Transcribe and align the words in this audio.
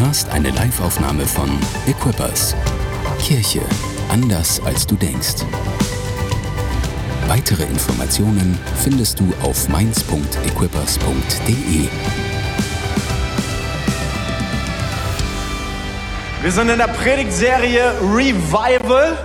hörst 0.00 0.30
eine 0.30 0.50
Liveaufnahme 0.50 1.26
von 1.26 1.50
Equippers. 1.86 2.54
Kirche 3.20 3.60
anders 4.08 4.62
als 4.64 4.86
du 4.86 4.94
denkst. 4.94 5.44
Weitere 7.26 7.64
Informationen 7.64 8.56
findest 8.82 9.18
du 9.18 9.32
auf 9.42 9.68
mainz.equippers.de. 9.68 11.88
Wir 16.42 16.52
sind 16.52 16.68
in 16.68 16.78
der 16.78 16.88
Predigtserie 16.88 17.92
Revival. 18.00 19.16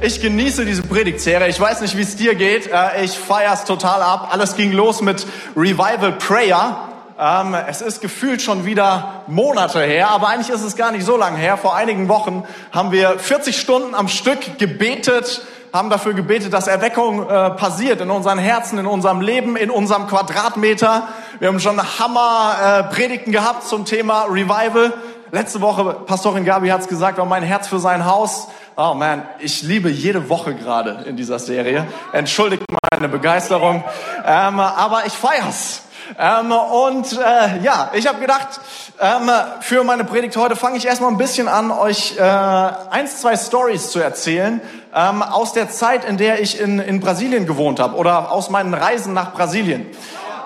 Ich 0.00 0.22
genieße 0.22 0.64
diese 0.64 0.82
Predigtserie. 0.82 1.48
Ich 1.48 1.60
weiß 1.60 1.80
nicht, 1.80 1.96
wie 1.96 2.02
es 2.02 2.14
dir 2.16 2.36
geht. 2.36 2.70
Äh, 2.72 3.04
ich 3.04 3.18
feier's 3.18 3.64
total 3.64 4.00
ab. 4.00 4.28
Alles 4.32 4.54
ging 4.54 4.70
los 4.72 5.02
mit 5.02 5.26
Revival 5.56 6.12
Prayer. 6.12 6.89
Ähm, 7.22 7.54
es 7.68 7.82
ist 7.82 8.00
gefühlt 8.00 8.40
schon 8.40 8.64
wieder 8.64 9.24
Monate 9.26 9.82
her, 9.82 10.10
aber 10.10 10.28
eigentlich 10.28 10.48
ist 10.48 10.62
es 10.62 10.74
gar 10.74 10.90
nicht 10.90 11.04
so 11.04 11.18
lange 11.18 11.36
her. 11.36 11.58
Vor 11.58 11.76
einigen 11.76 12.08
Wochen 12.08 12.44
haben 12.72 12.92
wir 12.92 13.18
40 13.18 13.60
Stunden 13.60 13.94
am 13.94 14.08
Stück 14.08 14.58
gebetet, 14.58 15.42
haben 15.70 15.90
dafür 15.90 16.14
gebetet, 16.14 16.54
dass 16.54 16.66
Erweckung 16.66 17.28
äh, 17.28 17.50
passiert 17.50 18.00
in 18.00 18.10
unseren 18.10 18.38
Herzen, 18.38 18.78
in 18.78 18.86
unserem 18.86 19.20
Leben, 19.20 19.56
in 19.56 19.70
unserem 19.70 20.06
Quadratmeter. 20.06 21.08
Wir 21.40 21.48
haben 21.48 21.60
schon 21.60 21.78
Hammer 21.98 22.88
äh, 22.90 23.18
gehabt 23.18 23.64
zum 23.64 23.84
Thema 23.84 24.22
Revival. 24.22 24.94
Letzte 25.30 25.60
Woche, 25.60 25.84
Pastorin 26.06 26.46
Gabi 26.46 26.70
hat 26.70 26.80
es 26.80 26.88
gesagt, 26.88 27.18
war 27.18 27.26
mein 27.26 27.42
Herz 27.42 27.68
für 27.68 27.80
sein 27.80 28.06
Haus. 28.06 28.48
Oh 28.76 28.94
man, 28.94 29.24
ich 29.40 29.62
liebe 29.62 29.90
jede 29.90 30.30
Woche 30.30 30.54
gerade 30.54 31.04
in 31.06 31.16
dieser 31.16 31.38
Serie. 31.38 31.86
Entschuldigt 32.12 32.64
meine 32.90 33.10
Begeisterung, 33.10 33.84
ähm, 34.24 34.58
aber 34.58 35.04
ich 35.04 35.12
feier's. 35.12 35.82
Ähm, 36.18 36.52
und 36.52 37.12
äh, 37.12 37.62
ja, 37.62 37.90
ich 37.94 38.06
habe 38.06 38.20
gedacht, 38.20 38.60
ähm, 39.00 39.30
für 39.60 39.84
meine 39.84 40.04
Predigt 40.04 40.36
heute 40.36 40.56
fange 40.56 40.76
ich 40.76 40.86
erstmal 40.86 41.10
ein 41.10 41.18
bisschen 41.18 41.48
an, 41.48 41.70
euch 41.70 42.16
äh, 42.18 42.22
eins, 42.22 43.20
zwei 43.20 43.36
Stories 43.36 43.90
zu 43.90 44.00
erzählen 44.00 44.60
ähm, 44.94 45.22
aus 45.22 45.52
der 45.52 45.70
Zeit, 45.70 46.04
in 46.04 46.16
der 46.16 46.40
ich 46.40 46.60
in, 46.60 46.78
in 46.78 47.00
Brasilien 47.00 47.46
gewohnt 47.46 47.80
habe 47.80 47.96
oder 47.96 48.32
aus 48.32 48.50
meinen 48.50 48.74
Reisen 48.74 49.14
nach 49.14 49.32
Brasilien. 49.32 49.86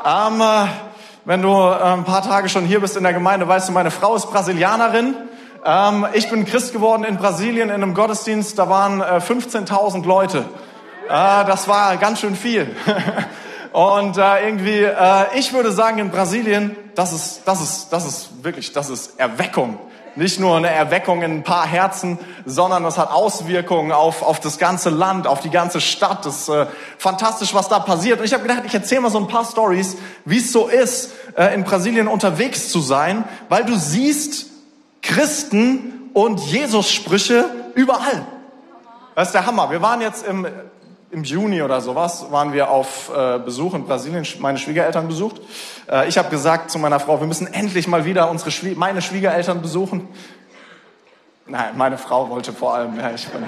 Ähm, 0.05 0.41
äh, 0.41 0.67
wenn 1.25 1.41
du 1.41 1.51
äh, 1.51 1.83
ein 1.83 2.05
paar 2.05 2.23
Tage 2.23 2.49
schon 2.49 2.65
hier 2.65 2.81
bist 2.81 2.97
in 2.97 3.03
der 3.03 3.15
Gemeinde, 3.15 3.49
weißt 3.49 3.69
du, 3.69 3.73
meine 3.73 3.91
Frau 3.91 4.15
ist 4.15 4.31
Brasilianerin. 4.31 5.15
Ähm, 5.65 6.07
ich 6.13 6.29
bin 6.29 6.45
Christ 6.45 6.75
geworden 6.75 7.05
in 7.05 7.17
Brasilien 7.17 7.71
in 7.71 7.77
einem 7.77 7.95
Gottesdienst, 7.95 8.59
da 8.59 8.69
waren 8.69 9.01
äh, 9.01 9.21
15.000 9.27 10.05
Leute. 10.05 10.45
Äh, 11.09 11.45
das 11.47 11.69
war 11.69 11.97
ganz 11.97 12.21
schön 12.21 12.37
viel. 12.37 12.77
Und 13.75 14.19
äh, 14.19 14.47
irgendwie, 14.47 14.85
äh, 14.85 15.37
ich 15.37 15.53
würde 15.53 15.73
sagen, 15.73 15.99
in 15.99 16.11
Brasilien, 16.11 16.77
das 16.95 17.13
ist, 17.13 17.41
das 17.45 17.61
ist, 17.61 17.89
das 17.91 18.07
ist 18.07 18.45
wirklich, 18.45 18.73
das 18.73 18.89
ist 18.89 19.19
Erweckung. 19.19 19.81
Nicht 20.15 20.39
nur 20.39 20.57
eine 20.57 20.71
Erweckung 20.71 21.23
in 21.23 21.39
ein 21.39 21.43
paar 21.43 21.67
Herzen, 21.67 22.21
sondern 22.47 22.85
das 22.85 22.99
hat 22.99 23.11
Auswirkungen 23.11 23.91
auf, 23.91 24.23
auf 24.23 24.39
das 24.39 24.59
ganze 24.59 24.91
Land, 24.91 25.27
auf 25.27 25.41
die 25.41 25.51
ganze 25.51 25.81
Stadt. 25.81 26.25
Das 26.25 26.43
ist 26.43 26.49
äh, 26.51 26.67
fantastisch, 26.99 27.53
was 27.53 27.69
da 27.69 27.81
passiert. 27.81 28.21
Und 28.21 28.27
ich 28.27 28.33
habe 28.33 28.45
gedacht, 28.45 28.63
ich 28.65 28.75
erzähle 28.75 29.01
mal 29.01 29.11
so 29.11 29.19
ein 29.19 29.27
paar 29.27 29.45
Stories, 29.45 29.97
wie 30.25 30.39
es 30.39 30.53
so 30.53 30.69
ist, 30.69 31.11
äh, 31.37 31.53
in 31.53 31.65
Brasilien 31.65 32.07
unterwegs 32.07 32.69
zu 32.69 32.79
sein, 32.79 33.25
weil 33.49 33.65
du 33.65 33.75
siehst 33.75 34.47
Christen 35.03 36.11
und 36.13 36.39
Jesus-Sprüche 36.39 37.47
überall. 37.75 38.25
Das 39.17 39.29
ist 39.29 39.35
der 39.35 39.47
Hammer. 39.47 39.73
Wir 39.73 39.83
waren 39.83 40.01
jetzt 40.01 40.25
im 40.25 40.47
im 41.15 41.23
Juni 41.23 41.63
oder 41.63 41.81
sowas 41.81 42.27
waren 42.31 42.53
wir 42.53 42.69
auf 42.69 43.11
äh, 43.17 43.39
Besuch 43.39 43.75
in 43.75 43.87
Brasilien, 43.87 44.27
meine 44.41 44.59
Schwiegereltern 44.59 45.07
besucht. 45.07 45.41
Äh, 45.89 46.09
ich 46.09 46.19
habe 46.19 46.29
gesagt 46.29 46.71
zu 46.71 46.79
meiner 46.79 46.99
Frau, 46.99 47.21
wir 47.21 47.29
müssen 47.29 47.47
endlich 47.47 47.87
mal 47.87 48.05
wieder 48.05 48.29
unsere 48.31 48.51
Schwie 48.51 48.75
meine 48.75 49.01
Schwiegereltern 49.01 49.63
besuchen. 49.63 50.09
Nein, 51.47 51.77
meine 51.77 51.99
Frau 51.99 52.31
wollte 52.31 52.53
vor 52.53 52.75
allem. 52.75 52.99
Ja, 52.99 53.13
ich 53.13 53.29
bin, 53.29 53.45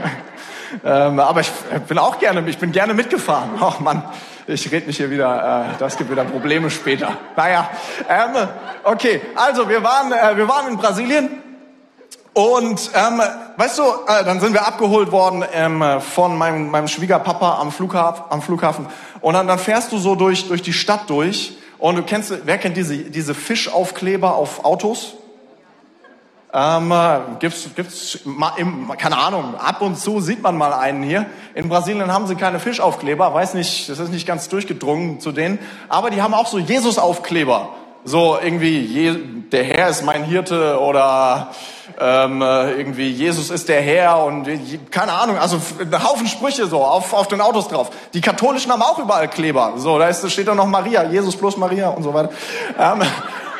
ähm, 0.84 1.18
aber 1.18 1.40
ich 1.40 1.50
bin 1.88 1.98
auch 1.98 2.18
gerne, 2.18 2.46
ich 2.48 2.58
bin 2.58 2.72
gerne 2.72 2.94
mitgefahren. 2.94 3.52
Ach 3.58 3.80
Mann, 3.80 4.04
ich 4.46 4.70
rede 4.70 4.86
mich 4.86 4.98
hier 4.98 5.10
wieder. 5.10 5.72
Äh, 5.72 5.78
das 5.78 5.96
gibt 5.96 6.10
wieder 6.10 6.24
Probleme 6.24 6.70
später. 6.70 7.16
Naja, 7.36 7.70
ähm, 8.08 8.48
okay. 8.84 9.22
Also 9.34 9.68
wir 9.68 9.82
waren, 9.82 10.12
äh, 10.12 10.36
wir 10.36 10.46
waren 10.46 10.68
in 10.68 10.76
Brasilien 10.76 11.42
und 12.34 12.90
ähm, 12.94 13.20
weißt 13.58 13.78
du, 13.78 13.82
äh, 13.82 14.24
dann 14.24 14.40
sind 14.40 14.54
wir 14.54 14.66
abgeholt 14.66 15.12
worden 15.12 15.44
ähm, 15.52 15.84
von 16.00 16.36
meinem, 16.38 16.70
meinem 16.70 16.88
Schwiegerpapa 16.88 17.58
am 17.60 17.70
Flughafen, 17.70 18.24
am 18.30 18.40
Flughafen. 18.40 18.86
Und 19.20 19.34
dann, 19.34 19.46
dann 19.46 19.58
fährst 19.58 19.92
du 19.92 19.98
so 19.98 20.14
durch, 20.14 20.48
durch 20.48 20.62
die 20.62 20.72
Stadt 20.72 21.10
durch. 21.10 21.58
Und 21.78 21.96
du 21.96 22.02
kennst, 22.02 22.32
wer 22.44 22.56
kennt 22.56 22.76
diese, 22.76 22.96
diese 22.96 23.34
Fischaufkleber 23.34 24.34
auf 24.34 24.64
Autos? 24.64 25.14
Ähm, 26.54 26.90
äh, 26.90 27.18
gibt's, 27.38 27.68
gibt's, 27.74 28.18
im, 28.56 28.92
keine 28.96 29.18
Ahnung, 29.18 29.54
ab 29.56 29.82
und 29.82 29.98
zu 29.98 30.20
sieht 30.20 30.42
man 30.42 30.56
mal 30.56 30.72
einen 30.72 31.02
hier. 31.02 31.26
In 31.54 31.68
Brasilien 31.68 32.12
haben 32.12 32.26
sie 32.26 32.34
keine 32.34 32.60
Fischaufkleber, 32.60 33.32
weiß 33.32 33.54
nicht, 33.54 33.88
das 33.88 33.98
ist 33.98 34.10
nicht 34.10 34.26
ganz 34.26 34.48
durchgedrungen 34.48 35.20
zu 35.20 35.32
denen. 35.32 35.58
Aber 35.88 36.10
die 36.10 36.22
haben 36.22 36.34
auch 36.34 36.46
so 36.46 36.58
Jesus-Aufkleber. 36.58 37.70
So 38.04 38.36
irgendwie, 38.42 38.80
je, 38.80 39.16
der 39.52 39.62
Herr 39.62 39.88
ist 39.88 40.02
mein 40.02 40.24
Hirte 40.24 40.80
oder 40.80 41.52
ähm, 42.00 42.42
äh, 42.42 42.72
irgendwie 42.72 43.08
Jesus 43.08 43.50
ist 43.50 43.68
der 43.68 43.80
Herr 43.80 44.24
und 44.24 44.48
keine 44.90 45.12
Ahnung, 45.12 45.38
also 45.38 45.60
ein 45.78 46.04
Haufen 46.04 46.26
Sprüche 46.26 46.66
so 46.66 46.82
auf, 46.82 47.12
auf 47.12 47.28
den 47.28 47.40
Autos 47.40 47.68
drauf. 47.68 47.90
Die 48.12 48.20
Katholischen 48.20 48.72
haben 48.72 48.82
auch 48.82 48.98
überall 48.98 49.28
Kleber. 49.28 49.74
So, 49.76 50.00
da 50.00 50.08
ist, 50.08 50.28
steht 50.32 50.48
doch 50.48 50.56
noch 50.56 50.66
Maria, 50.66 51.04
Jesus 51.04 51.36
plus 51.36 51.56
Maria 51.56 51.90
und 51.90 52.02
so 52.02 52.12
weiter. 52.12 52.30
Ähm, 52.76 53.02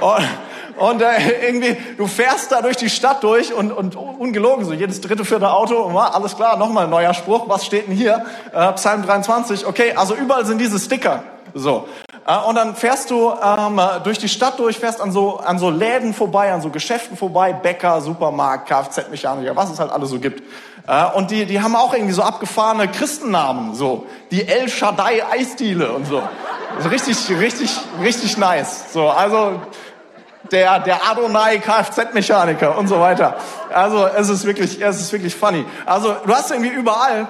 und, 0.01 0.89
und 0.91 1.03
äh, 1.03 1.47
irgendwie, 1.47 1.77
du 1.97 2.09
fährst 2.09 2.51
da 2.51 2.63
durch 2.63 2.77
die 2.77 2.91
Stadt 2.91 3.23
durch 3.23 3.55
und, 3.55 3.71
und 3.71 3.95
ungelogen, 3.95 4.65
so 4.65 4.73
jedes 4.73 5.01
dritte, 5.01 5.25
vierte 5.25 5.53
Auto, 5.53 5.97
alles 5.97 6.35
klar, 6.35 6.57
nochmal 6.57 6.89
neuer 6.89 7.15
Spruch, 7.15 7.49
was 7.49 7.65
steht 7.65 7.87
denn 7.87 7.95
hier? 7.95 8.25
Äh, 8.53 8.73
Psalm 8.73 9.05
23, 9.05 9.67
okay, 9.67 9.93
also 9.95 10.15
überall 10.17 10.47
sind 10.47 10.61
diese 10.61 10.81
Sticker. 10.81 11.23
So. 11.55 11.89
Äh, 12.27 12.37
und 12.49 12.55
dann 12.55 12.77
fährst 12.77 13.11
du 13.11 13.31
ähm, 13.31 13.81
durch 14.05 14.19
die 14.19 14.29
Stadt 14.29 14.59
durch, 14.59 14.79
fährst 14.79 15.01
an 15.01 15.13
so, 15.13 15.39
an 15.39 15.59
so 15.59 15.71
Läden 15.71 16.15
vorbei, 16.15 16.53
an 16.53 16.61
so 16.61 16.71
Geschäften 16.71 17.17
vorbei, 17.17 17.53
Bäcker, 17.53 18.01
Supermarkt, 18.01 18.69
Kfz-Mechaniker, 18.69 19.57
was 19.57 19.71
es 19.71 19.79
halt 19.79 19.91
alles 19.91 20.11
so 20.11 20.19
gibt. 20.19 20.43
Äh, 20.87 21.05
und 21.15 21.31
die, 21.31 21.47
die 21.47 21.61
haben 21.61 21.77
auch 21.77 21.93
irgendwie 21.95 22.12
so 22.12 22.23
abgefahrene 22.23 22.89
Christennamen, 22.89 23.75
so 23.75 24.07
die 24.31 24.47
El 24.47 24.69
Shaddai 24.69 25.25
Eisdiele 25.31 25.93
und 25.93 26.07
so. 26.07 26.23
Also 26.77 26.89
richtig, 26.89 27.17
richtig, 27.39 27.71
richtig 28.01 28.39
nice. 28.39 28.93
So, 28.93 29.09
also 29.09 29.61
der, 30.51 30.81
der 30.81 31.09
Adonai 31.09 31.59
Kfz-Mechaniker 31.59 32.77
und 32.79 32.89
so 32.89 33.01
weiter. 33.01 33.37
Also 33.73 34.07
es 34.07 34.29
ist 34.29 34.45
wirklich, 34.45 34.81
es 34.81 35.01
ist 35.01 35.12
wirklich 35.12 35.35
funny. 35.35 35.65
Also 35.87 36.17
du 36.27 36.35
hast 36.35 36.51
irgendwie 36.51 36.71
überall 36.71 37.29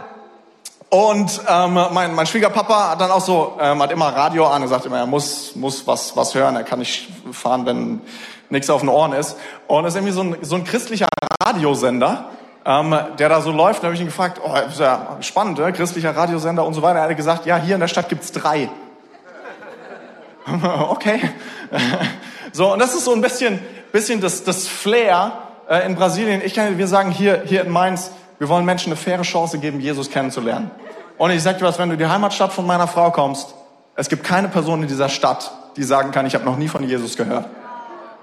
und 0.93 1.41
ähm, 1.49 1.73
mein, 1.93 2.15
mein 2.15 2.27
Schwiegerpapa 2.27 2.91
hat 2.91 3.01
dann 3.01 3.11
auch 3.11 3.23
so, 3.23 3.57
ähm, 3.59 3.83
hat 3.83 3.91
immer 3.93 4.15
Radio 4.15 4.47
an, 4.47 4.61
er 4.61 4.69
sagt 4.69 4.85
immer, 4.85 4.99
er 4.99 5.07
muss, 5.07 5.57
muss 5.57 5.87
was, 5.87 6.15
was 6.19 6.35
hören, 6.35 6.55
er 6.55 6.65
kann 6.65 6.81
nicht 6.81 7.09
fahren, 7.33 7.65
wenn 7.65 8.03
nichts 8.51 8.69
auf 8.69 8.83
den 8.83 8.91
Ohren 8.91 9.15
ist. 9.15 9.39
Und 9.69 9.87
es 9.87 9.95
ist 9.95 9.97
irgendwie 9.97 10.13
so 10.13 10.21
ein, 10.21 10.37
so 10.43 10.55
ein 10.55 10.65
christlicher 10.65 11.09
Radiosender, 11.43 12.27
ähm, 12.67 12.95
der 13.19 13.31
da 13.31 13.41
so 13.41 13.53
läuft. 13.53 13.83
Da 13.83 13.87
habe 13.87 13.95
ich 13.95 14.03
ihn 14.03 14.09
gefragt, 14.09 14.39
oh, 14.45 14.55
ist 14.69 14.81
ja 14.81 15.17
spannend, 15.23 15.61
ne? 15.61 15.73
christlicher 15.73 16.15
Radiosender 16.15 16.63
und 16.63 16.75
so 16.75 16.83
weiter. 16.83 16.99
Er 16.99 17.09
hat 17.09 17.17
gesagt, 17.17 17.47
ja, 17.47 17.57
hier 17.57 17.77
in 17.77 17.81
der 17.81 17.89
Stadt 17.89 18.11
gibt's 18.11 18.31
drei. 18.31 18.69
okay. 20.91 21.23
so, 22.53 22.71
und 22.71 22.81
das 22.81 22.93
ist 22.93 23.07
so 23.07 23.15
ein 23.15 23.23
bisschen, 23.23 23.61
bisschen 23.93 24.21
das, 24.21 24.45
das 24.45 24.69
Flair 24.69 25.39
äh, 25.71 25.87
in 25.87 25.95
Brasilien. 25.95 26.43
Ich 26.45 26.53
kann, 26.53 26.77
wir 26.77 26.87
sagen 26.87 27.13
hier, 27.13 27.45
hier 27.47 27.63
in 27.63 27.71
Mainz, 27.71 28.11
wir 28.43 28.49
wollen 28.49 28.65
Menschen 28.65 28.89
eine 28.89 28.97
faire 28.97 29.23
Chance 29.23 29.61
geben, 29.61 29.79
Jesus 29.79 30.11
kennenzulernen. 30.11 30.73
Und 31.17 31.31
ich 31.31 31.45
sag 31.45 31.59
dir 31.59 31.65
was, 31.65 31.79
wenn 31.79 31.91
du 31.91 31.93
in 31.93 32.01
die 32.01 32.09
Heimatstadt 32.09 32.53
von 32.53 32.67
meiner 32.67 32.89
Frau 32.89 33.13
kommst, 33.13 33.55
es 33.95 34.09
gibt 34.09 34.25
keine 34.25 34.49
Person 34.49 34.83
in 34.83 34.89
dieser 34.89 35.09
Stadt, 35.09 35.53
die 35.77 35.85
sagen 35.85 36.11
kann, 36.11 36.27
ich 36.27 36.35
habe 36.35 36.45
noch 36.45 36.57
nie 36.57 36.67
von 36.67 36.83
Jesus 36.83 37.17
gehört. 37.17 37.47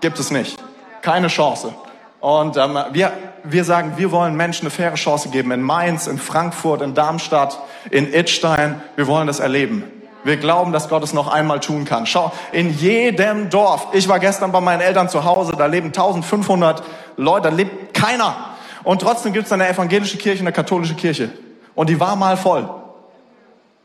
Gibt 0.01 0.19
es 0.19 0.29
nicht. 0.29 0.61
Keine 1.01 1.29
Chance. 1.29 1.73
Und 2.19 2.57
ähm, 2.57 2.77
wir, 2.91 3.13
wir 3.45 3.63
sagen, 3.63 3.94
wir 3.95 4.11
wollen 4.11 4.35
Menschen 4.35 4.63
eine 4.63 4.71
faire 4.71 4.95
Chance 4.95 5.29
geben 5.29 5.51
in 5.51 5.61
Mainz, 5.61 6.05
in 6.05 6.17
Frankfurt, 6.17 6.81
in 6.81 6.94
Darmstadt, 6.94 7.57
in 7.89 8.13
Idstein. 8.13 8.81
Wir 8.97 9.07
wollen 9.07 9.25
das 9.25 9.39
erleben. 9.39 9.85
Wir 10.25 10.35
glauben, 10.35 10.73
dass 10.73 10.89
Gott 10.89 11.01
es 11.01 11.13
noch 11.13 11.29
einmal 11.29 11.61
tun 11.61 11.85
kann. 11.85 12.05
Schau, 12.05 12.33
in 12.51 12.77
jedem 12.77 13.49
Dorf. 13.49 13.88
Ich 13.94 14.09
war 14.09 14.19
gestern 14.19 14.51
bei 14.51 14.59
meinen 14.59 14.81
Eltern 14.81 15.07
zu 15.07 15.23
Hause, 15.23 15.53
da 15.57 15.67
leben 15.67 15.88
1500 15.88 16.83
Leute, 17.15 17.49
da 17.49 17.55
lebt 17.55 17.94
keiner. 17.94 18.48
Und 18.83 19.01
trotzdem 19.01 19.33
gibt 19.33 19.45
es 19.45 19.51
eine 19.51 19.67
evangelische 19.67 20.17
Kirche, 20.17 20.41
eine 20.41 20.51
katholische 20.51 20.95
Kirche. 20.95 21.31
Und 21.75 21.89
die 21.89 21.99
war 21.99 22.15
mal 22.15 22.37
voll. 22.37 22.69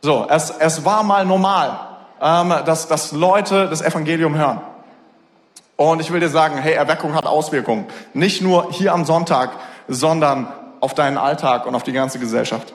So, 0.02 0.26
es, 0.29 0.50
es 0.50 0.85
war 0.85 1.02
mal 1.02 1.25
normal, 1.25 1.79
ähm, 2.20 2.55
dass, 2.67 2.88
dass 2.88 3.12
Leute 3.12 3.69
das 3.69 3.81
Evangelium 3.81 4.37
hören. 4.37 4.61
Und 5.76 6.00
ich 6.00 6.12
will 6.12 6.20
dir 6.20 6.29
sagen, 6.29 6.58
hey, 6.58 6.75
Erweckung 6.75 7.14
hat 7.14 7.26
Auswirkungen. 7.26 7.87
Nicht 8.12 8.43
nur 8.43 8.70
hier 8.70 8.93
am 8.93 9.05
Sonntag, 9.05 9.52
sondern 9.88 10.49
auf 10.81 10.94
deinen 10.94 11.19
Alltag 11.19 11.67
und 11.67 11.75
auf 11.75 11.82
die 11.82 11.93
ganze 11.93 12.19
Gesellschaft. 12.19 12.73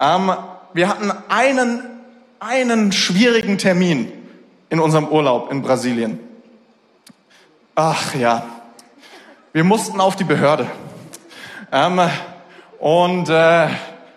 Ähm, 0.00 0.32
wir 0.74 0.88
hatten 0.88 1.10
einen, 1.28 1.82
einen 2.38 2.92
schwierigen 2.92 3.58
Termin 3.58 4.12
in 4.68 4.78
unserem 4.78 5.08
Urlaub 5.08 5.50
in 5.50 5.62
Brasilien. 5.62 6.20
Ach 7.74 8.14
ja, 8.14 8.44
wir 9.52 9.64
mussten 9.64 10.00
auf 10.00 10.16
die 10.16 10.24
Behörde. 10.24 10.66
Ähm, 11.76 12.00
und 12.78 13.28
äh, 13.28 13.68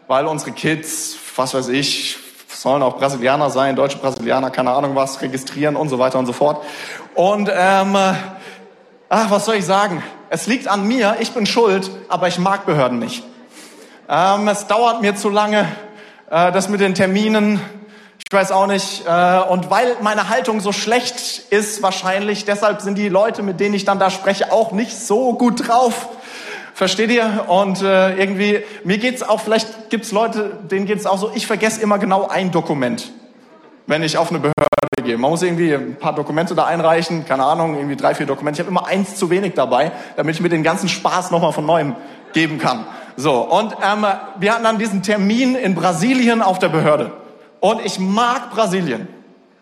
weil 0.08 0.28
unsere 0.28 0.54
Kids, 0.54 1.18
was 1.36 1.54
weiß 1.54 1.68
ich, 1.68 2.18
sollen 2.48 2.82
auch 2.82 2.98
Brasilianer 2.98 3.50
sein, 3.50 3.76
deutsche 3.76 3.98
Brasilianer, 3.98 4.50
keine 4.50 4.72
Ahnung 4.72 4.96
was, 4.96 5.22
registrieren 5.22 5.76
und 5.76 5.90
so 5.90 6.00
weiter 6.00 6.20
und 6.20 6.26
so 6.26 6.32
fort. 6.32 6.64
Und 7.16 7.50
ähm, 7.54 7.98
ach, 9.10 9.30
was 9.30 9.44
soll 9.44 9.56
ich 9.56 9.66
sagen? 9.66 10.02
Es 10.30 10.48
liegt 10.48 10.70
an 10.70 10.88
mir, 10.88 11.18
ich 11.20 11.34
bin 11.34 11.46
schuld, 11.46 11.92
aber 12.08 12.30
ich 12.30 12.40
mag 12.40 12.66
Behörden 12.66 12.98
nicht. 12.98 13.26
Ähm, 14.08 14.48
es 14.48 14.68
dauert 14.68 15.02
mir 15.02 15.18
zu 15.18 15.28
lange, 15.28 15.68
äh, 16.32 16.54
das 16.54 16.70
mit 16.70 16.80
den 16.80 16.96
Terminen, 16.96 17.60
ich 18.26 18.34
weiß 18.34 18.54
auch 18.54 18.68
nicht. 18.68 19.06
Äh, 19.06 19.40
und 19.50 19.70
weil 19.70 19.98
meine 20.02 20.30
Haltung 20.30 20.62
so 20.62 20.72
schlecht 20.72 21.52
ist 21.52 21.84
wahrscheinlich, 21.84 22.46
deshalb 22.46 22.80
sind 22.80 22.98
die 22.98 23.10
Leute, 23.10 23.44
mit 23.44 23.60
denen 23.60 23.74
ich 23.74 23.84
dann 23.84 24.00
da 24.00 24.10
spreche, 24.10 24.54
auch 24.54 24.72
nicht 24.72 24.98
so 24.98 25.34
gut 25.34 25.68
drauf. 25.68 26.08
Versteht 26.80 27.12
ihr? 27.12 27.44
Und 27.50 27.81
äh, 27.81 28.16
irgendwie, 28.16 28.64
mir 28.86 29.00
geht's 29.00 29.22
auch, 29.22 29.42
vielleicht 29.42 29.90
gibt's 29.90 30.14
Leute, 30.14 30.52
denen 30.72 30.86
geht's 30.86 31.06
auch 31.06 31.18
so, 31.18 31.30
ich 31.36 31.46
vergesse 31.46 31.81
immer 31.81 32.00
genau 32.00 32.30
ein 32.30 32.52
Dokument, 32.52 33.12
wenn 33.86 34.02
ich 34.02 34.18
auf 34.18 34.30
eine 34.30 34.40
Behörde 34.40 35.04
gehe. 35.04 35.18
Man 35.18 35.30
muss 35.30 35.42
irgendwie 35.42 35.74
ein 35.74 35.98
paar 35.98 36.16
Dokumente 36.16 36.56
da 36.56 36.68
einreichen, 36.68 37.26
keine 37.26 37.44
Ahnung, 37.44 37.76
irgendwie 37.76 37.98
drei, 37.98 38.16
vier 38.16 38.26
Dokumente. 38.26 38.62
Ich 38.62 38.66
habe 38.66 38.72
immer 38.72 38.88
eins 38.88 39.18
zu 39.18 39.30
wenig 39.30 39.56
dabei, 39.56 39.92
damit 40.16 40.36
ich 40.36 40.42
mir 40.42 40.48
den 40.48 40.64
ganzen 40.64 40.88
Spaß 40.88 41.31
nochmal 41.31 41.52
von 41.52 41.66
neuem 41.66 41.98
geben 42.31 42.60
kann. 42.60 42.86
So, 43.18 43.42
und 43.42 43.76
ähm, 43.84 44.06
wir 44.40 44.54
hatten 44.54 44.64
dann 44.64 44.78
diesen 44.78 45.04
Termin 45.04 45.56
in 45.56 45.76
Brasilien 45.76 46.42
auf 46.42 46.60
der 46.60 46.70
Behörde. 46.70 47.12
Und 47.60 47.86
ich 47.86 48.00
mag 48.00 48.52
Brasilien. 48.52 49.10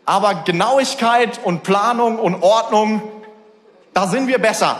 Aber 0.06 0.44
Genauigkeit 0.46 1.40
und 1.44 1.64
Planung 1.64 2.20
und 2.20 2.44
Ordnung, 2.44 3.02
da 3.96 4.06
sind 4.06 4.28
wir 4.28 4.38
besser. 4.38 4.78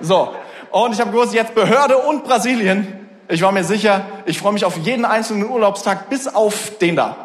So. 0.00 0.30
Und 0.70 0.92
ich 0.92 1.00
habe 1.00 1.10
gewusst, 1.10 1.34
jetzt 1.34 1.54
Behörde 1.54 1.98
und 1.98 2.24
Brasilien. 2.24 3.08
Ich 3.28 3.42
war 3.42 3.52
mir 3.52 3.64
sicher, 3.64 4.02
ich 4.26 4.38
freue 4.38 4.52
mich 4.52 4.64
auf 4.64 4.76
jeden 4.78 5.04
einzelnen 5.04 5.48
Urlaubstag, 5.48 6.10
bis 6.10 6.28
auf 6.28 6.78
den 6.78 6.96
da. 6.96 7.16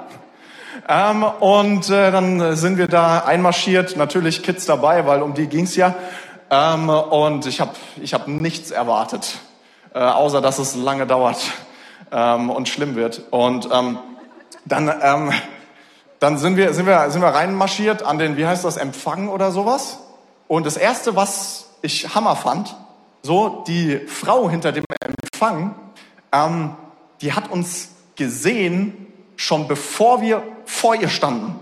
Ähm, 0.87 1.23
und 1.23 1.89
äh, 1.89 2.11
dann 2.11 2.55
sind 2.55 2.77
wir 2.77 2.87
da 2.87 3.19
einmarschiert, 3.19 3.95
natürlich 3.95 4.43
Kids 4.43 4.65
dabei, 4.65 5.05
weil 5.05 5.21
um 5.21 5.33
die 5.33 5.47
ging's 5.47 5.75
ja. 5.75 5.95
Ähm, 6.49 6.89
und 6.89 7.45
ich 7.45 7.61
habe 7.61 7.71
ich 8.01 8.13
hab 8.13 8.27
nichts 8.27 8.71
erwartet, 8.71 9.37
äh, 9.93 9.99
außer 9.99 10.41
dass 10.41 10.59
es 10.59 10.75
lange 10.75 11.07
dauert 11.07 11.39
ähm, 12.11 12.49
und 12.49 12.67
schlimm 12.69 12.95
wird. 12.95 13.21
Und 13.31 13.69
ähm, 13.71 13.97
dann, 14.65 14.93
ähm, 15.01 15.31
dann 16.19 16.37
sind 16.37 16.57
wir, 16.57 16.73
sind 16.73 16.85
wir, 16.85 17.09
sind 17.09 17.21
wir 17.21 17.29
reinmarschiert 17.29 18.03
an 18.03 18.19
den, 18.19 18.37
wie 18.37 18.45
heißt 18.45 18.63
das, 18.65 18.77
Empfang 18.77 19.29
oder 19.29 19.51
sowas. 19.51 19.99
Und 20.47 20.65
das 20.65 20.77
erste, 20.77 21.15
was 21.15 21.69
ich 21.81 22.13
Hammer 22.13 22.35
fand, 22.35 22.75
so 23.23 23.63
die 23.67 23.99
Frau 24.07 24.49
hinter 24.49 24.71
dem 24.73 24.83
Empfang, 24.99 25.75
ähm, 26.31 26.75
die 27.21 27.33
hat 27.33 27.49
uns 27.49 27.89
gesehen, 28.15 29.07
schon 29.37 29.67
bevor 29.67 30.21
wir 30.21 30.43
vor 30.65 30.95
ihr 30.95 31.07
standen. 31.07 31.55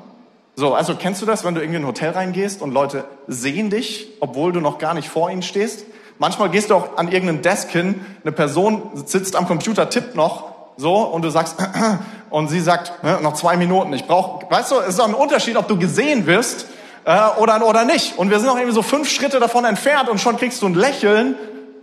So, 0.56 0.74
also 0.74 0.96
kennst 0.96 1.22
du 1.22 1.26
das, 1.26 1.46
wenn 1.46 1.56
du 1.56 1.62
irgendwie 1.62 1.78
in 1.78 1.84
ein 1.84 1.88
Hotel 1.88 2.12
reingehst 2.12 2.62
und 2.62 2.74
Leute 2.74 3.06
sehen 3.28 3.70
dich, 3.70 4.08
obwohl 4.20 4.52
du 4.52 4.60
noch 4.60 4.80
gar 4.80 4.94
nicht 4.94 5.08
vor 5.08 5.30
ihnen 5.30 5.44
stehst? 5.44 5.86
Manchmal 6.18 6.50
gehst 6.50 6.72
du 6.72 6.76
auch 6.76 6.98
an 6.98 7.08
irgendeinen 7.08 7.42
Desk 7.42 7.70
hin, 7.70 8.06
eine 8.24 8.32
Person 8.32 8.92
sitzt 9.06 9.36
am 9.36 9.48
Computer, 9.48 9.90
tippt 9.90 10.16
noch 10.16 10.52
so, 10.78 10.96
und 10.96 11.22
du 11.22 11.30
sagst, 11.30 11.58
und 12.30 12.50
sie 12.50 12.60
sagt, 12.60 13.04
noch 13.22 13.34
zwei 13.34 13.56
Minuten, 13.56 13.94
ich 13.94 14.06
brauche, 14.06 14.50
weißt 14.52 14.72
du, 14.72 14.80
es 14.80 14.90
ist 14.90 15.00
auch 15.00 15.08
ein 15.08 15.14
Unterschied, 15.14 15.58
ob 15.58 15.68
du 15.68 15.78
gesehen 15.78 16.26
wirst 16.26 16.66
äh, 17.06 17.28
oder, 17.40 17.66
oder 17.66 17.86
nicht. 17.86 18.18
Und 18.18 18.30
wir 18.30 18.40
sind 18.40 18.50
auch 18.50 18.56
irgendwie 18.56 18.76
so 18.76 18.82
fünf 18.82 19.10
Schritte 19.10 19.40
davon 19.40 19.66
entfernt 19.66 20.10
und 20.10 20.20
schon 20.20 20.38
kriegst 20.38 20.62
du 20.62 20.68
ein 20.68 20.76
Lächeln 20.76 21.36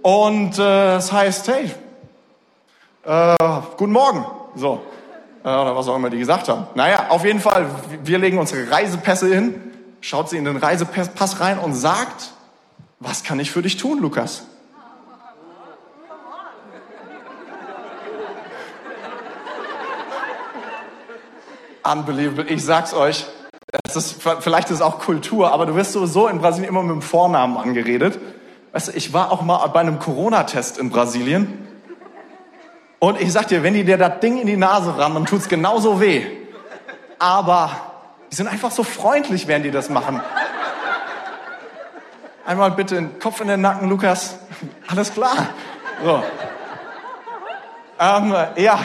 und 0.03 0.55
äh, 0.55 0.57
das 0.59 1.13
heißt, 1.13 1.49
hey, 1.49 1.71
äh, 3.05 3.37
guten 3.77 3.93
Morgen, 3.93 4.25
so, 4.55 4.83
äh, 5.45 5.49
oder 5.49 5.75
was 5.75 5.89
auch 5.89 5.97
immer 5.97 6.11
die 6.11 6.19
gesagt 6.19 6.49
haben. 6.49 6.67
Naja, 6.75 7.07
auf 7.09 7.25
jeden 7.25 7.41
Fall, 7.41 7.67
wir 8.05 8.19
legen 8.19 8.39
unsere 8.39 8.71
Reisepässe 8.71 9.27
hin, 9.29 9.61
schaut 10.01 10.31
sie 10.31 10.37
in 10.37 10.45
den 10.45 10.57
Reisepass 10.57 11.41
rein 11.41 11.59
und 11.59 11.75
sagt, 11.75 12.33
was 13.01 13.25
kann 13.25 13.41
ich 13.41 13.51
für 13.51 13.63
dich 13.63 13.77
tun, 13.77 14.01
Lukas? 14.01 14.45
Unbelievable. 21.85 22.45
Ich 22.49 22.65
sag's 22.65 22.93
euch. 22.93 23.25
Das 23.71 23.97
ist, 23.97 24.23
vielleicht 24.41 24.71
ist 24.71 24.77
es 24.77 24.81
auch 24.81 24.99
Kultur, 24.99 25.53
aber 25.53 25.67
du 25.67 25.75
wirst 25.75 25.93
sowieso 25.93 26.27
in 26.29 26.39
Brasilien 26.39 26.71
immer 26.71 26.83
mit 26.83 26.93
dem 26.93 27.03
Vornamen 27.03 27.59
angeredet. 27.59 28.19
Weißt 28.73 28.89
du, 28.89 28.93
ich 28.93 29.13
war 29.13 29.31
auch 29.31 29.43
mal 29.43 29.67
bei 29.69 29.81
einem 29.81 29.99
Corona-Test 29.99 30.79
in 30.79 30.89
Brasilien. 30.89 31.67
Und 32.99 33.21
ich 33.21 33.31
sag 33.33 33.49
dir, 33.49 33.63
wenn 33.63 33.75
die 33.75 33.85
dir 33.85 33.99
das 33.99 34.21
Ding 34.21 34.39
in 34.39 34.47
die 34.47 34.57
Nase 34.57 34.97
rammen, 34.97 35.17
dann 35.17 35.27
tut's 35.27 35.49
genauso 35.49 36.01
weh. 36.01 36.25
Aber 37.19 37.71
die 38.31 38.37
sind 38.37 38.49
einfach 38.49 38.71
so 38.71 38.83
freundlich, 38.83 39.47
während 39.47 39.67
die 39.67 39.71
das 39.71 39.91
machen. 39.91 40.21
Einmal 42.47 42.71
bitte 42.71 42.95
den 42.95 43.19
Kopf 43.19 43.43
in 43.43 43.49
den 43.49 43.61
Nacken, 43.61 43.91
Lukas. 43.91 44.37
Alles 44.87 45.13
klar. 45.13 45.49
So. 46.03 46.23
Ähm, 48.01 48.35
ja, 48.57 48.79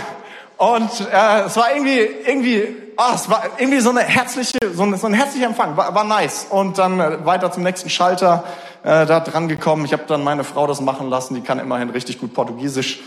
und 0.57 0.89
äh, 1.11 1.41
es 1.45 1.55
war 1.55 1.73
irgendwie, 1.73 1.99
irgendwie 1.99 2.82
oh, 2.97 3.13
es 3.13 3.29
war 3.29 3.43
irgendwie 3.57 3.79
so 3.79 3.89
eine 3.89 4.01
herzliche, 4.01 4.57
so, 4.73 4.83
ein, 4.83 4.95
so 4.97 5.07
ein 5.07 5.13
herzlicher 5.13 5.45
Empfang, 5.45 5.77
war, 5.77 5.93
war 5.93 6.03
nice. 6.03 6.47
Und 6.49 6.77
dann 6.77 6.99
äh, 6.99 7.25
weiter 7.25 7.51
zum 7.51 7.63
nächsten 7.63 7.89
Schalter 7.89 8.43
äh, 8.83 9.05
da 9.05 9.19
dran 9.19 9.47
gekommen. 9.47 9.85
Ich 9.85 9.93
habe 9.93 10.03
dann 10.07 10.23
meine 10.23 10.43
Frau 10.43 10.67
das 10.67 10.81
machen 10.81 11.09
lassen, 11.09 11.35
die 11.35 11.41
kann 11.41 11.59
immerhin 11.59 11.89
richtig 11.89 12.19
gut 12.19 12.33
Portugiesisch. 12.33 12.99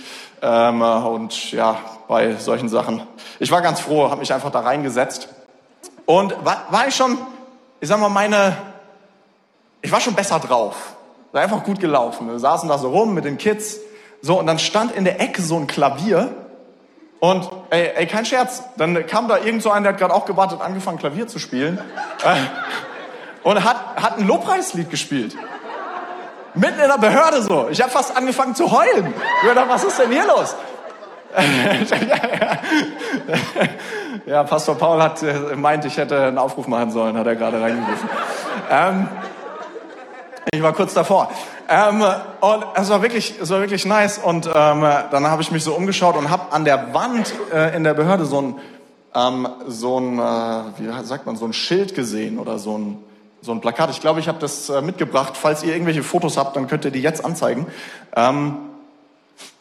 Ähm, 0.43 0.83
und 0.83 1.53
ja, 1.53 1.79
bei 2.09 2.35
solchen 2.37 2.69
Sachen. 2.69 3.03
Ich 3.39 3.51
war 3.51 3.63
ganz 3.63 3.81
froh, 3.81 4.11
habe 4.11 4.21
mich 4.21 4.33
einfach 4.33 4.51
da 4.51 4.61
reingesetzt. 4.61 5.29
Und 6.05 6.35
war, 6.45 6.67
war 6.71 6.89
ich 6.89 6.95
schon, 6.95 7.19
ich 7.81 7.89
sag 7.89 8.01
mal, 8.01 8.09
meine, 8.09 8.57
ich 9.83 9.91
war 9.91 10.01
schon 10.01 10.15
besser 10.15 10.39
drauf. 10.39 10.95
War 11.33 11.43
einfach 11.43 11.65
gut 11.65 11.81
gelaufen. 11.81 12.29
Wir 12.29 12.39
saßen 12.39 12.69
da 12.69 12.79
so 12.79 12.91
rum 12.91 13.15
mit 13.15 13.25
den 13.25 13.39
Kids. 13.39 13.79
So, 14.23 14.39
und 14.39 14.47
dann 14.47 14.59
stand 14.59 14.93
in 14.93 15.05
der 15.05 15.21
Ecke 15.21 15.43
so 15.43 15.57
ein 15.57 15.67
Klavier 15.67 16.35
und 17.21 17.49
ey, 17.71 17.93
ey, 17.97 18.07
kein 18.07 18.27
Scherz, 18.27 18.63
dann 18.77 19.07
kam 19.07 19.29
da 19.29 19.39
irgend 19.39 19.63
so 19.63 19.71
einer, 19.71 19.85
der 19.85 19.93
hat 19.93 20.01
gerade 20.01 20.15
auch 20.15 20.27
gewartet, 20.27 20.61
angefangen 20.61 20.99
Klavier 20.99 21.27
zu 21.27 21.39
spielen 21.39 21.79
äh, 22.23 22.37
und 23.43 23.65
hat, 23.65 23.77
hat 23.97 24.19
ein 24.19 24.27
Lobpreislied 24.27 24.91
gespielt. 24.91 25.35
Mitten 26.55 26.81
in 26.81 26.89
der 26.89 26.99
Behörde 26.99 27.43
so. 27.43 27.69
Ich 27.71 27.83
habe 27.83 27.91
fast 27.91 28.17
angefangen 28.17 28.55
zu 28.55 28.71
heulen. 28.71 29.13
Ich 29.43 29.55
dachte, 29.55 29.69
was 29.69 29.85
ist 29.85 29.99
denn 29.99 30.11
hier 30.11 30.27
los? 30.27 30.55
ja, 34.27 34.43
Pastor 34.45 34.75
Paul 34.77 35.03
hat 35.03 35.23
äh, 35.23 35.55
meint, 35.55 35.85
ich 35.85 35.99
hätte 35.99 36.19
einen 36.19 36.39
Aufruf 36.39 36.67
machen 36.67 36.91
sollen, 36.91 37.19
hat 37.19 37.27
er 37.27 37.37
gerade 37.37 37.61
reingerufen. 37.61 38.09
Ähm, 38.71 39.07
ich 40.53 40.63
war 40.63 40.73
kurz 40.73 40.95
davor. 40.95 41.31
Ähm, 41.69 42.03
und 42.41 42.65
es 42.75 42.89
war 42.89 43.03
wirklich, 43.03 43.35
es 43.41 43.51
war 43.51 43.61
wirklich 43.61 43.85
nice. 43.85 44.19
Und 44.19 44.47
ähm, 44.47 44.53
dann 44.53 45.27
habe 45.27 45.43
ich 45.43 45.51
mich 45.51 45.65
so 45.65 45.75
umgeschaut 45.75 46.17
und 46.17 46.31
habe 46.31 46.53
an 46.53 46.65
der 46.65 46.95
Wand 46.95 47.35
äh, 47.53 47.77
in 47.77 47.85
der 47.85 47.95
Behörde 47.95 48.25
so 48.25 48.41
ein, 48.41 48.55
ähm, 49.15 49.49
so 49.67 49.99
ein, 49.99 50.19
äh, 50.19 50.23
wie 50.79 51.05
sagt 51.05 51.27
man, 51.27 51.37
so 51.37 51.47
ein 51.47 51.53
Schild 51.53 51.95
gesehen 51.95 52.39
oder 52.39 52.59
so 52.59 52.79
ein, 52.79 52.99
so 53.43 53.53
ein 53.53 53.61
Plakat. 53.61 53.91
Ich 53.91 54.01
glaube, 54.01 54.21
ich 54.21 54.29
habe 54.29 54.39
das 54.39 54.69
äh, 54.69 54.83
mitgebracht. 54.83 55.37
Falls 55.37 55.65
ihr 55.65 55.73
irgendwelche 55.73 56.03
Fotos 56.03 56.37
habt, 56.37 56.57
dann 56.57 56.69
könnt 56.69 56.85
ihr 56.85 56.93
die 56.93 57.03
jetzt 57.03 57.25
anzeigen. 57.25 57.67
Ähm, 58.15 58.57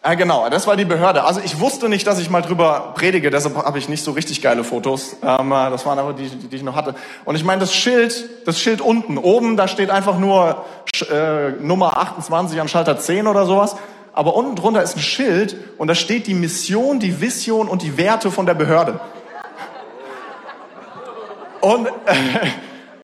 äh, 0.05 0.15
genau, 0.15 0.47
das 0.49 0.67
war 0.67 0.75
die 0.75 0.85
Behörde. 0.85 1.23
Also 1.23 1.41
ich 1.43 1.59
wusste 1.59 1.89
nicht, 1.89 2.05
dass 2.05 2.19
ich 2.19 2.29
mal 2.29 2.43
drüber 2.43 2.93
predige, 2.95 3.31
deshalb 3.31 3.55
habe 3.55 3.79
ich 3.79 3.89
nicht 3.89 4.03
so 4.03 4.11
richtig 4.11 4.41
geile 4.41 4.63
Fotos. 4.63 5.17
Ähm, 5.23 5.51
äh, 5.51 5.69
das 5.71 5.83
waren 5.85 5.97
aber 5.97 6.13
die, 6.13 6.29
die 6.29 6.55
ich 6.55 6.61
noch 6.61 6.75
hatte. 6.75 6.93
Und 7.25 7.35
ich 7.35 7.43
meine, 7.43 7.61
das 7.61 7.73
Schild, 7.73 8.29
das 8.45 8.59
Schild 8.59 8.81
unten, 8.81 9.17
oben, 9.17 9.57
da 9.57 9.67
steht 9.67 9.89
einfach 9.89 10.19
nur 10.19 10.63
äh, 11.11 11.51
Nummer 11.59 11.97
28 11.97 12.61
an 12.61 12.67
Schalter 12.67 12.99
10 12.99 13.25
oder 13.25 13.47
sowas. 13.47 13.77
Aber 14.13 14.35
unten 14.35 14.55
drunter 14.55 14.83
ist 14.83 14.95
ein 14.95 15.01
Schild 15.01 15.57
und 15.79 15.87
da 15.87 15.95
steht 15.95 16.27
die 16.27 16.35
Mission, 16.35 16.99
die 16.99 17.19
Vision 17.19 17.67
und 17.67 17.81
die 17.81 17.97
Werte 17.97 18.29
von 18.29 18.45
der 18.45 18.53
Behörde. 18.53 18.99
Und, 21.61 21.87
äh, 21.87 21.91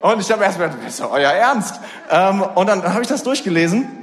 und 0.00 0.20
ich 0.20 0.30
habe 0.30 0.44
erst 0.44 0.58
gedacht, 0.58 0.78
das 0.84 0.94
ist 0.94 1.00
euer 1.00 1.32
Ernst. 1.32 1.80
Ähm, 2.08 2.42
und 2.54 2.68
dann 2.68 2.84
habe 2.84 3.02
ich 3.02 3.08
das 3.08 3.24
durchgelesen 3.24 4.01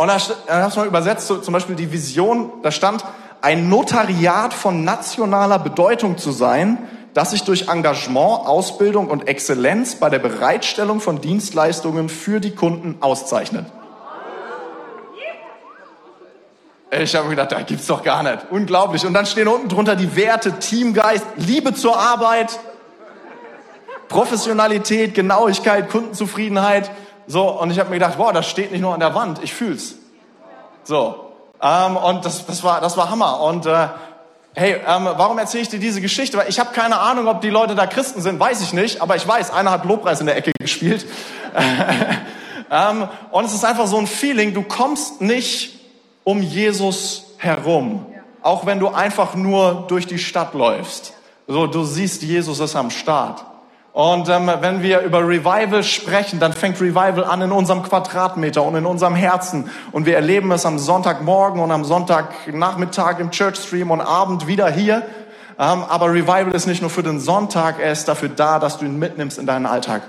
und 0.00 0.08
da, 0.08 0.16
da 0.46 0.62
hast 0.62 0.76
du 0.76 0.80
mal 0.80 0.86
übersetzt, 0.86 1.26
so, 1.26 1.36
zum 1.36 1.52
Beispiel 1.52 1.76
die 1.76 1.92
Vision, 1.92 2.50
da 2.62 2.70
stand, 2.70 3.04
ein 3.42 3.68
Notariat 3.68 4.54
von 4.54 4.82
nationaler 4.82 5.58
Bedeutung 5.58 6.16
zu 6.16 6.32
sein, 6.32 6.78
das 7.12 7.32
sich 7.32 7.44
durch 7.44 7.68
Engagement, 7.68 8.46
Ausbildung 8.46 9.08
und 9.08 9.28
Exzellenz 9.28 9.96
bei 9.96 10.08
der 10.08 10.18
Bereitstellung 10.18 11.00
von 11.00 11.20
Dienstleistungen 11.20 12.08
für 12.08 12.40
die 12.40 12.54
Kunden 12.54 12.96
auszeichnet. 13.02 13.66
Ich 16.90 17.14
habe 17.14 17.24
mir 17.24 17.36
gedacht, 17.36 17.52
da 17.52 17.60
gibt's 17.60 17.86
doch 17.86 18.02
gar 18.02 18.22
nicht. 18.22 18.46
Unglaublich. 18.48 19.04
Und 19.04 19.12
dann 19.12 19.26
stehen 19.26 19.48
unten 19.48 19.68
drunter 19.68 19.96
die 19.96 20.16
Werte, 20.16 20.58
Teamgeist, 20.60 21.26
Liebe 21.36 21.74
zur 21.74 21.98
Arbeit, 21.98 22.58
Professionalität, 24.08 25.14
Genauigkeit, 25.14 25.90
Kundenzufriedenheit. 25.90 26.90
So, 27.30 27.48
und 27.48 27.70
ich 27.70 27.78
habe 27.78 27.90
mir 27.90 28.00
gedacht, 28.00 28.16
boah, 28.18 28.32
das 28.32 28.48
steht 28.48 28.72
nicht 28.72 28.80
nur 28.80 28.92
an 28.92 28.98
der 28.98 29.14
Wand, 29.14 29.38
ich 29.40 29.54
fühl's. 29.54 29.94
So. 30.82 31.30
Ähm, 31.62 31.96
und 31.96 32.24
das, 32.24 32.44
das, 32.44 32.64
war, 32.64 32.80
das 32.80 32.96
war 32.96 33.08
Hammer. 33.08 33.40
Und 33.42 33.66
äh, 33.66 33.86
hey, 34.54 34.80
ähm, 34.84 35.08
warum 35.16 35.38
erzähle 35.38 35.62
ich 35.62 35.68
dir 35.68 35.78
diese 35.78 36.00
Geschichte? 36.00 36.36
Weil 36.36 36.48
ich 36.48 36.58
habe 36.58 36.72
keine 36.72 36.98
Ahnung, 36.98 37.28
ob 37.28 37.40
die 37.40 37.50
Leute 37.50 37.76
da 37.76 37.86
Christen 37.86 38.20
sind, 38.20 38.40
weiß 38.40 38.62
ich 38.62 38.72
nicht. 38.72 39.00
Aber 39.00 39.14
ich 39.14 39.28
weiß, 39.28 39.52
einer 39.52 39.70
hat 39.70 39.84
Lobpreis 39.84 40.18
in 40.18 40.26
der 40.26 40.36
Ecke 40.38 40.50
gespielt. 40.58 41.06
ähm, 42.72 43.08
und 43.30 43.44
es 43.44 43.54
ist 43.54 43.64
einfach 43.64 43.86
so 43.86 43.98
ein 43.98 44.08
Feeling, 44.08 44.52
du 44.52 44.64
kommst 44.64 45.20
nicht 45.20 45.78
um 46.24 46.42
Jesus 46.42 47.26
herum. 47.38 48.06
Auch 48.42 48.66
wenn 48.66 48.80
du 48.80 48.88
einfach 48.88 49.36
nur 49.36 49.84
durch 49.86 50.08
die 50.08 50.18
Stadt 50.18 50.52
läufst. 50.54 51.12
So, 51.46 51.68
du 51.68 51.84
siehst, 51.84 52.24
Jesus 52.24 52.58
ist 52.58 52.74
am 52.74 52.90
Start. 52.90 53.44
Und 54.00 54.30
ähm, 54.30 54.50
wenn 54.60 54.82
wir 54.82 55.00
über 55.00 55.18
Revival 55.18 55.82
sprechen, 55.82 56.40
dann 56.40 56.54
fängt 56.54 56.80
Revival 56.80 57.22
an 57.22 57.42
in 57.42 57.52
unserem 57.52 57.82
Quadratmeter 57.82 58.62
und 58.62 58.74
in 58.74 58.86
unserem 58.86 59.14
Herzen. 59.14 59.68
Und 59.92 60.06
wir 60.06 60.14
erleben 60.14 60.50
es 60.52 60.64
am 60.64 60.78
Sonntagmorgen 60.78 61.60
und 61.60 61.70
am 61.70 61.84
Sonntagnachmittag 61.84 63.18
im 63.18 63.30
Churchstream 63.30 63.90
und 63.90 64.00
Abend 64.00 64.46
wieder 64.46 64.70
hier. 64.70 65.02
Ähm, 65.58 65.84
aber 65.86 66.14
Revival 66.14 66.52
ist 66.52 66.66
nicht 66.66 66.80
nur 66.80 66.88
für 66.88 67.02
den 67.02 67.20
Sonntag, 67.20 67.78
er 67.78 67.92
ist 67.92 68.08
dafür 68.08 68.30
da, 68.30 68.58
dass 68.58 68.78
du 68.78 68.86
ihn 68.86 68.98
mitnimmst 68.98 69.38
in 69.38 69.44
deinen 69.44 69.66
Alltag. 69.66 70.00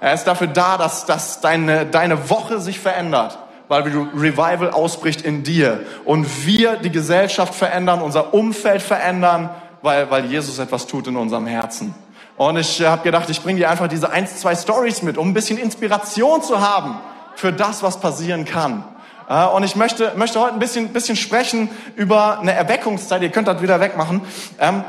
Er 0.00 0.12
ist 0.12 0.24
dafür 0.24 0.48
da, 0.48 0.76
dass, 0.76 1.06
dass 1.06 1.40
deine, 1.40 1.86
deine 1.86 2.28
Woche 2.28 2.60
sich 2.60 2.78
verändert, 2.78 3.38
weil 3.68 3.84
Revival 3.84 4.70
ausbricht 4.70 5.22
in 5.22 5.44
dir. 5.44 5.80
Und 6.04 6.46
wir 6.46 6.76
die 6.76 6.92
Gesellschaft 6.92 7.54
verändern, 7.54 8.02
unser 8.02 8.34
Umfeld 8.34 8.82
verändern, 8.82 9.48
weil, 9.80 10.10
weil 10.10 10.26
Jesus 10.26 10.58
etwas 10.58 10.86
tut 10.86 11.06
in 11.06 11.16
unserem 11.16 11.46
Herzen. 11.46 11.94
Und 12.38 12.56
ich 12.56 12.80
habe 12.82 13.02
gedacht, 13.02 13.28
ich 13.30 13.42
bringe 13.42 13.58
dir 13.58 13.68
einfach 13.68 13.88
diese 13.88 14.10
eins, 14.10 14.36
zwei 14.36 14.54
Stories 14.54 15.02
mit, 15.02 15.18
um 15.18 15.28
ein 15.28 15.34
bisschen 15.34 15.58
Inspiration 15.58 16.40
zu 16.40 16.60
haben 16.60 17.00
für 17.34 17.52
das, 17.52 17.82
was 17.82 17.98
passieren 17.98 18.44
kann. 18.44 18.84
Äh, 19.28 19.44
und 19.46 19.64
ich 19.64 19.74
möchte, 19.74 20.12
möchte 20.14 20.40
heute 20.40 20.52
ein 20.52 20.60
bisschen, 20.60 20.92
bisschen 20.92 21.16
sprechen 21.16 21.68
über 21.96 22.38
eine 22.38 22.52
Erweckungszeit. 22.52 23.22
Ihr 23.22 23.30
könnt 23.30 23.48
das 23.48 23.60
wieder 23.60 23.80
wegmachen. 23.80 24.22
Ähm, 24.60 24.84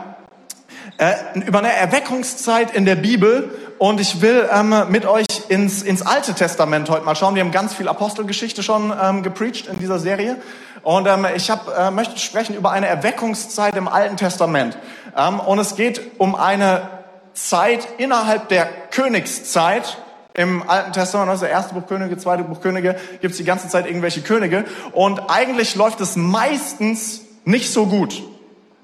äh, 1.00 1.39
über 1.48 1.58
eine 1.58 1.74
Erweckungszeit 1.74 2.75
in 2.75 2.86
der 2.86 2.96
Bibel. 2.96 3.51
Und 3.79 4.00
ich 4.00 4.22
will 4.22 4.48
ähm, 4.53 4.75
mit 4.89 5.08
euch 5.08 5.25
ins, 5.48 5.82
ins 5.82 6.03
Alte 6.03 6.36
Testament 6.36 6.88
heute 6.91 7.03
mal 7.03 7.15
schauen. 7.15 7.34
Wir 7.34 7.44
haben 7.44 7.51
ganz 7.51 7.74
viel 7.74 7.88
Apostelgeschichte 7.88 8.62
schon 8.62 8.94
ähm, 9.01 9.24
gepreacht 9.24 9.65
in 9.65 9.79
dieser 9.79 9.98
Serie. 9.98 10.36
Und 10.84 11.08
ähm, 11.08 11.25
ich 11.36 11.50
hab, 11.50 11.68
äh, 11.75 11.89
möchte 11.89 12.20
sprechen 12.20 12.56
über 12.56 12.70
eine 12.70 12.86
Erweckungszeit 12.86 13.75
im 13.75 13.88
Alten 13.88 14.18
Testament. 14.18 14.77
Ähm, 15.18 15.39
und 15.39 15.58
es 15.58 15.75
geht 15.75 16.20
um 16.20 16.36
eine 16.36 16.99
Zeit 17.48 17.88
innerhalb 17.98 18.50
der 18.50 18.65
Königszeit. 18.91 19.98
Im 20.34 20.67
Alten 20.69 20.93
Testament, 20.93 21.29
also 21.29 21.46
erste 21.46 21.74
Buch 21.74 21.88
Könige, 21.88 22.17
zweite 22.17 22.43
Buch 22.43 22.62
Könige, 22.62 22.96
gibt 23.22 23.31
es 23.31 23.38
die 23.38 23.43
ganze 23.43 23.67
Zeit 23.67 23.88
irgendwelche 23.88 24.22
Könige. 24.22 24.65
Und 24.93 25.22
eigentlich 25.29 25.75
läuft 25.75 26.01
es 26.01 26.15
meistens 26.15 27.22
nicht 27.46 27.72
so 27.72 27.88
gut. 27.88 28.22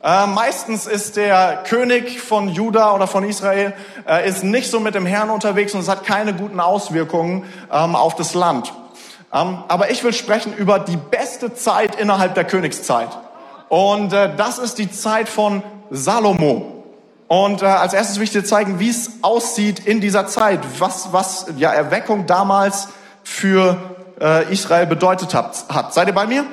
Äh, 0.03 0.27
meistens 0.27 0.85
ist 0.85 1.17
der 1.17 1.63
König 1.67 2.19
von 2.19 2.49
Juda 2.49 2.93
oder 2.93 3.07
von 3.07 3.23
Israel 3.23 3.73
äh, 4.07 4.27
ist 4.27 4.43
nicht 4.43 4.69
so 4.69 4.79
mit 4.79 4.95
dem 4.95 5.05
Herrn 5.05 5.29
unterwegs 5.29 5.73
und 5.73 5.79
es 5.79 5.89
hat 5.89 6.03
keine 6.03 6.33
guten 6.33 6.59
Auswirkungen 6.59 7.43
ähm, 7.71 7.95
auf 7.95 8.15
das 8.15 8.33
Land. 8.33 8.73
Ähm, 9.33 9.63
aber 9.67 9.89
ich 9.89 10.03
will 10.03 10.13
sprechen 10.13 10.53
über 10.55 10.77
die 10.79 10.97
beste 10.97 11.55
Zeit 11.55 11.95
innerhalb 11.95 12.35
der 12.35 12.43
Königszeit. 12.43 13.09
Und 13.69 14.13
äh, 14.13 14.35
das 14.35 14.59
ist 14.59 14.77
die 14.77 14.91
Zeit 14.91 15.27
von 15.27 15.63
Salomo. 15.89 16.74
Und 17.27 17.63
äh, 17.63 17.65
als 17.65 17.93
erstes 17.93 18.17
will 18.17 18.23
ich 18.23 18.31
dir 18.31 18.43
zeigen, 18.43 18.79
wie 18.79 18.89
es 18.89 19.11
aussieht 19.21 19.79
in 19.85 19.99
dieser 19.99 20.27
Zeit, 20.27 20.59
was, 20.79 21.11
was 21.11 21.47
ja 21.57 21.73
Erweckung 21.73 22.27
damals 22.27 22.89
für 23.23 23.77
äh, 24.21 24.51
Israel 24.53 24.85
bedeutet 24.85 25.33
hat. 25.33 25.65
hat. 25.69 25.93
Seid 25.93 26.07
ihr 26.07 26.13
bei 26.13 26.27
mir? 26.27 26.45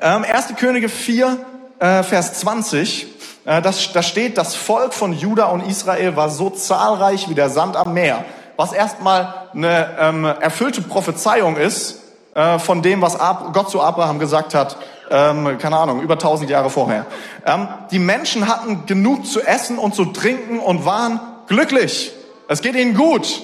Ähm, 0.00 0.24
1. 0.24 0.54
Könige 0.56 0.88
4, 0.88 1.36
äh, 1.78 2.02
Vers 2.02 2.40
20. 2.40 3.06
Äh, 3.44 3.62
das, 3.62 3.92
da 3.92 4.02
steht, 4.02 4.38
das 4.38 4.56
Volk 4.56 4.92
von 4.92 5.12
Juda 5.12 5.46
und 5.46 5.60
Israel 5.60 6.16
war 6.16 6.30
so 6.30 6.50
zahlreich 6.50 7.28
wie 7.28 7.34
der 7.34 7.48
Sand 7.48 7.76
am 7.76 7.94
Meer. 7.94 8.24
Was 8.56 8.72
erstmal 8.72 9.48
eine 9.54 9.96
ähm, 10.00 10.24
erfüllte 10.24 10.82
Prophezeiung 10.82 11.56
ist 11.56 12.00
äh, 12.34 12.58
von 12.58 12.82
dem, 12.82 13.02
was 13.02 13.18
Ab 13.18 13.52
Gott 13.52 13.70
zu 13.70 13.80
Abraham 13.80 14.18
gesagt 14.18 14.54
hat 14.54 14.76
ähm, 15.10 15.58
keine 15.58 15.76
Ahnung, 15.76 16.00
über 16.00 16.18
tausend 16.18 16.50
Jahre 16.50 16.70
vorher. 16.70 17.06
Ähm, 17.44 17.68
die 17.90 17.98
Menschen 17.98 18.48
hatten 18.48 18.86
genug 18.86 19.26
zu 19.26 19.40
essen 19.40 19.78
und 19.78 19.94
zu 19.94 20.06
trinken 20.06 20.58
und 20.58 20.84
waren 20.84 21.20
glücklich. 21.48 22.12
Es 22.48 22.62
geht 22.62 22.76
ihnen 22.76 22.94
gut. 22.94 23.42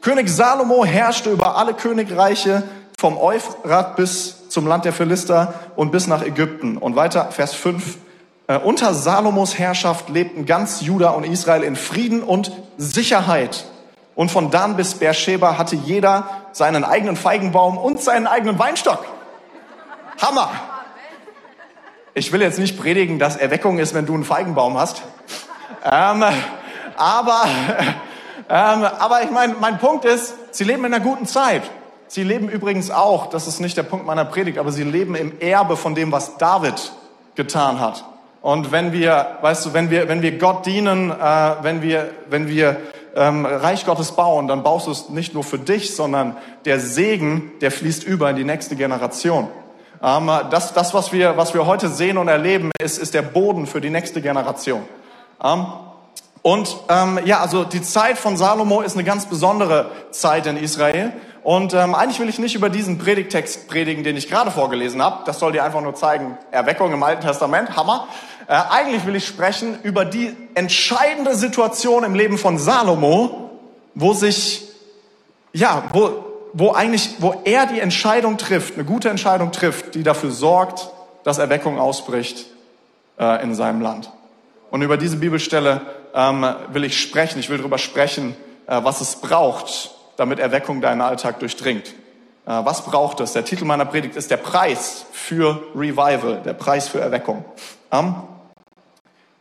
König 0.00 0.28
Salomo 0.28 0.84
herrschte 0.84 1.30
über 1.30 1.56
alle 1.56 1.74
Königreiche 1.74 2.62
vom 2.98 3.18
Euphrat 3.18 3.96
bis 3.96 4.48
zum 4.48 4.66
Land 4.66 4.84
der 4.84 4.92
Philister 4.92 5.54
und 5.76 5.92
bis 5.92 6.06
nach 6.06 6.22
Ägypten. 6.22 6.78
Und 6.78 6.96
weiter, 6.96 7.30
Vers 7.30 7.54
5. 7.54 7.98
Äh, 8.46 8.58
unter 8.58 8.94
Salomos 8.94 9.58
Herrschaft 9.58 10.08
lebten 10.08 10.46
ganz 10.46 10.80
Juda 10.80 11.10
und 11.10 11.24
Israel 11.24 11.62
in 11.62 11.76
Frieden 11.76 12.22
und 12.22 12.52
Sicherheit. 12.76 13.66
Und 14.14 14.30
von 14.30 14.50
Dan 14.50 14.76
bis 14.76 14.94
Beersheba 14.94 15.58
hatte 15.58 15.76
jeder 15.76 16.28
seinen 16.52 16.82
eigenen 16.82 17.16
Feigenbaum 17.16 17.78
und 17.78 18.02
seinen 18.02 18.26
eigenen 18.26 18.58
Weinstock. 18.58 19.04
Hammer! 20.20 20.50
Ich 22.18 22.32
will 22.32 22.42
jetzt 22.42 22.58
nicht 22.58 22.76
predigen, 22.76 23.20
dass 23.20 23.36
Erweckung 23.36 23.78
ist, 23.78 23.94
wenn 23.94 24.04
du 24.04 24.12
einen 24.12 24.24
Feigenbaum 24.24 24.76
hast. 24.76 25.02
Ähm, 25.84 26.24
aber, 26.96 27.44
ähm, 28.48 28.84
aber 28.98 29.22
ich 29.22 29.30
meine, 29.30 29.54
mein 29.60 29.78
Punkt 29.78 30.04
ist, 30.04 30.34
sie 30.50 30.64
leben 30.64 30.84
in 30.84 30.92
einer 30.92 31.04
guten 31.04 31.26
Zeit. 31.26 31.62
Sie 32.08 32.24
leben 32.24 32.48
übrigens 32.48 32.90
auch, 32.90 33.28
das 33.28 33.46
ist 33.46 33.60
nicht 33.60 33.76
der 33.76 33.84
Punkt 33.84 34.04
meiner 34.04 34.24
Predigt, 34.24 34.58
aber 34.58 34.72
sie 34.72 34.82
leben 34.82 35.14
im 35.14 35.38
Erbe 35.38 35.76
von 35.76 35.94
dem, 35.94 36.10
was 36.10 36.38
David 36.38 36.90
getan 37.36 37.78
hat. 37.78 38.04
Und 38.42 38.72
wenn 38.72 38.90
wir, 38.90 39.38
weißt 39.42 39.66
du, 39.66 39.72
wenn 39.72 39.88
wir, 39.88 40.08
wenn 40.08 40.20
wir 40.20 40.38
Gott 40.38 40.66
dienen, 40.66 41.12
äh, 41.12 41.14
wenn 41.62 41.82
wir, 41.82 42.10
wenn 42.30 42.48
wir 42.48 42.78
ähm, 43.14 43.46
Reich 43.46 43.86
Gottes 43.86 44.10
bauen, 44.10 44.48
dann 44.48 44.64
baust 44.64 44.88
du 44.88 44.90
es 44.90 45.08
nicht 45.08 45.34
nur 45.34 45.44
für 45.44 45.60
dich, 45.60 45.94
sondern 45.94 46.36
der 46.64 46.80
Segen, 46.80 47.52
der 47.60 47.70
fließt 47.70 48.02
über 48.02 48.28
in 48.28 48.34
die 48.34 48.44
nächste 48.44 48.74
Generation. 48.74 49.46
Das, 50.00 50.74
das 50.74 50.94
was, 50.94 51.12
wir, 51.12 51.36
was 51.36 51.54
wir 51.54 51.66
heute 51.66 51.88
sehen 51.88 52.18
und 52.18 52.28
erleben, 52.28 52.70
ist, 52.80 52.98
ist 52.98 53.14
der 53.14 53.22
Boden 53.22 53.66
für 53.66 53.80
die 53.80 53.90
nächste 53.90 54.22
Generation. 54.22 54.82
Ähm, 55.42 55.66
und 56.42 56.76
ähm, 56.88 57.18
ja, 57.24 57.40
also 57.40 57.64
die 57.64 57.82
Zeit 57.82 58.16
von 58.16 58.36
Salomo 58.36 58.80
ist 58.80 58.94
eine 58.94 59.04
ganz 59.04 59.26
besondere 59.26 59.90
Zeit 60.12 60.46
in 60.46 60.56
Israel. 60.56 61.12
Und 61.42 61.74
ähm, 61.74 61.94
eigentlich 61.94 62.20
will 62.20 62.28
ich 62.28 62.38
nicht 62.38 62.54
über 62.54 62.68
diesen 62.68 62.98
Predigtext 62.98 63.68
predigen, 63.68 64.04
den 64.04 64.16
ich 64.16 64.28
gerade 64.28 64.50
vorgelesen 64.50 65.02
habe. 65.02 65.24
Das 65.24 65.38
soll 65.38 65.52
dir 65.52 65.64
einfach 65.64 65.80
nur 65.80 65.94
zeigen, 65.94 66.36
Erweckung 66.50 66.92
im 66.92 67.02
Alten 67.02 67.22
Testament, 67.22 67.76
Hammer. 67.76 68.06
Äh, 68.46 68.54
eigentlich 68.70 69.04
will 69.06 69.16
ich 69.16 69.26
sprechen 69.26 69.78
über 69.82 70.04
die 70.04 70.36
entscheidende 70.54 71.34
Situation 71.34 72.04
im 72.04 72.14
Leben 72.14 72.38
von 72.38 72.58
Salomo, 72.58 73.50
wo 73.94 74.12
sich, 74.12 74.68
ja, 75.52 75.84
wo, 75.92 76.24
wo 76.52 76.72
eigentlich, 76.72 77.16
wo 77.18 77.40
er 77.44 77.66
die 77.66 77.80
Entscheidung 77.80 78.38
trifft, 78.38 78.74
eine 78.74 78.84
gute 78.84 79.08
Entscheidung 79.08 79.52
trifft, 79.52 79.94
die 79.94 80.02
dafür 80.02 80.30
sorgt, 80.30 80.88
dass 81.24 81.38
Erweckung 81.38 81.78
ausbricht 81.78 82.46
äh, 83.18 83.42
in 83.42 83.54
seinem 83.54 83.80
Land. 83.80 84.10
Und 84.70 84.82
über 84.82 84.96
diese 84.96 85.16
Bibelstelle 85.16 85.80
ähm, 86.14 86.46
will 86.72 86.84
ich 86.84 87.00
sprechen. 87.00 87.38
Ich 87.38 87.48
will 87.48 87.58
darüber 87.58 87.78
sprechen, 87.78 88.36
äh, 88.66 88.80
was 88.82 89.00
es 89.00 89.16
braucht, 89.16 89.90
damit 90.16 90.38
Erweckung 90.38 90.80
deinen 90.80 91.00
Alltag 91.00 91.40
durchdringt. 91.40 91.88
Äh, 91.88 91.92
was 92.64 92.84
braucht 92.84 93.20
es? 93.20 93.32
Der 93.32 93.44
Titel 93.44 93.64
meiner 93.64 93.84
Predigt 93.84 94.16
ist 94.16 94.30
der 94.30 94.36
Preis 94.36 95.06
für 95.12 95.62
Revival, 95.74 96.42
der 96.44 96.54
Preis 96.54 96.88
für 96.88 97.00
Erweckung. 97.00 97.44
Ähm, 97.92 98.14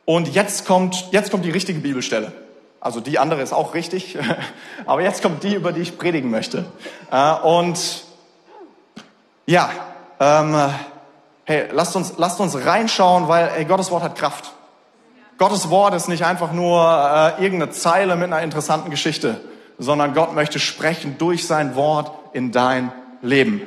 und 0.05 0.33
jetzt 0.33 0.65
kommt, 0.65 1.11
jetzt 1.11 1.31
kommt 1.31 1.43
die 1.43 1.51
richtige 1.51 1.79
Bibelstelle. 1.79 2.31
Also 2.79 2.99
die 2.99 3.19
andere 3.19 3.41
ist 3.41 3.53
auch 3.53 3.73
richtig, 3.73 4.17
aber 4.85 5.01
jetzt 5.01 5.21
kommt 5.21 5.43
die, 5.43 5.55
über 5.55 5.71
die 5.71 5.81
ich 5.81 5.97
predigen 5.97 6.29
möchte. 6.29 6.65
Äh, 7.11 7.33
und 7.33 8.03
ja, 9.45 9.69
ähm, 10.19 10.55
hey, 11.45 11.67
lasst 11.71 11.95
uns, 11.95 12.13
lasst 12.17 12.39
uns 12.39 12.65
reinschauen, 12.65 13.27
weil 13.27 13.49
hey, 13.49 13.65
Gottes 13.65 13.91
Wort 13.91 14.03
hat 14.03 14.15
Kraft. 14.15 14.51
Gottes 15.37 15.69
Wort 15.69 15.93
ist 15.93 16.07
nicht 16.07 16.25
einfach 16.25 16.51
nur 16.51 16.81
äh, 16.81 17.43
irgendeine 17.43 17.71
Zeile 17.71 18.15
mit 18.15 18.25
einer 18.25 18.41
interessanten 18.41 18.89
Geschichte, 18.89 19.41
sondern 19.77 20.13
Gott 20.13 20.33
möchte 20.33 20.59
sprechen 20.59 21.17
durch 21.17 21.45
sein 21.45 21.75
Wort 21.75 22.11
in 22.33 22.51
dein 22.51 22.91
Leben. 23.21 23.61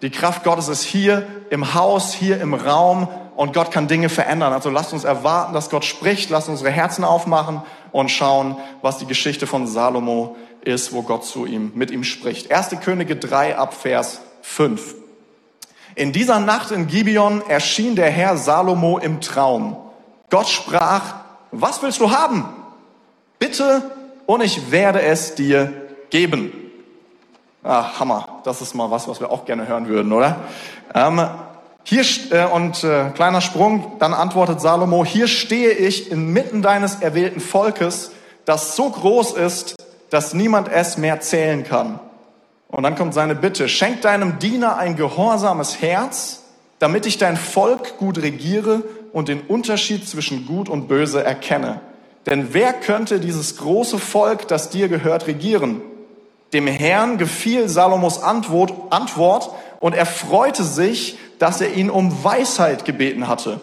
Die 0.00 0.10
Kraft 0.10 0.42
Gottes 0.42 0.68
ist 0.68 0.82
hier 0.82 1.26
im 1.50 1.74
Haus, 1.74 2.12
hier 2.12 2.40
im 2.40 2.54
Raum 2.54 3.08
und 3.36 3.52
Gott 3.52 3.70
kann 3.70 3.88
Dinge 3.88 4.08
verändern. 4.08 4.52
Also 4.52 4.70
lasst 4.70 4.92
uns 4.92 5.04
erwarten, 5.04 5.52
dass 5.52 5.70
Gott 5.70 5.84
spricht, 5.84 6.30
lasst 6.30 6.48
unsere 6.48 6.70
Herzen 6.70 7.04
aufmachen 7.04 7.62
und 7.92 8.10
schauen, 8.10 8.56
was 8.80 8.98
die 8.98 9.06
Geschichte 9.06 9.46
von 9.46 9.66
Salomo 9.66 10.36
ist, 10.64 10.92
wo 10.92 11.02
Gott 11.02 11.24
zu 11.24 11.46
ihm, 11.46 11.72
mit 11.74 11.90
ihm 11.90 12.04
spricht. 12.04 12.50
Erste 12.50 12.76
Könige 12.76 13.16
3 13.16 13.56
ab 13.56 13.74
Vers 13.74 14.22
5. 14.42 14.94
In 15.94 16.12
dieser 16.12 16.40
Nacht 16.40 16.70
in 16.70 16.86
Gibeon 16.86 17.42
erschien 17.48 17.96
der 17.96 18.10
Herr 18.10 18.36
Salomo 18.36 18.98
im 18.98 19.20
Traum. 19.20 19.76
Gott 20.30 20.48
sprach, 20.48 21.14
was 21.50 21.82
willst 21.82 22.00
du 22.00 22.10
haben? 22.10 22.44
Bitte 23.38 23.82
und 24.26 24.40
ich 24.42 24.70
werde 24.70 25.02
es 25.02 25.34
dir 25.34 25.72
geben. 26.10 26.52
Ah, 27.62 27.98
Hammer. 28.00 28.40
Das 28.44 28.62
ist 28.62 28.74
mal 28.74 28.90
was, 28.90 29.06
was 29.06 29.20
wir 29.20 29.30
auch 29.30 29.44
gerne 29.44 29.68
hören 29.68 29.86
würden, 29.86 30.12
oder? 30.12 30.36
Ähm, 30.94 31.28
hier 31.84 32.04
äh, 32.30 32.46
und 32.46 32.84
äh, 32.84 33.10
kleiner 33.14 33.40
Sprung, 33.40 33.92
dann 33.98 34.14
antwortet 34.14 34.60
Salomo: 34.60 35.04
Hier 35.04 35.28
stehe 35.28 35.72
ich 35.72 36.10
inmitten 36.10 36.62
deines 36.62 36.96
erwählten 36.96 37.40
Volkes, 37.40 38.12
das 38.44 38.76
so 38.76 38.90
groß 38.90 39.32
ist, 39.32 39.74
dass 40.10 40.34
niemand 40.34 40.68
es 40.68 40.96
mehr 40.96 41.20
zählen 41.20 41.64
kann. 41.64 41.98
Und 42.68 42.84
dann 42.84 42.94
kommt 42.94 43.14
seine 43.14 43.34
Bitte: 43.34 43.68
Schenk 43.68 44.02
deinem 44.02 44.38
Diener 44.38 44.76
ein 44.76 44.96
gehorsames 44.96 45.82
Herz, 45.82 46.42
damit 46.78 47.06
ich 47.06 47.18
dein 47.18 47.36
Volk 47.36 47.98
gut 47.98 48.18
regiere 48.22 48.82
und 49.12 49.28
den 49.28 49.40
Unterschied 49.40 50.08
zwischen 50.08 50.46
Gut 50.46 50.68
und 50.68 50.88
Böse 50.88 51.22
erkenne. 51.22 51.80
Denn 52.26 52.54
wer 52.54 52.72
könnte 52.72 53.18
dieses 53.18 53.56
große 53.56 53.98
Volk, 53.98 54.46
das 54.48 54.70
dir 54.70 54.88
gehört, 54.88 55.26
regieren? 55.26 55.82
Dem 56.52 56.66
Herrn 56.66 57.18
gefiel 57.18 57.68
Salomos 57.68 58.22
Antwort, 58.22 58.72
Antwort 58.90 59.50
und 59.80 59.94
er 59.94 60.06
freute 60.06 60.62
sich, 60.64 61.18
dass 61.42 61.60
er 61.60 61.74
ihn 61.74 61.90
um 61.90 62.22
Weisheit 62.22 62.84
gebeten 62.84 63.26
hatte. 63.26 63.60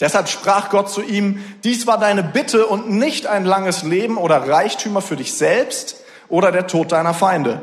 Deshalb 0.00 0.28
sprach 0.28 0.68
Gott 0.68 0.90
zu 0.90 1.00
ihm, 1.00 1.40
dies 1.62 1.86
war 1.86 1.96
deine 1.96 2.24
Bitte 2.24 2.66
und 2.66 2.90
nicht 2.90 3.28
ein 3.28 3.44
langes 3.44 3.84
Leben 3.84 4.16
oder 4.16 4.48
Reichtümer 4.48 5.00
für 5.00 5.14
dich 5.14 5.34
selbst 5.34 6.02
oder 6.28 6.50
der 6.50 6.66
Tod 6.66 6.90
deiner 6.90 7.14
Feinde. 7.14 7.62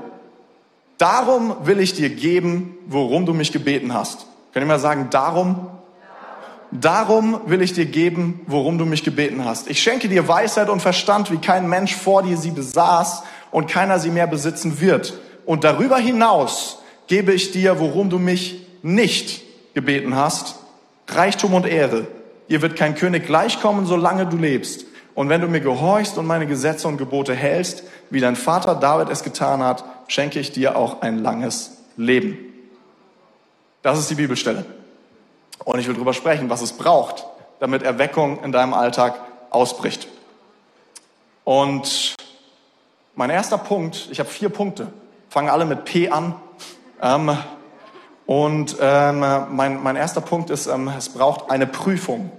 Darum 0.98 1.54
will 1.66 1.82
ich 1.82 1.94
dir 1.94 2.10
geben, 2.10 2.78
worum 2.88 3.26
du 3.26 3.34
mich 3.34 3.52
gebeten 3.52 3.94
hast. 3.94 4.26
Könnt 4.54 4.64
ihr 4.64 4.68
mal 4.68 4.80
sagen, 4.80 5.10
darum 5.12 5.68
Darum 6.72 7.42
will 7.46 7.62
ich 7.62 7.74
dir 7.74 7.86
geben, 7.86 8.42
worum 8.48 8.78
du 8.78 8.86
mich 8.86 9.04
gebeten 9.04 9.46
hast. 9.46 9.70
Ich 9.70 9.82
schenke 9.82 10.10
dir 10.10 10.28
Weisheit 10.28 10.70
und 10.70 10.82
Verstand, 10.82 11.32
wie 11.32 11.38
kein 11.38 11.70
Mensch 11.70 11.96
vor 11.96 12.24
dir 12.24 12.38
sie 12.38 12.52
besaß 12.52 13.24
und 13.52 13.68
keiner 13.68 14.00
sie 14.00 14.10
mehr 14.10 14.28
besitzen 14.28 14.82
wird. 14.82 15.20
Und 15.46 15.64
darüber 15.64 15.98
hinaus 15.98 16.80
gebe 17.08 17.34
ich 17.34 17.52
dir, 17.52 17.80
worum 17.80 18.10
du 18.10 18.18
mich 18.18 18.65
nicht 18.86 19.42
gebeten 19.74 20.16
hast, 20.16 20.58
Reichtum 21.08 21.56
und 21.56 21.66
Ehre. 21.66 22.06
Ihr 22.48 22.62
wird 22.62 22.76
kein 22.76 22.94
König 22.94 23.26
gleichkommen, 23.26 23.88
solange 23.88 24.28
du 24.28 24.38
lebst. 24.38 24.86
Und 25.16 25.28
wenn 25.28 25.42
du 25.42 25.48
mir 25.48 25.60
gehorchst 25.60 26.20
und 26.20 26.28
meine 26.28 26.46
Gesetze 26.46 26.88
und 26.88 26.98
Gebote 26.98 27.34
hältst, 27.34 27.84
wie 28.12 28.20
dein 28.20 28.36
Vater 28.36 28.76
David 28.76 29.10
es 29.10 29.24
getan 29.24 29.64
hat, 29.64 29.84
schenke 30.08 30.40
ich 30.40 30.52
dir 30.52 30.78
auch 30.78 31.02
ein 31.02 31.18
langes 31.18 31.78
Leben. 31.98 32.38
Das 33.82 33.98
ist 33.98 34.12
die 34.12 34.16
Bibelstelle. 34.16 34.66
Und 35.64 35.80
ich 35.80 35.88
will 35.88 35.96
darüber 35.96 36.14
sprechen, 36.14 36.52
was 36.52 36.62
es 36.62 36.74
braucht, 36.74 37.26
damit 37.60 37.82
Erweckung 37.82 38.44
in 38.44 38.52
deinem 38.52 38.76
Alltag 38.76 39.20
ausbricht. 39.50 40.08
Und 41.44 42.14
mein 43.16 43.32
erster 43.32 43.58
Punkt, 43.58 44.10
ich 44.12 44.20
habe 44.20 44.30
vier 44.30 44.50
Punkte, 44.50 44.94
fangen 45.30 45.50
alle 45.50 45.66
mit 45.66 45.86
P 45.86 46.10
an. 46.10 46.36
Ähm, 47.02 47.36
und 48.26 48.78
ähm, 48.80 49.20
mein, 49.20 49.82
mein 49.82 49.96
erster 49.96 50.22
Punkt 50.22 50.50
ist, 50.50 50.68
ähm, 50.68 50.92
es 50.98 51.10
braucht 51.10 51.52
eine 51.52 51.68
Prüfung. 51.68 52.32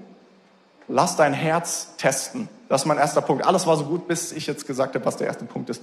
Lass 0.89 1.17
dein 1.17 1.33
Herz 1.33 1.97
testen. 1.97 2.49
Das 2.69 2.83
ist 2.83 2.87
mein 2.87 2.99
erster 2.99 3.21
Punkt. 3.21 3.45
Alles 3.47 3.67
war 3.67 3.77
so 3.77 3.85
gut, 3.85 4.09
bis 4.09 4.33
ich 4.33 4.47
jetzt 4.47 4.67
gesagt 4.67 4.95
habe, 4.95 5.05
was 5.05 5.17
der 5.17 5.29
erste 5.29 5.45
Punkt 5.45 5.71
ist. 5.71 5.83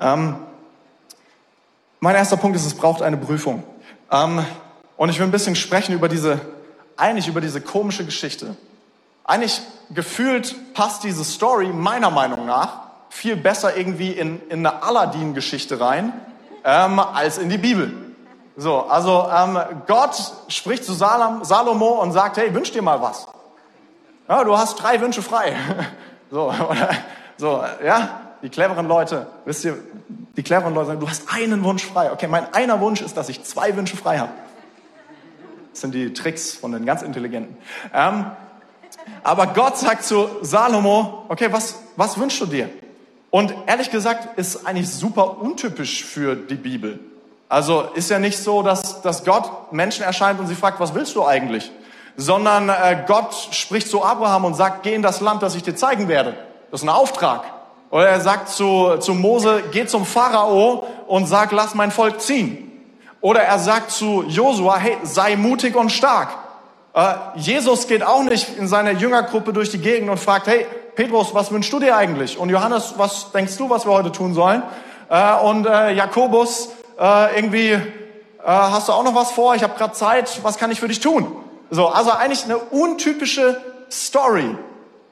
Ähm, 0.00 0.36
mein 2.00 2.16
erster 2.16 2.36
Punkt 2.36 2.56
ist, 2.56 2.66
es 2.66 2.74
braucht 2.74 3.02
eine 3.02 3.16
Prüfung. 3.16 3.62
Ähm, 4.10 4.44
und 4.96 5.08
ich 5.08 5.18
will 5.18 5.26
ein 5.26 5.30
bisschen 5.30 5.56
sprechen 5.56 5.94
über 5.94 6.08
diese 6.08 6.40
eigentlich 7.00 7.28
über 7.28 7.40
diese 7.40 7.60
komische 7.60 8.04
Geschichte. 8.04 8.56
Eigentlich 9.24 9.60
gefühlt 9.90 10.74
passt 10.74 11.02
diese 11.02 11.24
Story 11.24 11.68
meiner 11.68 12.10
Meinung 12.10 12.46
nach 12.46 12.80
viel 13.08 13.36
besser 13.36 13.76
irgendwie 13.76 14.10
in, 14.10 14.40
in 14.48 14.64
eine 14.64 14.82
Aladdin-Geschichte 14.82 15.80
rein 15.80 16.12
ähm, 16.64 16.98
als 16.98 17.38
in 17.38 17.48
die 17.48 17.58
Bibel. 17.58 17.92
So, 18.56 18.80
also 18.80 19.28
ähm, 19.32 19.58
Gott 19.86 20.16
spricht 20.48 20.84
zu 20.84 20.92
Salom, 20.92 21.44
Salomo 21.44 22.00
und 22.02 22.12
sagt, 22.12 22.36
hey, 22.36 22.52
wünsch 22.54 22.72
dir 22.72 22.82
mal 22.82 23.00
was. 23.00 23.26
Ja, 24.28 24.44
du 24.44 24.56
hast 24.56 24.76
drei 24.76 25.00
Wünsche 25.00 25.22
frei. 25.22 25.56
So, 26.32 26.42
oder, 26.48 26.90
so, 27.38 27.60
ja, 27.84 28.20
die 28.40 28.50
cleveren 28.50 28.86
Leute, 28.86 29.26
wisst 29.44 29.64
ihr, 29.64 29.76
die 30.36 30.44
cleveren 30.44 30.74
Leute 30.74 30.86
sagen, 30.86 31.00
du 31.00 31.08
hast 31.08 31.24
einen 31.34 31.64
Wunsch 31.64 31.84
frei. 31.84 32.12
Okay, 32.12 32.28
mein 32.28 32.54
einer 32.54 32.80
Wunsch 32.80 33.00
ist, 33.00 33.16
dass 33.16 33.28
ich 33.28 33.42
zwei 33.42 33.74
Wünsche 33.74 33.96
frei 33.96 34.18
habe. 34.18 34.30
Das 35.72 35.80
sind 35.80 35.92
die 35.92 36.12
Tricks 36.12 36.54
von 36.54 36.70
den 36.70 36.86
ganz 36.86 37.02
Intelligenten. 37.02 37.56
Ähm, 37.92 38.26
aber 39.24 39.48
Gott 39.48 39.76
sagt 39.78 40.04
zu 40.04 40.28
Salomo, 40.42 41.24
okay, 41.28 41.48
was, 41.50 41.80
was 41.96 42.16
wünschst 42.16 42.40
du 42.40 42.46
dir? 42.46 42.70
Und 43.30 43.52
ehrlich 43.66 43.90
gesagt 43.90 44.38
ist 44.38 44.66
eigentlich 44.66 44.88
super 44.88 45.38
untypisch 45.40 46.04
für 46.04 46.36
die 46.36 46.54
Bibel. 46.54 47.00
Also 47.50 47.82
ist 47.94 48.08
ja 48.10 48.20
nicht 48.20 48.38
so, 48.38 48.62
dass, 48.62 49.02
dass 49.02 49.24
Gott 49.24 49.72
Menschen 49.72 50.04
erscheint 50.04 50.38
und 50.38 50.46
sie 50.46 50.54
fragt, 50.54 50.78
was 50.78 50.94
willst 50.94 51.16
du 51.16 51.26
eigentlich? 51.26 51.72
Sondern 52.16 52.68
äh, 52.68 53.02
Gott 53.08 53.34
spricht 53.50 53.88
zu 53.88 54.04
Abraham 54.04 54.44
und 54.44 54.54
sagt, 54.54 54.84
geh 54.84 54.94
in 54.94 55.02
das 55.02 55.20
Land, 55.20 55.42
das 55.42 55.56
ich 55.56 55.64
dir 55.64 55.74
zeigen 55.74 56.06
werde. 56.06 56.36
Das 56.70 56.80
ist 56.80 56.86
ein 56.86 56.94
Auftrag. 56.94 57.42
Oder 57.90 58.08
er 58.08 58.20
sagt 58.20 58.50
zu, 58.50 58.98
zu 58.98 59.14
Mose, 59.14 59.64
geh 59.72 59.84
zum 59.84 60.06
Pharao 60.06 60.86
und 61.08 61.26
sag, 61.26 61.50
lass 61.50 61.74
mein 61.74 61.90
Volk 61.90 62.20
ziehen. 62.20 62.70
Oder 63.20 63.42
er 63.42 63.58
sagt 63.58 63.90
zu 63.90 64.22
Josua, 64.28 64.76
hey, 64.76 64.98
sei 65.02 65.34
mutig 65.34 65.74
und 65.74 65.90
stark. 65.90 66.28
Äh, 66.94 67.14
Jesus 67.34 67.88
geht 67.88 68.04
auch 68.04 68.22
nicht 68.22 68.58
in 68.58 68.68
seiner 68.68 68.92
Jüngergruppe 68.92 69.52
durch 69.52 69.70
die 69.70 69.78
Gegend 69.80 70.08
und 70.08 70.18
fragt, 70.18 70.46
hey, 70.46 70.66
Petrus, 70.94 71.34
was 71.34 71.50
wünschst 71.50 71.72
du 71.72 71.80
dir 71.80 71.96
eigentlich? 71.96 72.38
Und 72.38 72.48
Johannes, 72.48 72.94
was 72.96 73.32
denkst 73.32 73.56
du, 73.56 73.68
was 73.68 73.86
wir 73.86 73.92
heute 73.92 74.12
tun 74.12 74.34
sollen? 74.34 74.62
Äh, 75.08 75.34
und 75.42 75.66
äh, 75.66 75.92
Jakobus, 75.94 76.68
äh, 77.00 77.36
irgendwie, 77.36 77.70
äh, 77.70 77.80
hast 78.44 78.88
du 78.88 78.92
auch 78.92 79.02
noch 79.02 79.14
was 79.14 79.32
vor? 79.32 79.54
Ich 79.54 79.62
habe 79.62 79.76
gerade 79.76 79.94
Zeit, 79.94 80.40
was 80.42 80.58
kann 80.58 80.70
ich 80.70 80.80
für 80.80 80.88
dich 80.88 81.00
tun? 81.00 81.32
So, 81.70 81.88
also 81.88 82.10
eigentlich 82.10 82.44
eine 82.44 82.58
untypische 82.58 83.60
Story. 83.90 84.56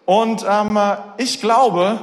Und 0.04 0.44
ähm, 0.48 0.78
ich 1.16 1.40
glaube, 1.40 1.98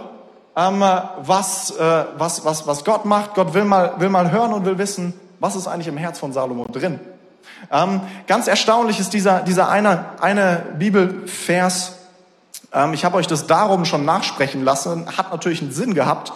ähm, 0.55 0.83
was, 1.17 1.71
äh, 1.71 2.05
was, 2.17 2.45
was, 2.45 2.65
was 2.65 2.83
Gott 2.83 3.05
macht, 3.05 3.35
Gott 3.35 3.53
will 3.53 3.65
mal, 3.65 3.99
will 3.99 4.09
mal 4.09 4.31
hören 4.31 4.53
und 4.53 4.65
will 4.65 4.77
wissen, 4.77 5.13
was 5.39 5.55
ist 5.55 5.67
eigentlich 5.67 5.87
im 5.87 5.97
Herz 5.97 6.19
von 6.19 6.33
Salomo 6.33 6.65
drin? 6.65 6.99
Ähm, 7.71 8.01
ganz 8.27 8.47
erstaunlich 8.47 8.99
ist 8.99 9.13
dieser, 9.13 9.41
dieser 9.41 9.69
eine, 9.69 10.05
eine 10.21 10.63
Bibelvers. 10.77 11.97
Ähm, 12.73 12.93
ich 12.93 13.05
habe 13.05 13.17
euch 13.17 13.27
das 13.27 13.47
darum 13.47 13.85
schon 13.85 14.05
nachsprechen 14.05 14.63
lassen. 14.63 15.05
Hat 15.17 15.31
natürlich 15.31 15.61
einen 15.61 15.71
Sinn 15.71 15.93
gehabt. 15.93 16.31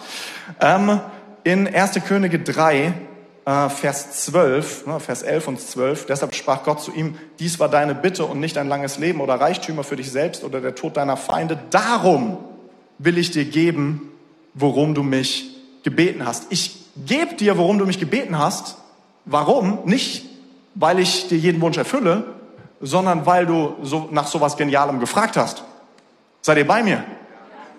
Ähm, 0.60 1.00
in 1.44 1.72
1. 1.72 2.00
Könige 2.06 2.38
3, 2.38 2.76
äh, 2.76 2.92
Vers 3.70 4.24
12, 4.24 4.86
ne, 4.86 5.00
Vers 5.00 5.22
11 5.22 5.48
und 5.48 5.60
12. 5.60 6.06
Deshalb 6.06 6.34
sprach 6.34 6.62
Gott 6.62 6.80
zu 6.80 6.92
ihm, 6.92 7.16
dies 7.38 7.58
war 7.58 7.68
deine 7.68 7.94
Bitte 7.94 8.24
und 8.24 8.38
nicht 8.40 8.58
ein 8.58 8.68
langes 8.68 8.98
Leben 8.98 9.20
oder 9.20 9.34
Reichtümer 9.34 9.84
für 9.84 9.96
dich 9.96 10.10
selbst 10.10 10.44
oder 10.44 10.60
der 10.60 10.74
Tod 10.74 10.96
deiner 10.96 11.16
Feinde. 11.16 11.58
Darum 11.70 12.38
will 12.98 13.18
ich 13.18 13.30
dir 13.30 13.44
geben, 13.44 14.12
worum 14.54 14.94
du 14.94 15.02
mich 15.02 15.56
gebeten 15.82 16.26
hast. 16.26 16.46
Ich 16.50 16.76
gebe 17.06 17.34
dir, 17.34 17.56
worum 17.56 17.78
du 17.78 17.86
mich 17.86 17.98
gebeten 17.98 18.38
hast, 18.38 18.76
Warum? 19.24 19.80
Nicht, 19.84 20.26
weil 20.74 20.98
ich 20.98 21.28
dir 21.28 21.38
jeden 21.38 21.60
Wunsch 21.60 21.76
erfülle, 21.76 22.34
sondern 22.80 23.26
weil 23.26 23.46
du 23.46 23.76
so 23.82 24.08
nach 24.10 24.26
sowas 24.26 24.56
Genialem 24.56 25.00
gefragt 25.00 25.36
hast. 25.36 25.62
Seid 26.40 26.58
ihr 26.58 26.66
bei 26.66 26.82
mir? 26.82 27.04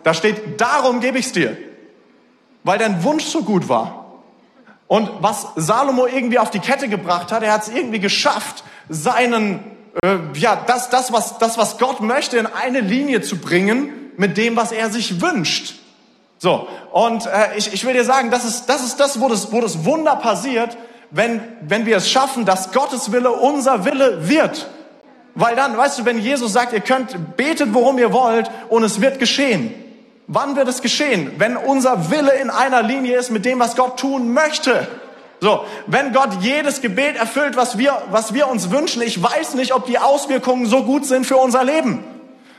Da 0.03 0.13
steht, 0.13 0.61
darum 0.61 0.99
gebe 0.99 1.17
ich's 1.17 1.31
dir. 1.31 1.57
Weil 2.63 2.77
dein 2.77 3.03
Wunsch 3.03 3.25
so 3.25 3.43
gut 3.43 3.67
war. 3.69 4.00
Und 4.91 5.09
was 5.21 5.47
Salomo 5.55 6.05
irgendwie 6.05 6.37
auf 6.37 6.49
die 6.49 6.59
Kette 6.59 6.89
gebracht 6.89 7.31
hat, 7.31 7.43
er 7.43 7.53
hat 7.53 7.63
es 7.63 7.69
irgendwie 7.69 8.01
geschafft, 8.01 8.65
seinen, 8.89 9.61
äh, 10.03 10.17
ja, 10.33 10.57
das, 10.67 10.89
das, 10.89 11.13
was, 11.13 11.37
das, 11.37 11.57
was 11.57 11.77
Gott 11.77 12.01
möchte, 12.01 12.37
in 12.37 12.45
eine 12.45 12.81
Linie 12.81 13.21
zu 13.21 13.37
bringen 13.37 14.11
mit 14.17 14.35
dem, 14.35 14.57
was 14.57 14.73
er 14.73 14.89
sich 14.89 15.21
wünscht. 15.21 15.75
So, 16.39 16.67
und 16.91 17.25
äh, 17.25 17.55
ich, 17.55 17.71
ich 17.71 17.85
will 17.85 17.93
dir 17.93 18.03
sagen, 18.03 18.31
das 18.31 18.43
ist 18.43 18.65
das, 18.65 18.83
ist 18.83 18.99
das 18.99 19.21
wo, 19.21 19.29
das 19.29 19.53
wo 19.53 19.61
das 19.61 19.85
Wunder 19.85 20.17
passiert, 20.17 20.77
wenn, 21.09 21.41
wenn 21.61 21.85
wir 21.85 21.95
es 21.95 22.11
schaffen, 22.11 22.43
dass 22.43 22.73
Gottes 22.73 23.13
Wille 23.13 23.31
unser 23.31 23.85
Wille 23.85 24.27
wird. 24.27 24.67
Weil 25.35 25.55
dann, 25.55 25.77
weißt 25.77 25.99
du, 25.99 26.05
wenn 26.05 26.19
Jesus 26.19 26.51
sagt, 26.51 26.73
ihr 26.73 26.81
könnt, 26.81 27.37
betet, 27.37 27.73
worum 27.73 27.97
ihr 27.97 28.11
wollt, 28.11 28.51
und 28.67 28.83
es 28.83 28.99
wird 28.99 29.19
geschehen. 29.19 29.73
Wann 30.33 30.55
wird 30.55 30.69
es 30.69 30.81
geschehen? 30.81 31.33
Wenn 31.39 31.57
unser 31.57 32.09
Wille 32.09 32.31
in 32.35 32.49
einer 32.49 32.83
Linie 32.83 33.17
ist 33.17 33.31
mit 33.31 33.43
dem, 33.43 33.59
was 33.59 33.75
Gott 33.75 33.99
tun 33.99 34.31
möchte. 34.31 34.87
So, 35.41 35.65
wenn 35.87 36.13
Gott 36.13 36.29
jedes 36.39 36.79
Gebet 36.79 37.17
erfüllt, 37.17 37.57
was 37.57 37.77
wir, 37.77 38.01
was 38.11 38.33
wir 38.33 38.47
uns 38.47 38.71
wünschen, 38.71 39.01
ich 39.01 39.21
weiß 39.21 39.55
nicht, 39.55 39.73
ob 39.73 39.87
die 39.87 39.99
Auswirkungen 39.99 40.67
so 40.67 40.83
gut 40.83 41.05
sind 41.05 41.25
für 41.25 41.35
unser 41.35 41.65
Leben. 41.65 42.05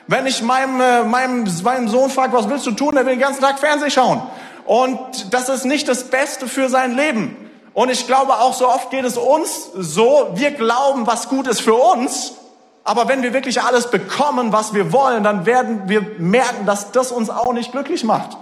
Wenn 0.06 0.26
ich 0.26 0.42
meinem, 0.42 0.82
äh, 0.82 1.04
meinem, 1.04 1.48
meinem 1.62 1.88
Sohn 1.88 2.10
frage, 2.10 2.34
was 2.34 2.50
willst 2.50 2.66
du 2.66 2.72
tun, 2.72 2.94
der 2.94 3.06
will 3.06 3.14
den 3.14 3.20
ganzen 3.20 3.40
Tag 3.40 3.58
Fernsehen 3.58 3.90
schauen. 3.90 4.20
Und 4.66 5.32
das 5.32 5.48
ist 5.48 5.64
nicht 5.64 5.88
das 5.88 6.10
Beste 6.10 6.48
für 6.48 6.68
sein 6.68 6.94
Leben. 6.94 7.50
Und 7.72 7.90
ich 7.90 8.06
glaube 8.06 8.34
auch 8.34 8.52
so 8.52 8.68
oft 8.68 8.90
geht 8.90 9.06
es 9.06 9.16
uns 9.16 9.70
so, 9.74 10.32
wir 10.34 10.50
glauben, 10.50 11.06
was 11.06 11.30
gut 11.30 11.46
ist 11.46 11.62
für 11.62 11.74
uns, 11.74 12.34
aber 12.84 13.08
wenn 13.08 13.22
wir 13.22 13.32
wirklich 13.32 13.62
alles 13.62 13.90
bekommen, 13.90 14.52
was 14.52 14.74
wir 14.74 14.92
wollen, 14.92 15.22
dann 15.22 15.46
werden 15.46 15.88
wir 15.88 16.02
merken, 16.18 16.66
dass 16.66 16.90
das 16.90 17.12
uns 17.12 17.30
auch 17.30 17.52
nicht 17.52 17.72
glücklich 17.72 18.02
macht. 18.02 18.36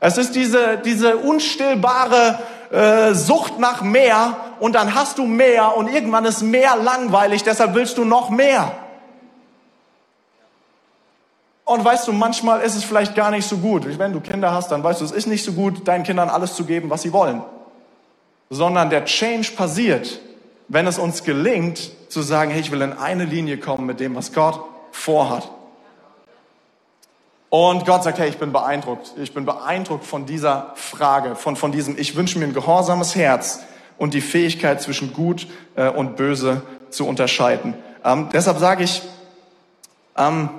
Es 0.00 0.16
ist 0.16 0.34
diese, 0.34 0.78
diese 0.78 1.16
unstillbare 1.18 2.38
äh, 2.70 3.14
Sucht 3.14 3.58
nach 3.58 3.82
mehr 3.82 4.36
und 4.60 4.74
dann 4.74 4.94
hast 4.94 5.18
du 5.18 5.24
mehr 5.26 5.76
und 5.76 5.88
irgendwann 5.88 6.24
ist 6.24 6.42
mehr 6.42 6.76
langweilig, 6.76 7.42
deshalb 7.42 7.74
willst 7.74 7.98
du 7.98 8.04
noch 8.04 8.30
mehr. 8.30 8.72
Und 11.64 11.84
weißt 11.84 12.08
du, 12.08 12.12
manchmal 12.12 12.62
ist 12.62 12.76
es 12.76 12.84
vielleicht 12.84 13.14
gar 13.14 13.30
nicht 13.30 13.46
so 13.46 13.58
gut. 13.58 13.98
Wenn 13.98 14.14
du 14.14 14.20
Kinder 14.20 14.54
hast, 14.54 14.72
dann 14.72 14.82
weißt 14.82 15.02
du, 15.02 15.04
es 15.04 15.10
ist 15.10 15.26
nicht 15.26 15.44
so 15.44 15.52
gut, 15.52 15.86
deinen 15.86 16.02
Kindern 16.02 16.30
alles 16.30 16.54
zu 16.54 16.64
geben, 16.64 16.88
was 16.88 17.02
sie 17.02 17.12
wollen. 17.12 17.42
Sondern 18.48 18.88
der 18.88 19.04
Change 19.04 19.52
passiert, 19.54 20.18
wenn 20.68 20.86
es 20.86 20.98
uns 20.98 21.24
gelingt, 21.24 21.90
zu 22.08 22.22
sagen, 22.22 22.50
hey, 22.50 22.60
ich 22.60 22.70
will 22.70 22.82
in 22.82 22.92
eine 22.92 23.24
Linie 23.24 23.58
kommen 23.58 23.86
mit 23.86 24.00
dem, 24.00 24.14
was 24.14 24.32
Gott 24.32 24.60
vorhat. 24.92 25.50
Und 27.50 27.86
Gott 27.86 28.04
sagt, 28.04 28.18
hey, 28.18 28.28
ich 28.28 28.38
bin 28.38 28.52
beeindruckt. 28.52 29.14
Ich 29.16 29.32
bin 29.32 29.46
beeindruckt 29.46 30.04
von 30.04 30.26
dieser 30.26 30.72
Frage, 30.74 31.34
von, 31.34 31.56
von 31.56 31.72
diesem, 31.72 31.98
ich 31.98 32.14
wünsche 32.14 32.38
mir 32.38 32.44
ein 32.44 32.52
gehorsames 32.52 33.14
Herz 33.14 33.60
und 33.96 34.12
die 34.14 34.20
Fähigkeit 34.20 34.82
zwischen 34.82 35.12
gut 35.12 35.46
äh, 35.74 35.88
und 35.88 36.16
böse 36.16 36.62
zu 36.90 37.06
unterscheiden. 37.06 37.74
Ähm, 38.04 38.28
deshalb 38.32 38.58
sage 38.58 38.84
ich, 38.84 39.02
ähm, 40.16 40.50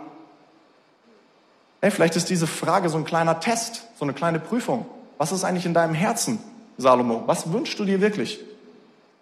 hey, 1.81 1.91
vielleicht 1.91 2.15
ist 2.15 2.29
diese 2.29 2.47
Frage 2.47 2.89
so 2.89 2.97
ein 2.97 3.05
kleiner 3.05 3.39
Test, 3.39 3.83
so 3.97 4.05
eine 4.05 4.13
kleine 4.13 4.39
Prüfung. 4.39 4.85
Was 5.17 5.31
ist 5.31 5.43
eigentlich 5.43 5.65
in 5.65 5.73
deinem 5.73 5.93
Herzen, 5.93 6.39
Salomo? 6.77 7.23
Was 7.27 7.51
wünschst 7.51 7.77
du 7.77 7.85
dir 7.85 8.01
wirklich? 8.01 8.39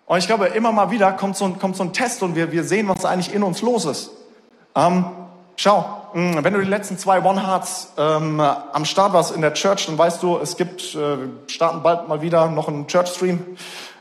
Und 0.07 0.19
ich 0.19 0.27
glaube, 0.27 0.45
immer 0.47 0.71
mal 0.71 0.89
wieder 0.89 1.11
kommt 1.11 1.35
so 1.35 1.43
ein, 1.43 1.59
kommt 1.59 1.75
so 1.75 1.83
ein 1.83 1.91
Test 1.91 2.23
und 2.23 2.35
wir, 2.35 2.53
wir 2.53 2.63
sehen, 2.63 2.87
was 2.87 3.03
eigentlich 3.03 3.33
in 3.33 3.43
uns 3.43 3.61
los 3.61 3.83
ist. 3.83 4.11
Ähm, 4.73 5.03
schau, 5.57 5.85
hm, 6.13 6.45
wenn 6.45 6.53
du 6.53 6.61
die 6.61 6.69
letzten 6.69 6.97
zwei 6.97 7.21
One 7.21 7.45
Hearts 7.45 7.91
ähm, 7.97 8.39
am 8.39 8.85
Start 8.85 9.11
warst 9.11 9.35
in 9.35 9.41
der 9.41 9.53
Church, 9.53 9.85
dann 9.87 9.97
weißt 9.97 10.23
du, 10.23 10.37
es 10.37 10.55
gibt, 10.55 10.95
äh, 10.95 10.95
wir 10.95 11.29
starten 11.47 11.83
bald 11.83 12.07
mal 12.07 12.21
wieder 12.21 12.47
noch 12.47 12.69
einen 12.69 12.87
Church 12.87 13.09
Stream, 13.09 13.57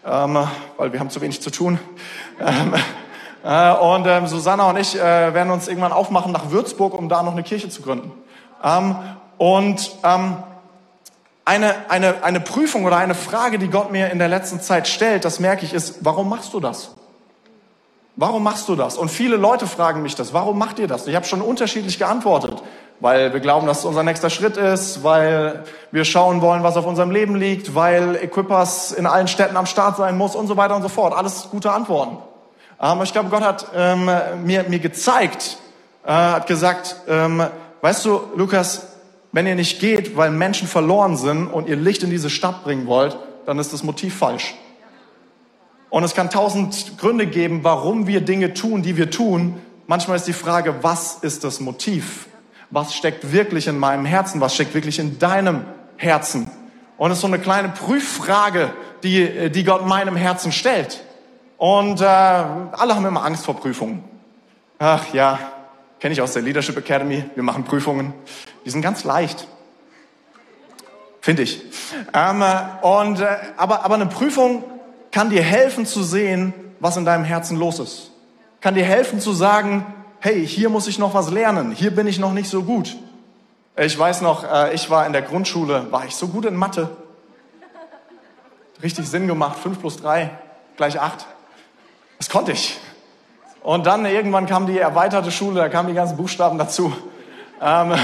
ähm, 0.07 0.39
weil 0.77 0.93
wir 0.93 1.01
haben 1.01 1.11
zu 1.11 1.21
wenig 1.21 1.43
zu 1.43 1.51
tun. 1.51 1.81
Ähm, 2.39 2.75
äh, 3.45 3.73
und 3.73 4.07
ähm, 4.07 4.29
Susanna 4.29 4.71
und 4.71 4.77
ich 4.77 4.95
äh, 4.95 5.35
werden 5.35 5.51
uns 5.51 5.67
irgendwann 5.67 5.93
aufmachen 5.93 6.31
nach 6.31 6.53
Würzburg, 6.53 6.95
um 6.95 7.09
da 7.09 7.25
noch 7.25 7.33
eine 7.33 7.43
Kirche 7.43 7.69
zu 7.69 7.83
gründen. 7.83 8.13
Ähm, 8.63 8.95
und 9.39 9.91
ähm, 10.05 10.37
eine, 11.47 11.89
eine, 11.89 12.25
eine 12.25 12.41
Prüfung 12.41 12.85
oder 12.85 12.97
eine 12.97 13.15
Frage, 13.15 13.59
die 13.59 13.69
Gott 13.69 13.93
mir 13.93 14.11
in 14.11 14.19
der 14.19 14.29
letzten 14.29 14.61
Zeit 14.61 14.89
stellt, 14.89 15.25
das 15.25 15.41
merke 15.41 15.65
ich, 15.65 15.73
ist, 15.73 16.05
warum 16.05 16.29
machst 16.29 16.53
du 16.53 16.61
das? 16.61 16.91
Warum 18.17 18.43
machst 18.43 18.69
du 18.69 18.75
das? 18.75 18.99
Und 18.99 19.11
viele 19.11 19.37
Leute 19.37 19.67
fragen 19.67 20.03
mich 20.03 20.17
das, 20.17 20.33
warum 20.33 20.59
macht 20.59 20.81
ihr 20.81 20.89
das? 20.89 21.07
Ich 21.07 21.15
habe 21.15 21.25
schon 21.25 21.41
unterschiedlich 21.43 21.99
geantwortet, 21.99 22.63
weil 22.99 23.33
wir 23.33 23.41
glauben, 23.41 23.67
dass 23.67 23.81
es 23.81 23.85
unser 23.85 24.03
nächster 24.03 24.29
Schritt 24.29 24.57
ist, 24.57 25.05
weil 25.05 25.65
wir 25.93 26.05
schauen 26.05 26.41
wollen, 26.41 26.65
was 26.65 26.77
auf 26.77 26.87
unserem 26.87 27.13
Leben 27.13 27.37
liegt, 27.37 27.77
weil 27.77 28.17
Equippers 28.17 28.91
in 28.91 29.07
allen 29.07 29.29
Städten 29.29 29.57
am 29.57 29.67
Start 29.67 29.99
sein 29.99 30.19
muss 30.19 30.35
und 30.35 30.49
so 30.49 30.57
weiter 30.57 30.75
und 30.75 30.83
so 30.83 30.89
fort. 30.89 31.15
Alles 31.15 31.49
gute 31.51 31.71
Antworten. 31.71 32.19
Aber 32.79 33.05
ich 33.05 33.13
glaube, 33.13 33.29
Gott 33.29 33.43
hat 33.43 33.67
ähm, 33.75 34.11
mir, 34.43 34.65
mir 34.65 34.81
gezeigt, 34.81 35.59
äh, 36.05 36.11
hat 36.11 36.49
gesagt, 36.49 36.97
ähm, 37.07 37.47
weißt 37.83 38.05
du, 38.05 38.21
Lukas, 38.35 38.96
wenn 39.33 39.47
ihr 39.47 39.55
nicht 39.55 39.81
geht, 39.81 40.17
weil 40.17 40.31
Menschen 40.31 40.69
verloren 40.69 41.17
sind 41.17 41.49
und 41.49 41.69
ihr 41.69 41.77
Licht 41.77 42.03
in 42.03 42.11
diese 42.11 42.31
Stadt 42.31 42.65
bringen 42.65 42.87
wollt, 42.87 43.19
dann 43.45 43.59
ist 43.59 43.73
das 43.73 43.83
Motiv 43.83 44.17
falsch. 44.17 44.55
Und 45.91 46.05
es 46.05 46.15
kann 46.15 46.31
tausend 46.31 46.99
Gründe 46.99 47.27
geben, 47.27 47.61
warum 47.63 48.07
wir 48.07 48.21
Dinge 48.21 48.55
tun, 48.55 48.83
die 48.83 48.97
wir 48.97 49.11
tun. 49.11 49.61
Manchmal 49.87 50.17
ist 50.17 50.27
die 50.27 50.33
Frage, 50.33 50.83
was 50.83 51.19
ist 51.23 51.45
das 51.45 51.61
Motiv? 51.61 52.27
Was 52.71 52.95
steckt 52.95 53.33
wirklich 53.33 53.69
in 53.69 53.79
meinem 53.79 54.05
Herzen? 54.05 54.41
Was 54.41 54.55
steckt 54.55 54.75
wirklich 54.75 54.99
in 54.99 55.19
deinem 55.19 55.65
Herzen? 55.97 56.51
Und 56.99 57.11
es 57.11 57.19
ist 57.19 57.23
so 57.23 57.29
eine 57.29 57.39
kleine 57.39 57.69
Prüffrage, 57.69 58.73
die, 59.03 59.51
die 59.51 59.65
Gott 59.65 59.87
meinem 59.87 60.17
Herzen 60.17 60.51
stellt. 60.51 61.05
Und 61.57 62.01
äh, 62.01 62.05
alle 62.05 62.95
haben 62.95 63.07
immer 63.07 63.25
Angst 63.25 63.45
vor 63.45 63.57
Prüfungen. 63.57 64.03
Ach 64.79 65.13
ja, 65.15 65.39
kenne 66.01 66.13
ich 66.13 66.21
aus 66.21 66.33
der 66.33 66.43
Leadership 66.43 66.77
Academy. 66.77 67.25
Wir 67.35 67.43
machen 67.43 67.65
Prüfungen. 67.65 68.15
Die 68.65 68.71
sind 68.71 68.83
ganz 68.83 69.05
leicht. 69.05 69.47
Finde 71.21 71.43
ich. 71.43 71.63
Ähm, 72.13 72.45
und, 72.83 73.21
äh, 73.21 73.37
aber, 73.57 73.85
aber 73.85 73.95
eine 73.97 74.07
Prüfung 74.07 74.65
kann 75.11 75.31
dir 75.31 75.43
helfen 75.43 75.87
zu 75.87 76.03
sehen, 76.03 76.55
was 76.79 76.97
in 76.97 77.05
deinem 77.05 77.25
Herzen 77.25 77.57
los 77.57 77.79
ist. 77.79 78.11
Kann 78.61 78.75
dir 78.75 78.85
helfen 78.85 79.21
zu 79.21 79.33
sagen, 79.33 79.87
hey, 80.21 80.47
hier 80.47 80.69
muss 80.69 80.87
ich 80.87 80.99
noch 80.99 81.15
was 81.15 81.31
lernen. 81.31 81.73
Hier 81.73 81.95
bin 81.95 82.07
ich 82.07 82.19
noch 82.19 82.33
nicht 82.33 82.49
so 82.49 82.63
gut. 82.63 82.97
Ich 83.77 83.99
weiß 83.99 84.21
noch, 84.21 84.45
äh, 84.45 84.75
ich 84.75 84.89
war 84.89 85.07
in 85.07 85.13
der 85.13 85.23
Grundschule, 85.23 85.91
war 85.91 86.05
ich 86.05 86.15
so 86.15 86.29
gut 86.29 86.45
in 86.45 86.55
Mathe. 86.55 86.91
Richtig 88.83 89.09
Sinn 89.09 89.27
gemacht. 89.27 89.59
Fünf 89.59 89.81
plus 89.81 89.97
drei 89.97 90.31
gleich 90.77 91.01
acht. 91.01 91.27
Das 92.19 92.31
konnte 92.31 92.53
ich. 92.53 92.79
Und 93.67 93.85
dann 93.85 94.07
irgendwann 94.07 94.47
kam 94.47 94.69
die 94.69 94.79
erweiterte 94.79 95.33
Schule, 95.33 95.61
da 95.61 95.69
kamen 95.69 95.89
die 95.89 95.95
ganzen 95.97 96.17
Buchstaben 96.17 96.57
dazu. 96.57 96.93
Ähm, 97.61 97.95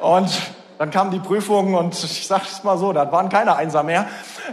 und 0.00 0.40
dann 0.78 0.90
kam 0.90 1.10
die 1.10 1.18
Prüfung 1.18 1.74
und 1.74 2.02
ich 2.02 2.26
sage 2.26 2.44
es 2.50 2.64
mal 2.64 2.78
so, 2.78 2.94
da 2.94 3.12
waren 3.12 3.28
keine 3.28 3.56
Einser 3.56 3.82
mehr. 3.82 4.06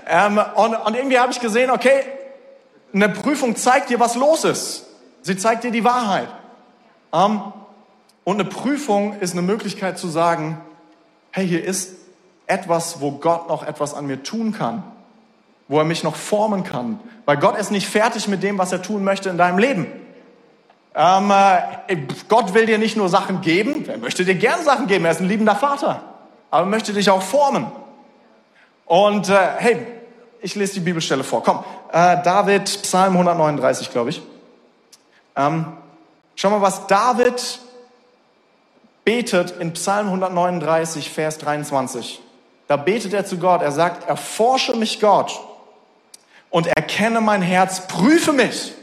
Ähm, 0.05 0.41
und, 0.55 0.75
und 0.75 0.97
irgendwie 0.97 1.17
habe 1.17 1.31
ich 1.31 1.39
gesehen, 1.39 1.71
okay, 1.71 2.03
eine 2.93 3.07
Prüfung 3.07 3.55
zeigt 3.55 3.89
dir, 3.89 4.01
was 4.01 4.15
los 4.15 4.43
ist. 4.43 4.85
Sie 5.21 5.37
zeigt 5.37 5.63
dir 5.63 5.71
die 5.71 5.85
Wahrheit. 5.85 6.27
Ähm, 7.13 7.39
und 8.25 8.33
eine 8.37 8.43
Prüfung 8.43 9.17
ist 9.21 9.31
eine 9.31 9.43
Möglichkeit 9.43 9.97
zu 9.97 10.09
sagen, 10.09 10.59
hey, 11.31 11.47
hier 11.47 11.63
ist 11.63 11.95
etwas, 12.47 12.99
wo 12.99 13.11
Gott 13.11 13.47
noch 13.47 13.65
etwas 13.65 13.93
an 13.93 14.07
mir 14.07 14.23
tun 14.23 14.51
kann, 14.51 14.83
wo 15.69 15.77
er 15.77 15.85
mich 15.85 16.03
noch 16.03 16.17
formen 16.17 16.65
kann. 16.65 16.99
Weil 17.23 17.37
Gott 17.37 17.57
ist 17.57 17.71
nicht 17.71 17.87
fertig 17.87 18.27
mit 18.27 18.43
dem, 18.43 18.57
was 18.57 18.73
er 18.73 18.81
tun 18.81 19.05
möchte 19.05 19.29
in 19.29 19.37
deinem 19.37 19.57
Leben. 19.57 20.02
Ähm, 20.95 21.31
äh, 21.31 21.97
Gott 22.27 22.53
will 22.53 22.67
dir 22.67 22.77
nicht 22.77 22.95
nur 22.95 23.09
Sachen 23.09 23.41
geben, 23.41 23.87
er 23.87 23.97
möchte 23.97 24.25
dir 24.25 24.35
gern 24.35 24.63
Sachen 24.63 24.87
geben, 24.87 25.05
er 25.05 25.11
ist 25.11 25.21
ein 25.21 25.27
liebender 25.27 25.55
Vater, 25.55 26.03
aber 26.51 26.67
möchte 26.67 26.93
dich 26.93 27.09
auch 27.09 27.23
formen. 27.23 27.71
Und 28.85 29.29
äh, 29.29 29.47
hey, 29.57 29.87
ich 30.41 30.53
lese 30.55 30.75
die 30.75 30.81
Bibelstelle 30.81 31.23
vor. 31.23 31.41
Komm, 31.41 31.63
äh, 31.91 32.21
David, 32.23 32.65
Psalm 32.65 33.13
139, 33.13 33.89
glaube 33.89 34.11
ich. 34.11 34.21
Ähm, 35.35 35.65
schau 36.35 36.51
mal, 36.51 36.61
was 36.61 36.85
David 36.85 37.59
betet 39.03 39.51
in 39.59 39.73
Psalm 39.73 40.07
139, 40.07 41.09
Vers 41.09 41.39
23. 41.39 42.21
Da 42.67 42.77
betet 42.77 43.13
er 43.13 43.25
zu 43.25 43.37
Gott. 43.37 43.61
Er 43.61 43.71
sagt, 43.71 44.07
erforsche 44.07 44.75
mich 44.75 44.99
Gott 44.99 45.39
und 46.49 46.67
erkenne 46.67 47.19
mein 47.19 47.41
Herz, 47.41 47.87
prüfe 47.87 48.31
mich 48.31 48.73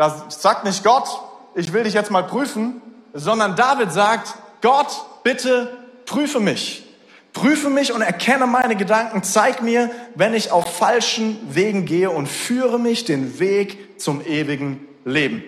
da 0.00 0.24
sagt 0.30 0.64
nicht 0.64 0.82
Gott, 0.82 1.06
ich 1.54 1.74
will 1.74 1.84
dich 1.84 1.92
jetzt 1.92 2.10
mal 2.10 2.22
prüfen, 2.22 2.80
sondern 3.12 3.54
David 3.54 3.92
sagt, 3.92 4.32
Gott, 4.62 4.86
bitte 5.24 5.76
prüfe 6.06 6.40
mich. 6.40 6.86
Prüfe 7.34 7.68
mich 7.68 7.92
und 7.92 8.00
erkenne 8.00 8.46
meine 8.46 8.76
Gedanken. 8.76 9.22
Zeig 9.22 9.60
mir, 9.60 9.90
wenn 10.14 10.32
ich 10.32 10.52
auf 10.52 10.74
falschen 10.74 11.38
Wegen 11.54 11.84
gehe 11.84 12.08
und 12.08 12.28
führe 12.28 12.78
mich 12.78 13.04
den 13.04 13.40
Weg 13.40 14.00
zum 14.00 14.24
ewigen 14.24 14.88
Leben. 15.04 15.44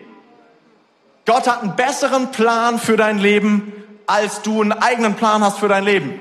Gott 1.24 1.48
hat 1.48 1.62
einen 1.62 1.74
besseren 1.74 2.30
Plan 2.30 2.78
für 2.78 2.98
dein 2.98 3.16
Leben, 3.16 3.72
als 4.06 4.42
du 4.42 4.60
einen 4.60 4.72
eigenen 4.72 5.14
Plan 5.14 5.42
hast 5.42 5.60
für 5.60 5.68
dein 5.68 5.84
Leben. 5.84 6.20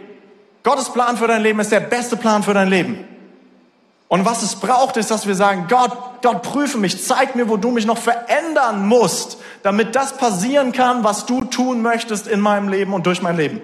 Gottes 0.64 0.94
Plan 0.94 1.18
für 1.18 1.28
dein 1.28 1.44
Leben 1.44 1.60
ist 1.60 1.74
der 1.74 1.82
beste 1.82 2.16
Plan 2.16 2.44
für 2.44 2.54
dein 2.54 2.70
Leben. 2.70 3.11
Und 4.12 4.26
was 4.26 4.42
es 4.44 4.58
braucht, 4.58 4.98
ist, 4.98 5.10
dass 5.10 5.26
wir 5.26 5.36
sagen, 5.36 5.68
Gott, 5.70 6.22
Gott, 6.22 6.42
prüfe 6.42 6.78
mich, 6.78 7.02
zeig 7.02 7.34
mir, 7.36 7.48
wo 7.48 7.56
du 7.56 7.72
mich 7.72 7.86
noch 7.86 7.98
verändern 7.98 8.86
musst, 8.86 9.38
damit 9.64 9.96
das 9.96 10.18
passieren 10.18 10.74
kann, 10.74 11.06
was 11.06 11.26
du 11.26 11.46
tun 11.46 11.82
möchtest 11.82 12.28
in 12.28 12.42
meinem 12.42 12.68
Leben 12.68 12.94
und 12.94 13.06
durch 13.06 13.22
mein 13.22 13.38
Leben. 13.38 13.62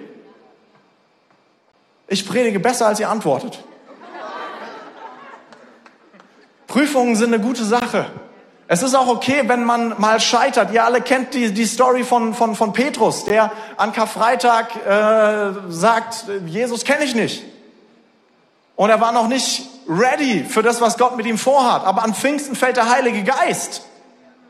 Ich 2.06 2.26
predige 2.26 2.60
besser, 2.60 2.86
als 2.86 2.98
ihr 2.98 3.10
antwortet. 3.10 3.62
Prüfungen 6.66 7.14
sind 7.14 7.34
eine 7.34 7.44
gute 7.44 7.66
Sache. 7.66 8.06
Es 8.68 8.82
ist 8.82 8.94
auch 8.94 9.08
okay, 9.08 9.42
wenn 9.48 9.64
man 9.64 10.00
mal 10.00 10.18
scheitert. 10.18 10.72
Ihr 10.72 10.82
alle 10.82 11.02
kennt 11.02 11.34
die, 11.34 11.52
die 11.52 11.66
Story 11.66 12.04
von, 12.04 12.32
von, 12.32 12.56
von 12.56 12.72
Petrus, 12.72 13.26
der 13.26 13.52
an 13.76 13.92
Karfreitag 13.92 14.74
äh, 14.76 15.70
sagt, 15.70 16.24
Jesus 16.46 16.86
kenne 16.86 17.04
ich 17.04 17.14
nicht. 17.14 17.44
Und 18.76 18.88
er 18.88 19.02
war 19.02 19.12
noch 19.12 19.28
nicht 19.28 19.68
ready 19.88 20.44
für 20.44 20.62
das, 20.62 20.80
was 20.80 20.98
Gott 20.98 21.16
mit 21.16 21.26
ihm 21.26 21.38
vorhat. 21.38 21.84
Aber 21.84 22.02
an 22.02 22.14
Pfingsten 22.14 22.54
fällt 22.54 22.76
der 22.76 22.90
Heilige 22.90 23.24
Geist. 23.24 23.82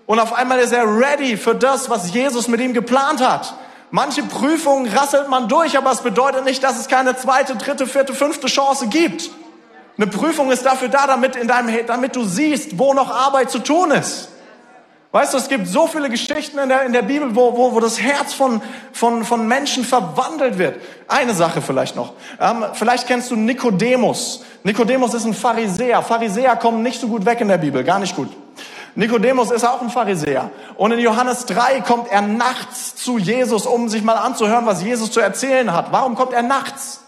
Und 0.07 0.19
auf 0.21 0.33
einmal 0.33 0.59
ist 0.59 0.73
er 0.73 0.85
ready 0.85 1.37
für 1.37 1.55
das, 1.55 1.91
was 1.91 2.13
Jesus 2.13 2.49
mit 2.49 2.61
ihm 2.61 2.73
geplant 2.73 3.21
hat. 3.21 3.55
Manche 3.91 4.23
Prüfungen 4.23 4.91
rasselt 4.93 5.29
man 5.29 5.49
durch, 5.49 5.79
aber 5.79 5.93
es 5.93 6.01
bedeutet 6.01 6.45
nicht, 6.45 6.63
dass 6.63 6.79
es 6.79 6.89
keine 6.89 7.17
zweite, 7.17 7.57
dritte, 7.57 7.87
vierte, 7.87 8.15
fünfte 8.15 8.47
Chance 8.49 8.89
gibt. 8.89 9.31
Eine 9.97 10.07
Prüfung 10.07 10.51
ist 10.51 10.65
dafür 10.65 10.89
da, 10.89 11.07
damit, 11.07 11.37
in 11.37 11.49
deinem, 11.49 11.87
damit 11.87 12.15
du 12.15 12.25
siehst, 12.25 12.79
wo 12.79 12.95
noch 12.95 13.11
Arbeit 13.11 13.51
zu 13.51 13.59
tun 13.61 13.91
ist. 13.91 14.29
Weißt 15.11 15.33
du, 15.33 15.39
es 15.39 15.49
gibt 15.49 15.67
so 15.67 15.87
viele 15.87 16.11
Geschichten 16.11 16.59
in 16.59 16.69
der, 16.69 16.83
in 16.83 16.93
der 16.93 17.01
Bibel, 17.01 17.35
wo, 17.35 17.57
wo, 17.57 17.73
wo 17.73 17.81
das 17.81 17.99
Herz 17.99 18.35
von, 18.35 18.61
von, 18.93 19.25
von 19.25 19.49
Menschen 19.49 19.85
verwandelt 19.85 20.59
wird. 20.59 20.83
Eine 21.09 21.33
Sache 21.33 21.63
vielleicht 21.63 21.97
noch. 21.97 22.13
Ähm, 22.39 22.67
vielleicht 22.75 23.07
kennst 23.07 23.31
du 23.31 23.37
Nikodemus. 23.37 24.45
Nikodemus 24.65 25.15
ist 25.15 25.25
ein 25.25 25.33
Pharisäer. 25.33 26.03
Pharisäer 26.03 26.57
kommen 26.57 26.83
nicht 26.83 27.01
so 27.01 27.09
gut 27.09 27.25
weg 27.25 27.41
in 27.41 27.49
der 27.49 27.57
Bibel, 27.57 27.85
gar 27.85 27.99
nicht 27.99 28.15
gut. 28.17 28.29
Nikodemus 28.97 29.51
ist 29.51 29.65
auch 29.65 29.81
ein 29.81 29.89
Pharisäer. 29.89 30.51
Und 30.77 30.93
in 30.93 30.99
Johannes 30.99 31.47
3 31.47 31.81
kommt 31.81 32.11
er 32.11 32.21
nachts 32.21 32.97
zu 32.97 33.17
Jesus, 33.17 33.65
um 33.65 33.89
sich 33.89 34.03
mal 34.03 34.17
anzuhören, 34.17 34.67
was 34.67 34.83
Jesus 34.83 35.11
zu 35.11 35.21
erzählen 35.21 35.73
hat. 35.73 35.91
Warum 35.91 36.17
kommt 36.17 36.35
er 36.35 36.43
nachts? 36.43 37.03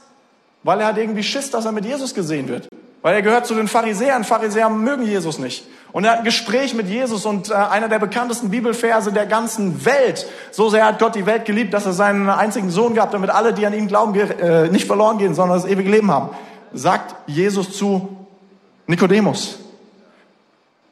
Weil 0.62 0.80
er 0.80 0.86
hat 0.86 0.96
irgendwie 0.96 1.22
Schiss, 1.22 1.50
dass 1.50 1.66
er 1.66 1.72
mit 1.72 1.84
Jesus 1.84 2.14
gesehen 2.14 2.48
wird. 2.48 2.68
Weil 3.02 3.14
er 3.14 3.22
gehört 3.22 3.46
zu 3.46 3.54
den 3.54 3.68
Pharisäern. 3.68 4.24
Pharisäer 4.24 4.68
mögen 4.68 5.04
Jesus 5.04 5.38
nicht. 5.38 5.66
Und 5.92 6.04
er 6.04 6.12
hat 6.12 6.18
ein 6.18 6.24
Gespräch 6.24 6.74
mit 6.74 6.88
Jesus 6.88 7.26
und 7.26 7.50
äh, 7.50 7.54
einer 7.54 7.88
der 7.88 7.98
bekanntesten 7.98 8.50
Bibelverse 8.50 9.12
der 9.12 9.26
ganzen 9.26 9.84
Welt. 9.84 10.26
So 10.52 10.68
sehr 10.68 10.84
hat 10.84 10.98
Gott 10.98 11.14
die 11.14 11.26
Welt 11.26 11.44
geliebt, 11.44 11.74
dass 11.74 11.86
er 11.86 11.92
seinen 11.92 12.28
einzigen 12.28 12.70
Sohn 12.70 12.94
gab, 12.94 13.10
damit 13.10 13.30
alle, 13.30 13.52
die 13.52 13.66
an 13.66 13.72
ihn 13.72 13.88
glauben, 13.88 14.14
äh, 14.14 14.68
nicht 14.68 14.86
verloren 14.86 15.18
gehen, 15.18 15.34
sondern 15.34 15.60
das 15.60 15.68
ewige 15.68 15.90
Leben 15.90 16.10
haben. 16.10 16.30
Sagt 16.72 17.16
Jesus 17.26 17.76
zu 17.76 18.16
Nikodemus. 18.86 19.58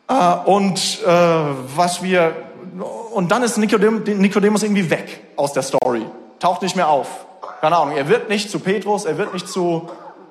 Äh, 0.09 0.15
und 0.47 1.01
was 1.05 2.03
wir 2.03 2.35
und 3.13 3.31
dann 3.33 3.43
ist 3.43 3.57
Nikodemus 3.57 4.63
irgendwie 4.63 4.91
weg 4.91 5.21
aus 5.37 5.53
der 5.53 5.63
Story, 5.63 6.05
taucht 6.39 6.63
nicht 6.63 6.77
mehr 6.77 6.89
auf. 6.89 7.27
Keine 7.61 7.77
Ahnung, 7.77 7.97
er 7.97 8.09
wird 8.09 8.29
nicht 8.29 8.51
zu 8.51 8.61
Petrus, 8.61 9.05
er 9.05 9.19
wird 9.19 9.33
nicht 9.33 9.49
zu 9.49 9.89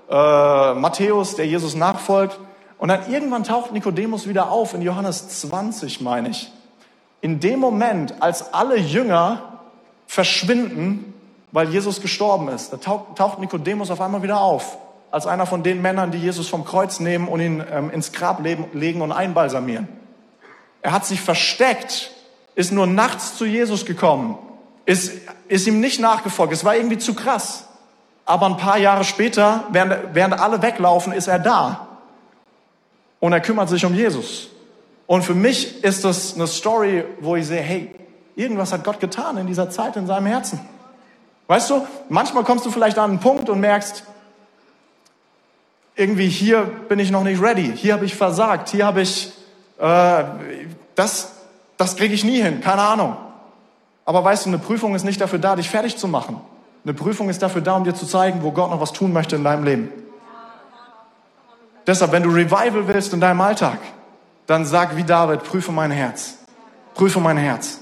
äh, 0.10 0.74
Matthäus, 0.74 1.36
der 1.36 1.46
Jesus 1.46 1.76
nachfolgt. 1.76 2.40
Und 2.78 2.90
dann 2.90 3.12
irgendwann 3.12 3.44
taucht 3.44 3.72
Nikodemus 3.72 4.28
wieder 4.28 4.52
auf 4.52 4.74
in 4.74 4.82
Johannes 4.82 5.42
20, 5.42 6.02
meine 6.02 6.30
ich. 6.30 6.52
In 7.22 7.40
dem 7.40 7.60
Moment, 7.60 8.22
als 8.22 8.54
alle 8.54 8.78
Jünger 8.78 9.42
verschwinden, 10.06 11.14
weil 11.52 11.70
Jesus 11.70 12.02
gestorben 12.02 12.50
ist, 12.50 12.72
da 12.72 12.78
taucht 12.78 13.40
Nikodemus 13.40 13.90
auf 13.90 14.02
einmal 14.02 14.22
wieder 14.22 14.42
auf. 14.42 14.78
Als 15.10 15.26
einer 15.26 15.46
von 15.46 15.64
den 15.64 15.82
Männern, 15.82 16.12
die 16.12 16.18
Jesus 16.18 16.48
vom 16.48 16.66
Kreuz 16.66 17.00
nehmen 17.00 17.28
und 17.28 17.40
ihn 17.40 17.64
ähm, 17.72 17.90
ins 17.90 18.12
Grab 18.12 18.42
legen 18.44 19.02
und 19.02 19.12
einbalsamieren. 19.12 19.88
Er 20.82 20.92
hat 20.92 21.06
sich 21.06 21.22
versteckt, 21.22 22.12
ist 22.56 22.72
nur 22.72 22.88
nachts 22.88 23.36
zu 23.36 23.46
Jesus 23.46 23.86
gekommen, 23.86 24.38
ist, 24.86 25.14
ist 25.48 25.68
ihm 25.68 25.80
nicht 25.80 26.00
nachgefolgt. 26.00 26.54
Es 26.54 26.64
war 26.64 26.76
irgendwie 26.76 26.98
zu 26.98 27.14
krass. 27.14 27.67
Aber 28.28 28.46
ein 28.46 28.58
paar 28.58 28.78
Jahre 28.78 29.06
später, 29.06 29.64
während, 29.70 30.14
während 30.14 30.38
alle 30.38 30.62
weglaufen, 30.62 31.14
ist 31.14 31.28
er 31.28 31.40
da. 31.40 31.88
Und 33.22 33.32
er 33.32 33.40
kümmert 33.40 33.70
sich 33.70 33.86
um 33.86 33.96
Jesus. 33.96 34.50
Und 35.08 35.24
für 35.24 35.34
mich 35.34 35.82
ist 35.82 36.04
das 36.04 36.36
eine 36.36 36.46
Story, 36.46 37.06
wo 37.22 37.38
ich 37.38 37.48
sehe, 37.48 37.62
hey, 37.62 37.96
irgendwas 38.36 38.74
hat 38.74 38.84
Gott 38.84 39.00
getan 39.00 39.38
in 39.38 39.48
dieser 39.48 39.70
Zeit 39.70 39.96
in 39.96 40.08
seinem 40.08 40.26
Herzen. 40.26 40.60
Weißt 41.48 41.70
du, 41.70 41.88
manchmal 42.10 42.44
kommst 42.44 42.66
du 42.66 42.70
vielleicht 42.70 43.00
an 43.00 43.12
einen 43.12 43.20
Punkt 43.22 43.50
und 43.50 43.62
merkst, 43.62 44.04
irgendwie 45.96 46.28
hier 46.28 46.64
bin 46.90 47.00
ich 47.00 47.10
noch 47.10 47.24
nicht 47.24 47.42
ready, 47.42 47.72
hier 47.78 47.94
habe 47.94 48.04
ich 48.04 48.14
versagt, 48.14 48.68
hier 48.68 48.86
habe 48.86 49.02
ich, 49.02 49.32
äh, 49.80 50.24
das, 50.96 51.32
das 51.78 51.96
kriege 51.96 52.14
ich 52.14 52.26
nie 52.26 52.42
hin, 52.42 52.60
keine 52.60 52.82
Ahnung. 52.82 53.16
Aber 54.04 54.22
weißt 54.22 54.46
du, 54.46 54.50
eine 54.50 54.60
Prüfung 54.60 54.96
ist 54.96 55.06
nicht 55.06 55.22
dafür 55.22 55.40
da, 55.40 55.56
dich 55.56 55.70
fertig 55.70 55.96
zu 55.96 56.10
machen. 56.10 56.42
Eine 56.88 56.94
Prüfung 56.94 57.28
ist 57.28 57.42
dafür 57.42 57.60
da, 57.60 57.76
um 57.76 57.84
dir 57.84 57.94
zu 57.94 58.06
zeigen, 58.06 58.44
wo 58.44 58.52
Gott 58.52 58.72
noch 58.72 58.80
was 58.80 58.94
tun 58.94 59.12
möchte 59.12 59.36
in 59.36 59.44
deinem 59.44 59.66
Leben. 59.66 59.92
Deshalb, 61.86 62.14
wenn 62.14 62.24
du 62.24 62.30
Revival 62.30 62.88
willst 62.88 63.12
in 63.12 63.20
deinem 63.20 63.42
Alltag, 63.42 63.80
dann 64.46 64.66
sag 64.66 64.96
wie 64.96 65.04
David, 65.04 65.44
prüfe 65.44 65.74
mein 65.74 65.92
Herz. 65.92 66.36
Prüfe 66.94 67.20
mein 67.20 67.36
Herz. 67.36 67.82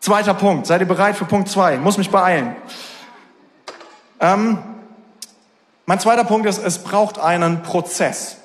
Zweiter 0.00 0.34
Punkt. 0.34 0.66
Seid 0.66 0.80
ihr 0.80 0.88
bereit 0.88 1.14
für 1.14 1.24
Punkt 1.24 1.48
zwei? 1.48 1.76
Muss 1.76 1.98
mich 1.98 2.10
beeilen. 2.10 2.56
Ähm, 4.18 4.58
mein 5.84 6.00
zweiter 6.00 6.24
Punkt 6.24 6.48
ist, 6.48 6.58
es 6.58 6.82
braucht 6.82 7.20
einen 7.20 7.62
Prozess. 7.62 8.38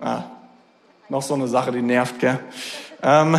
Ah, 0.00 0.24
noch 1.08 1.22
so 1.22 1.34
eine 1.34 1.46
Sache, 1.46 1.70
die 1.70 1.82
nervt, 1.82 2.18
gell? 2.18 2.40
Ähm, 3.04 3.38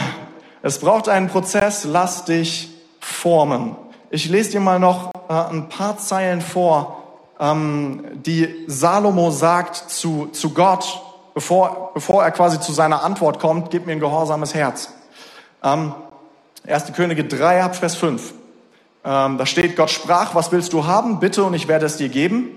es 0.61 0.79
braucht 0.79 1.09
einen 1.09 1.27
Prozess, 1.27 1.83
lass 1.83 2.23
dich 2.23 2.69
formen. 3.01 3.75
Ich 4.13 4.27
lese 4.27 4.51
dir 4.51 4.59
mal 4.59 4.77
noch 4.77 5.13
äh, 5.29 5.33
ein 5.33 5.69
paar 5.69 5.97
Zeilen 5.97 6.41
vor, 6.41 7.01
ähm, 7.39 8.03
die 8.25 8.65
Salomo 8.67 9.31
sagt 9.31 9.77
zu, 9.89 10.27
zu 10.33 10.53
Gott, 10.53 11.01
bevor, 11.33 11.91
bevor 11.93 12.21
er 12.21 12.31
quasi 12.31 12.59
zu 12.59 12.73
seiner 12.73 13.05
Antwort 13.05 13.39
kommt, 13.39 13.71
gib 13.71 13.85
mir 13.85 13.93
ein 13.93 14.01
gehorsames 14.01 14.53
Herz. 14.53 14.91
Ähm, 15.63 15.95
1. 16.67 16.91
Könige 16.91 17.23
3, 17.23 17.63
ab 17.63 17.77
Vers 17.77 17.95
5. 17.95 18.33
Ähm, 19.05 19.37
da 19.37 19.45
steht, 19.45 19.77
Gott 19.77 19.89
sprach, 19.89 20.35
was 20.35 20.51
willst 20.51 20.73
du 20.73 20.85
haben? 20.85 21.21
Bitte 21.21 21.45
und 21.45 21.53
ich 21.53 21.69
werde 21.69 21.85
es 21.85 21.95
dir 21.95 22.09
geben. 22.09 22.49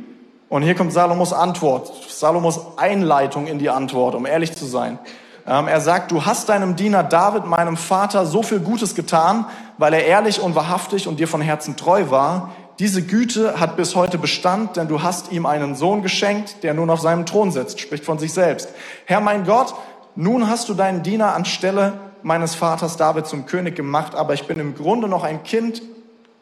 Und 0.48 0.62
hier 0.62 0.74
kommt 0.74 0.92
Salomos 0.92 1.32
Antwort, 1.32 1.92
Salomos 2.08 2.76
Einleitung 2.78 3.46
in 3.46 3.60
die 3.60 3.70
Antwort, 3.70 4.16
um 4.16 4.26
ehrlich 4.26 4.56
zu 4.56 4.66
sein. 4.66 4.98
Ähm, 5.46 5.68
er 5.68 5.80
sagt, 5.80 6.10
du 6.10 6.24
hast 6.24 6.48
deinem 6.48 6.76
Diener 6.76 7.02
David, 7.02 7.44
meinem 7.46 7.76
Vater, 7.76 8.24
so 8.24 8.42
viel 8.42 8.60
Gutes 8.60 8.94
getan, 8.94 9.46
weil 9.76 9.92
er 9.92 10.06
ehrlich 10.06 10.40
und 10.40 10.54
wahrhaftig 10.54 11.06
und 11.06 11.20
dir 11.20 11.28
von 11.28 11.40
Herzen 11.40 11.76
treu 11.76 12.10
war. 12.10 12.52
Diese 12.78 13.02
Güte 13.02 13.60
hat 13.60 13.76
bis 13.76 13.94
heute 13.94 14.18
Bestand, 14.18 14.76
denn 14.76 14.88
du 14.88 15.02
hast 15.02 15.30
ihm 15.30 15.46
einen 15.46 15.76
Sohn 15.76 16.02
geschenkt, 16.02 16.62
der 16.62 16.74
nun 16.74 16.90
auf 16.90 17.00
seinem 17.00 17.26
Thron 17.26 17.52
sitzt, 17.52 17.78
spricht 17.78 18.04
von 18.04 18.18
sich 18.18 18.32
selbst. 18.32 18.70
Herr 19.04 19.20
mein 19.20 19.44
Gott, 19.44 19.74
nun 20.16 20.48
hast 20.48 20.68
du 20.68 20.74
deinen 20.74 21.02
Diener 21.02 21.34
anstelle 21.34 21.92
meines 22.22 22.54
Vaters 22.54 22.96
David 22.96 23.26
zum 23.26 23.46
König 23.46 23.76
gemacht, 23.76 24.14
aber 24.14 24.34
ich 24.34 24.46
bin 24.46 24.58
im 24.58 24.74
Grunde 24.74 25.08
noch 25.08 25.24
ein 25.24 25.44
Kind, 25.44 25.82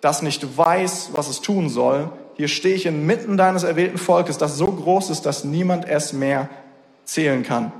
das 0.01 0.23
nicht 0.23 0.57
weiß, 0.57 1.11
was 1.13 1.29
es 1.29 1.41
tun 1.41 1.69
soll. 1.69 2.09
Hier 2.37 2.49
stehe 2.49 2.77
ich 2.77 2.87
inmitten 2.87 3.37
deines 3.37 3.63
erwählten 3.63 3.99
Volkes, 3.99 4.39
das 4.39 4.57
so 4.57 4.67
groß 4.67 5.11
ist, 5.11 5.27
dass 5.27 5.45
niemand 5.45 5.87
es 5.87 6.13
mehr 6.13 6.49
zählen 7.05 7.43
kann. 7.43 7.73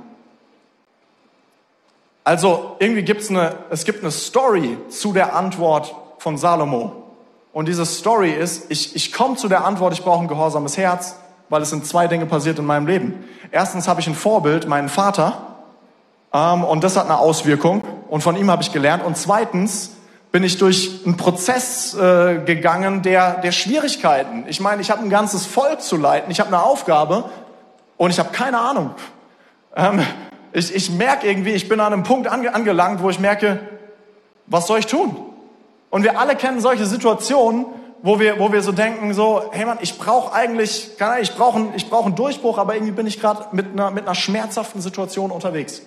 Also 2.23 2.75
irgendwie 2.79 3.03
gibt's 3.03 3.29
eine, 3.29 3.55
es 3.69 3.83
gibt 3.83 4.01
eine 4.01 4.11
Story 4.11 4.77
zu 4.89 5.13
der 5.13 5.35
Antwort 5.35 5.93
von 6.19 6.37
Salomo. 6.37 7.03
Und 7.51 7.67
diese 7.67 7.85
Story 7.85 8.31
ist, 8.31 8.71
ich, 8.71 8.95
ich 8.95 9.13
komme 9.13 9.35
zu 9.35 9.47
der 9.47 9.65
Antwort, 9.65 9.93
ich 9.93 10.03
brauche 10.03 10.21
ein 10.21 10.27
gehorsames 10.27 10.77
Herz, 10.77 11.17
weil 11.49 11.61
es 11.61 11.69
sind 11.69 11.85
zwei 11.85 12.07
Dinge 12.07 12.25
passiert 12.25 12.57
in 12.59 12.65
meinem 12.65 12.87
Leben. 12.87 13.23
Erstens 13.51 13.87
habe 13.87 13.99
ich 13.99 14.07
ein 14.07 14.15
Vorbild, 14.15 14.67
meinen 14.67 14.89
Vater, 14.89 15.53
ähm, 16.33 16.63
und 16.63 16.83
das 16.83 16.97
hat 16.97 17.05
eine 17.05 17.19
Auswirkung. 17.19 17.83
Und 18.09 18.21
von 18.21 18.35
ihm 18.35 18.49
habe 18.49 18.63
ich 18.63 18.71
gelernt. 18.71 19.03
Und 19.03 19.17
zweitens 19.17 19.91
bin 20.31 20.43
ich 20.43 20.57
durch 20.57 21.01
einen 21.05 21.15
Prozess 21.15 21.93
äh, 21.93 22.39
gegangen 22.43 23.03
der, 23.03 23.35
der 23.35 23.51
Schwierigkeiten. 23.51 24.45
Ich 24.47 24.59
meine, 24.59 24.81
ich 24.81 24.89
habe 24.89 25.03
ein 25.03 25.09
ganzes 25.11 25.45
Volk 25.45 25.81
zu 25.81 25.95
leiten, 25.95 26.31
ich 26.31 26.39
habe 26.39 26.47
eine 26.47 26.63
Aufgabe 26.63 27.25
und 27.97 28.09
ich 28.09 28.17
habe 28.17 28.29
keine 28.31 28.57
Ahnung. 28.57 28.95
Ähm, 29.75 30.03
ich, 30.53 30.73
ich 30.73 30.91
merke 30.91 31.27
irgendwie, 31.27 31.51
ich 31.51 31.67
bin 31.67 31.79
an 31.79 31.93
einem 31.93 32.03
Punkt 32.03 32.27
ange, 32.27 32.53
angelangt, 32.53 33.01
wo 33.01 33.09
ich 33.09 33.19
merke, 33.19 33.59
was 34.45 34.67
soll 34.67 34.79
ich 34.79 34.87
tun? 34.87 35.15
Und 35.89 36.03
wir 36.03 36.19
alle 36.19 36.35
kennen 36.35 36.61
solche 36.61 36.85
Situationen, 36.85 37.65
wo 38.01 38.19
wir, 38.19 38.39
wo 38.39 38.51
wir 38.51 38.61
so 38.61 38.71
denken, 38.71 39.13
so, 39.13 39.43
hey 39.51 39.65
Mann, 39.65 39.77
ich 39.81 39.97
brauche 39.97 40.33
eigentlich, 40.33 40.91
ich 41.21 41.35
brauche 41.35 41.57
einen, 41.57 41.73
ich 41.75 41.89
brauch 41.89 42.05
einen 42.05 42.15
Durchbruch, 42.15 42.57
aber 42.57 42.75
irgendwie 42.75 42.91
bin 42.91 43.07
ich 43.07 43.19
gerade 43.19 43.47
mit 43.51 43.71
einer, 43.71 43.91
mit 43.91 44.05
einer 44.05 44.15
schmerzhaften 44.15 44.81
Situation 44.81 45.31
unterwegs. 45.31 45.81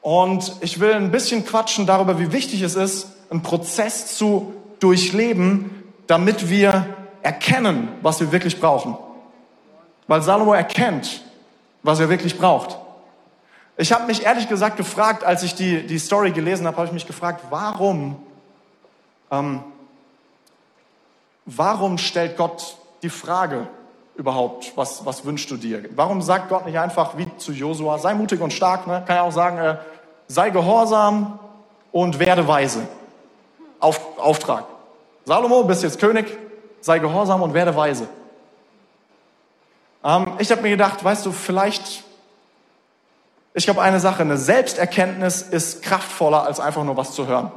Und 0.00 0.56
ich 0.60 0.80
will 0.80 0.94
ein 0.94 1.10
bisschen 1.10 1.44
quatschen 1.44 1.86
darüber, 1.86 2.18
wie 2.18 2.32
wichtig 2.32 2.62
es 2.62 2.76
ist, 2.76 3.08
einen 3.28 3.42
Prozess 3.42 4.16
zu 4.16 4.54
durchleben, 4.78 5.92
damit 6.06 6.48
wir 6.48 6.86
erkennen, 7.22 7.88
was 8.02 8.20
wir 8.20 8.32
wirklich 8.32 8.60
brauchen. 8.60 8.96
Weil 10.06 10.22
Salomo 10.22 10.54
erkennt, 10.54 11.22
was 11.82 12.00
er 12.00 12.08
wirklich 12.08 12.38
braucht. 12.38 12.78
Ich 13.78 13.92
habe 13.92 14.06
mich 14.06 14.24
ehrlich 14.24 14.48
gesagt 14.48 14.78
gefragt, 14.78 15.22
als 15.22 15.42
ich 15.42 15.54
die, 15.54 15.86
die 15.86 15.98
Story 15.98 16.30
gelesen 16.30 16.66
habe, 16.66 16.78
habe 16.78 16.86
ich 16.86 16.92
mich 16.92 17.06
gefragt, 17.06 17.44
warum, 17.50 18.16
ähm, 19.30 19.62
warum 21.44 21.98
stellt 21.98 22.38
Gott 22.38 22.76
die 23.02 23.10
Frage 23.10 23.68
überhaupt, 24.14 24.72
was, 24.76 25.04
was 25.04 25.26
wünschst 25.26 25.50
du 25.50 25.58
dir? 25.58 25.84
Warum 25.94 26.22
sagt 26.22 26.48
Gott 26.48 26.64
nicht 26.64 26.78
einfach 26.78 27.18
wie 27.18 27.28
zu 27.36 27.52
Josua, 27.52 27.98
sei 27.98 28.14
mutig 28.14 28.40
und 28.40 28.52
stark, 28.52 28.86
ne? 28.86 29.04
kann 29.06 29.16
ja 29.16 29.22
auch 29.22 29.32
sagen, 29.32 29.58
äh, 29.58 29.76
sei 30.26 30.48
gehorsam 30.48 31.38
und 31.92 32.18
werde 32.18 32.48
weise. 32.48 32.88
Auf, 33.78 34.00
Auftrag. 34.18 34.64
Salomo, 35.26 35.64
bist 35.64 35.82
jetzt 35.82 36.00
König, 36.00 36.26
sei 36.80 36.98
gehorsam 36.98 37.42
und 37.42 37.52
werde 37.52 37.76
weise. 37.76 38.08
Ähm, 40.02 40.28
ich 40.38 40.50
habe 40.50 40.62
mir 40.62 40.70
gedacht, 40.70 41.04
weißt 41.04 41.26
du, 41.26 41.32
vielleicht 41.32 42.04
ich 43.56 43.64
glaube 43.64 43.80
eine 43.80 44.00
Sache, 44.00 44.20
eine 44.20 44.36
Selbsterkenntnis 44.36 45.40
ist 45.40 45.80
kraftvoller 45.82 46.44
als 46.44 46.60
einfach 46.60 46.84
nur 46.84 46.98
was 46.98 47.12
zu 47.12 47.26
hören. 47.26 47.50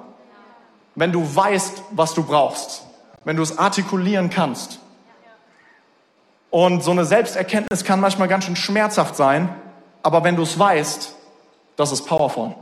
Wenn 0.95 1.11
du 1.11 1.35
weißt, 1.35 1.83
was 1.91 2.13
du 2.13 2.23
brauchst, 2.23 2.83
wenn 3.25 3.35
du 3.35 3.43
es 3.43 3.57
artikulieren 3.57 4.29
kannst. 4.29 4.79
Und 6.49 6.85
so 6.85 6.91
eine 6.91 7.03
Selbsterkenntnis 7.03 7.83
kann 7.83 7.99
manchmal 7.99 8.29
ganz 8.29 8.45
schön 8.45 8.55
schmerzhaft 8.55 9.17
sein, 9.17 9.53
aber 10.01 10.23
wenn 10.23 10.37
du 10.37 10.43
es 10.43 10.57
weißt, 10.57 11.13
das 11.75 11.91
ist 11.91 12.05
powerful. 12.05 12.55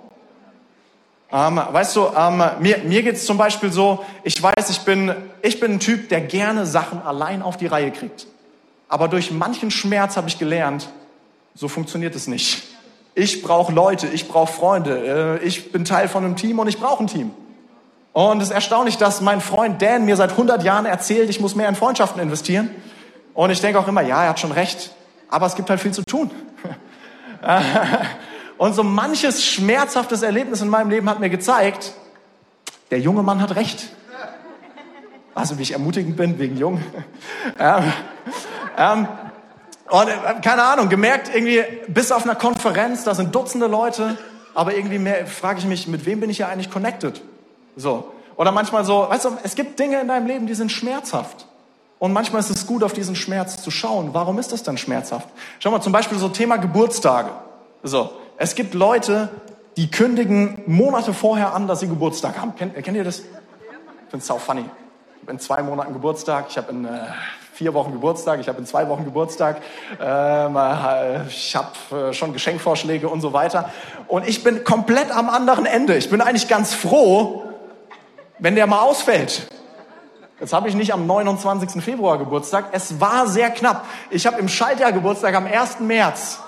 Ähm, 1.31 1.61
weißt 1.71 1.95
du, 1.95 2.07
ähm, 2.17 2.43
mir, 2.59 2.79
mir 2.79 3.03
geht's 3.03 3.27
zum 3.27 3.37
Beispiel 3.37 3.71
so, 3.71 4.03
ich 4.23 4.41
weiß, 4.41 4.71
ich 4.71 4.79
bin, 4.79 5.13
ich 5.43 5.59
bin 5.59 5.73
ein 5.73 5.79
Typ, 5.79 6.09
der 6.09 6.21
gerne 6.21 6.65
Sachen 6.65 7.03
allein 7.03 7.43
auf 7.43 7.55
die 7.55 7.67
Reihe 7.67 7.91
kriegt. 7.91 8.25
Aber 8.89 9.07
durch 9.07 9.29
manchen 9.29 9.69
Schmerz 9.69 10.17
habe 10.17 10.27
ich 10.27 10.39
gelernt, 10.39 10.89
so 11.53 11.67
funktioniert 11.67 12.15
es 12.15 12.25
nicht. 12.25 12.76
Ich 13.19 13.41
brauche 13.41 13.73
Leute, 13.73 14.05
ich 14.05 14.27
brauche 14.27 14.53
Freunde, 14.53 15.39
äh, 15.41 15.43
ich 15.43 15.71
bin 15.71 15.85
Teil 15.85 16.07
von 16.07 16.23
einem 16.23 16.35
Team 16.35 16.59
und 16.59 16.67
ich 16.67 16.79
brauche 16.79 17.03
ein 17.03 17.07
Team. 17.07 17.31
Und 18.13 18.43
es 18.43 18.49
ist 18.49 18.53
erstaunlich, 18.53 18.99
dass 18.99 19.21
mein 19.21 19.41
Freund 19.41 19.81
Dan 19.81 20.05
mir 20.05 20.15
seit 20.15 20.33
100 20.33 20.61
Jahren 20.61 20.85
erzählt, 20.85 21.27
ich 21.31 21.39
muss 21.39 21.55
mehr 21.55 21.67
in 21.67 21.73
Freundschaften 21.73 22.21
investieren. 22.21 22.69
Und 23.33 23.49
ich 23.49 23.59
denke 23.59 23.79
auch 23.79 23.87
immer, 23.87 24.01
ja, 24.01 24.21
er 24.21 24.29
hat 24.29 24.39
schon 24.39 24.51
recht, 24.51 24.91
aber 25.29 25.47
es 25.47 25.55
gibt 25.55 25.67
halt 25.71 25.79
viel 25.79 25.93
zu 25.93 26.03
tun. 26.03 26.29
Und 28.59 28.75
so 28.75 28.83
manches 28.83 29.43
schmerzhaftes 29.43 30.21
Erlebnis 30.21 30.61
in 30.61 30.69
meinem 30.69 30.91
Leben 30.91 31.09
hat 31.09 31.19
mir 31.19 31.31
gezeigt, 31.31 31.95
der 32.91 32.99
junge 32.99 33.23
Mann 33.23 33.41
hat 33.41 33.55
recht. 33.55 33.87
Also 35.33 35.57
wie 35.57 35.63
ich 35.63 35.73
ermutigend 35.73 36.17
bin, 36.17 36.37
wegen 36.37 36.55
jung. 36.55 36.83
ähm, 37.59 37.93
ähm, 38.77 39.07
und 39.89 40.07
äh, 40.07 40.41
keine 40.41 40.63
Ahnung, 40.63 40.89
gemerkt 40.89 41.33
irgendwie 41.33 41.63
bis 41.87 42.11
auf 42.11 42.23
einer 42.23 42.35
Konferenz, 42.35 43.03
da 43.03 43.15
sind 43.15 43.33
Dutzende 43.33 43.67
Leute, 43.67 44.17
aber 44.53 44.75
irgendwie 44.75 44.99
mehr 44.99 45.25
frage 45.27 45.59
ich 45.59 45.65
mich, 45.65 45.87
mit 45.87 46.05
wem 46.05 46.19
bin 46.19 46.29
ich 46.29 46.39
ja 46.39 46.47
eigentlich 46.47 46.71
connected? 46.71 47.21
So. 47.75 48.11
Oder 48.35 48.51
manchmal 48.51 48.85
so, 48.85 49.07
weißt 49.09 49.25
du, 49.25 49.37
es 49.43 49.55
gibt 49.55 49.79
Dinge 49.79 49.99
in 49.99 50.07
deinem 50.07 50.27
Leben, 50.27 50.47
die 50.47 50.53
sind 50.53 50.71
schmerzhaft. 50.71 51.47
Und 51.99 52.13
manchmal 52.13 52.41
ist 52.41 52.51
es 52.51 52.67
gut, 52.67 52.83
auf 52.83 52.93
diesen 52.93 53.15
Schmerz 53.15 53.61
zu 53.63 53.71
schauen. 53.71 54.13
Warum 54.13 54.37
ist 54.37 54.51
das 54.51 54.61
denn 54.61 54.77
schmerzhaft? 54.77 55.27
Schau 55.59 55.71
mal, 55.71 55.81
zum 55.81 55.91
Beispiel 55.91 56.19
so 56.19 56.29
Thema 56.29 56.57
Geburtstage. 56.57 57.31
So. 57.81 58.11
Es 58.37 58.53
gibt 58.53 58.75
Leute, 58.75 59.29
die 59.77 59.89
kündigen 59.89 60.61
Monate 60.67 61.13
vorher 61.13 61.53
an, 61.55 61.67
dass 61.67 61.79
sie 61.79 61.87
Geburtstag 61.87 62.39
haben. 62.39 62.55
Kennt, 62.55 62.75
kennt 62.75 62.97
ihr 62.97 63.03
das? 63.03 63.19
Ich 63.19 63.25
finde 64.09 64.17
es 64.17 64.27
sau 64.27 64.37
funny. 64.37 64.61
Ich 64.61 65.21
habe 65.23 65.31
in 65.31 65.39
zwei 65.39 65.63
Monaten 65.63 65.93
Geburtstag, 65.93 66.45
ich 66.49 66.57
habe 66.57 66.71
in 66.71 66.85
äh, 66.85 66.99
vier 67.57 67.73
Wochen 67.73 67.91
Geburtstag, 67.91 68.39
ich 68.39 68.47
habe 68.47 68.59
in 68.59 68.67
zwei 68.67 68.87
Wochen 68.87 69.03
Geburtstag, 69.03 69.63
ähm, 69.99 70.55
äh, 70.55 71.25
ich 71.27 71.55
habe 71.55 72.09
äh, 72.09 72.13
schon 72.13 72.31
Geschenkvorschläge 72.31 73.09
und 73.09 73.19
so 73.19 73.33
weiter. 73.33 73.71
Und 74.07 74.27
ich 74.27 74.43
bin 74.43 74.63
komplett 74.63 75.09
am 75.09 75.27
anderen 75.27 75.65
Ende. 75.65 75.97
Ich 75.97 76.11
bin 76.11 76.21
eigentlich 76.21 76.47
ganz 76.47 76.75
froh, 76.75 77.45
wenn 78.37 78.53
der 78.53 78.67
mal 78.67 78.81
ausfällt. 78.81 79.47
Jetzt 80.39 80.53
habe 80.53 80.69
ich 80.69 80.75
nicht 80.75 80.93
am 80.93 81.07
29. 81.07 81.83
Februar 81.83 82.19
Geburtstag. 82.19 82.65
Es 82.73 83.01
war 83.01 83.25
sehr 83.25 83.49
knapp. 83.49 83.85
Ich 84.11 84.27
habe 84.27 84.37
im 84.37 84.49
Schaltjahr 84.49 84.91
Geburtstag 84.91 85.33
am 85.33 85.47
1. 85.47 85.79
März. 85.79 86.39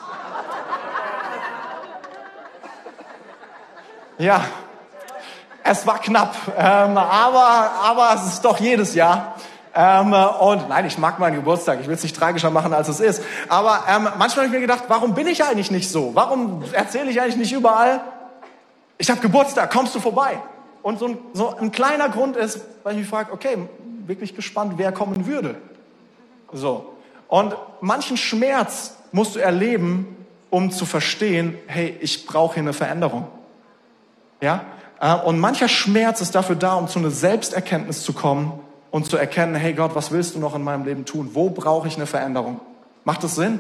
Ja, 4.20 4.44
es 5.64 5.88
war 5.88 5.98
knapp, 6.00 6.36
ähm, 6.56 6.98
aber, 6.98 7.72
aber 7.84 8.14
es 8.16 8.34
ist 8.34 8.46
doch 8.46 8.60
jedes 8.60 8.94
Jahr. 8.94 9.36
Ähm, 9.82 10.12
und 10.12 10.68
nein, 10.68 10.86
ich 10.86 10.98
mag 10.98 11.20
meinen 11.20 11.36
Geburtstag. 11.36 11.80
Ich 11.80 11.88
will 11.88 11.96
es 11.96 12.04
nicht 12.04 12.14
tragischer 12.14 12.50
machen, 12.50 12.74
als 12.74 12.90
es 12.90 13.00
ist. 13.00 13.24
Aber 13.48 13.86
ähm, 13.88 14.10
manchmal 14.18 14.46
habe 14.46 14.48
ich 14.48 14.52
mir 14.52 14.60
gedacht, 14.60 14.84
warum 14.90 15.14
bin 15.14 15.26
ich 15.26 15.42
eigentlich 15.42 15.72
nicht 15.72 15.90
so? 15.90 16.12
Warum 16.16 16.66
erzähle 16.74 17.10
ich 17.10 17.22
eigentlich 17.22 17.38
nicht 17.38 17.54
überall? 17.54 18.02
Ich 18.98 19.10
habe 19.10 19.22
Geburtstag, 19.22 19.72
kommst 19.72 19.96
du 19.96 20.02
vorbei? 20.02 20.38
Und 20.82 21.00
so 21.00 21.08
ein, 21.08 21.18
so 21.32 21.56
ein 21.56 21.72
kleiner 21.72 22.10
Grund 22.10 22.36
ist, 22.36 22.60
weil 22.84 22.96
ich 22.96 23.00
mich 23.00 23.10
frage, 23.10 23.32
okay, 23.32 23.70
wirklich 24.06 24.36
gespannt, 24.36 24.74
wer 24.76 24.92
kommen 24.92 25.26
würde. 25.26 25.56
So. 26.52 26.94
Und 27.30 27.56
manchen 27.80 28.18
Schmerz 28.18 28.98
musst 29.14 29.38
du 29.38 29.40
erleben, 29.40 30.26
um 30.50 30.72
zu 30.72 30.86
verstehen, 30.86 31.58
hey, 31.68 31.98
ich 32.02 32.26
brauche 32.26 32.56
hier 32.56 32.64
eine 32.64 32.74
Veränderung. 32.74 33.28
Ja? 34.42 34.66
Äh, 35.00 35.16
und 35.16 35.40
mancher 35.40 35.70
Schmerz 35.70 36.20
ist 36.20 36.36
dafür 36.36 36.58
da, 36.58 36.74
um 36.74 36.90
zu 36.90 37.00
einer 37.00 37.12
Selbsterkenntnis 37.12 38.04
zu 38.04 38.12
kommen 38.12 38.60
und 38.92 39.06
zu 39.06 39.18
erkennen, 39.18 39.56
hey 39.56 39.74
Gott, 39.74 39.96
was 39.96 40.12
willst 40.12 40.36
du 40.36 40.40
noch 40.40 40.56
in 40.56 40.64
meinem 40.64 40.86
Leben 40.86 41.06
tun? 41.06 41.32
Wo 41.34 41.50
brauche 41.50 41.88
ich 41.88 41.96
eine 41.96 42.06
Veränderung? 42.06 42.60
Macht 43.04 43.24
das 43.24 43.36
Sinn? 43.36 43.60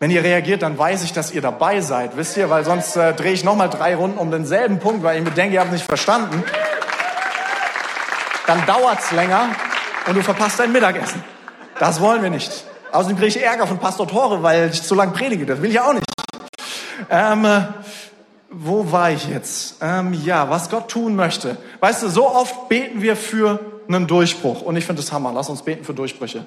Wenn 0.00 0.10
ihr 0.12 0.22
reagiert, 0.22 0.62
dann 0.62 0.78
weiß 0.78 1.02
ich, 1.02 1.12
dass 1.12 1.32
ihr 1.32 1.40
dabei 1.40 1.80
seid, 1.80 2.16
wisst 2.16 2.36
ihr, 2.36 2.48
weil 2.50 2.64
sonst 2.64 2.96
äh, 2.96 3.14
drehe 3.14 3.32
ich 3.32 3.42
nochmal 3.42 3.68
drei 3.68 3.96
Runden 3.96 4.18
um 4.18 4.30
denselben 4.30 4.78
Punkt, 4.78 5.02
weil 5.02 5.18
ich 5.18 5.24
mir 5.24 5.32
denke, 5.32 5.54
ihr 5.54 5.60
habt 5.60 5.72
nicht 5.72 5.84
verstanden. 5.84 6.44
Dann 8.46 8.64
dauert's 8.64 9.10
länger 9.10 9.50
und 10.06 10.16
du 10.16 10.22
verpasst 10.22 10.60
dein 10.60 10.70
Mittagessen. 10.70 11.22
Das 11.80 12.00
wollen 12.00 12.22
wir 12.22 12.30
nicht. 12.30 12.64
Außerdem 12.92 13.16
kriege 13.16 13.28
ich 13.28 13.42
Ärger 13.42 13.66
von 13.66 13.78
Pastor 13.78 14.06
Tore, 14.06 14.42
weil 14.42 14.70
ich 14.70 14.82
zu 14.82 14.94
lang 14.94 15.12
predige. 15.12 15.44
Das 15.46 15.60
will 15.60 15.70
ich 15.70 15.80
auch 15.80 15.92
nicht. 15.92 16.06
Ähm, 17.10 17.44
äh, 17.44 17.62
wo 18.50 18.90
war 18.92 19.10
ich 19.10 19.28
jetzt? 19.28 19.76
Ähm, 19.80 20.14
ja, 20.24 20.48
was 20.48 20.70
Gott 20.70 20.88
tun 20.88 21.16
möchte. 21.16 21.56
Weißt 21.80 22.02
du, 22.02 22.08
so 22.08 22.28
oft 22.28 22.68
beten 22.68 23.02
wir 23.02 23.16
für 23.16 23.60
einen 23.88 24.06
Durchbruch. 24.06 24.62
Und 24.62 24.76
ich 24.76 24.86
finde 24.86 25.02
das 25.02 25.12
Hammer. 25.12 25.32
Lass 25.34 25.48
uns 25.48 25.62
beten 25.62 25.84
für 25.84 25.94
Durchbrüche. 25.94 26.46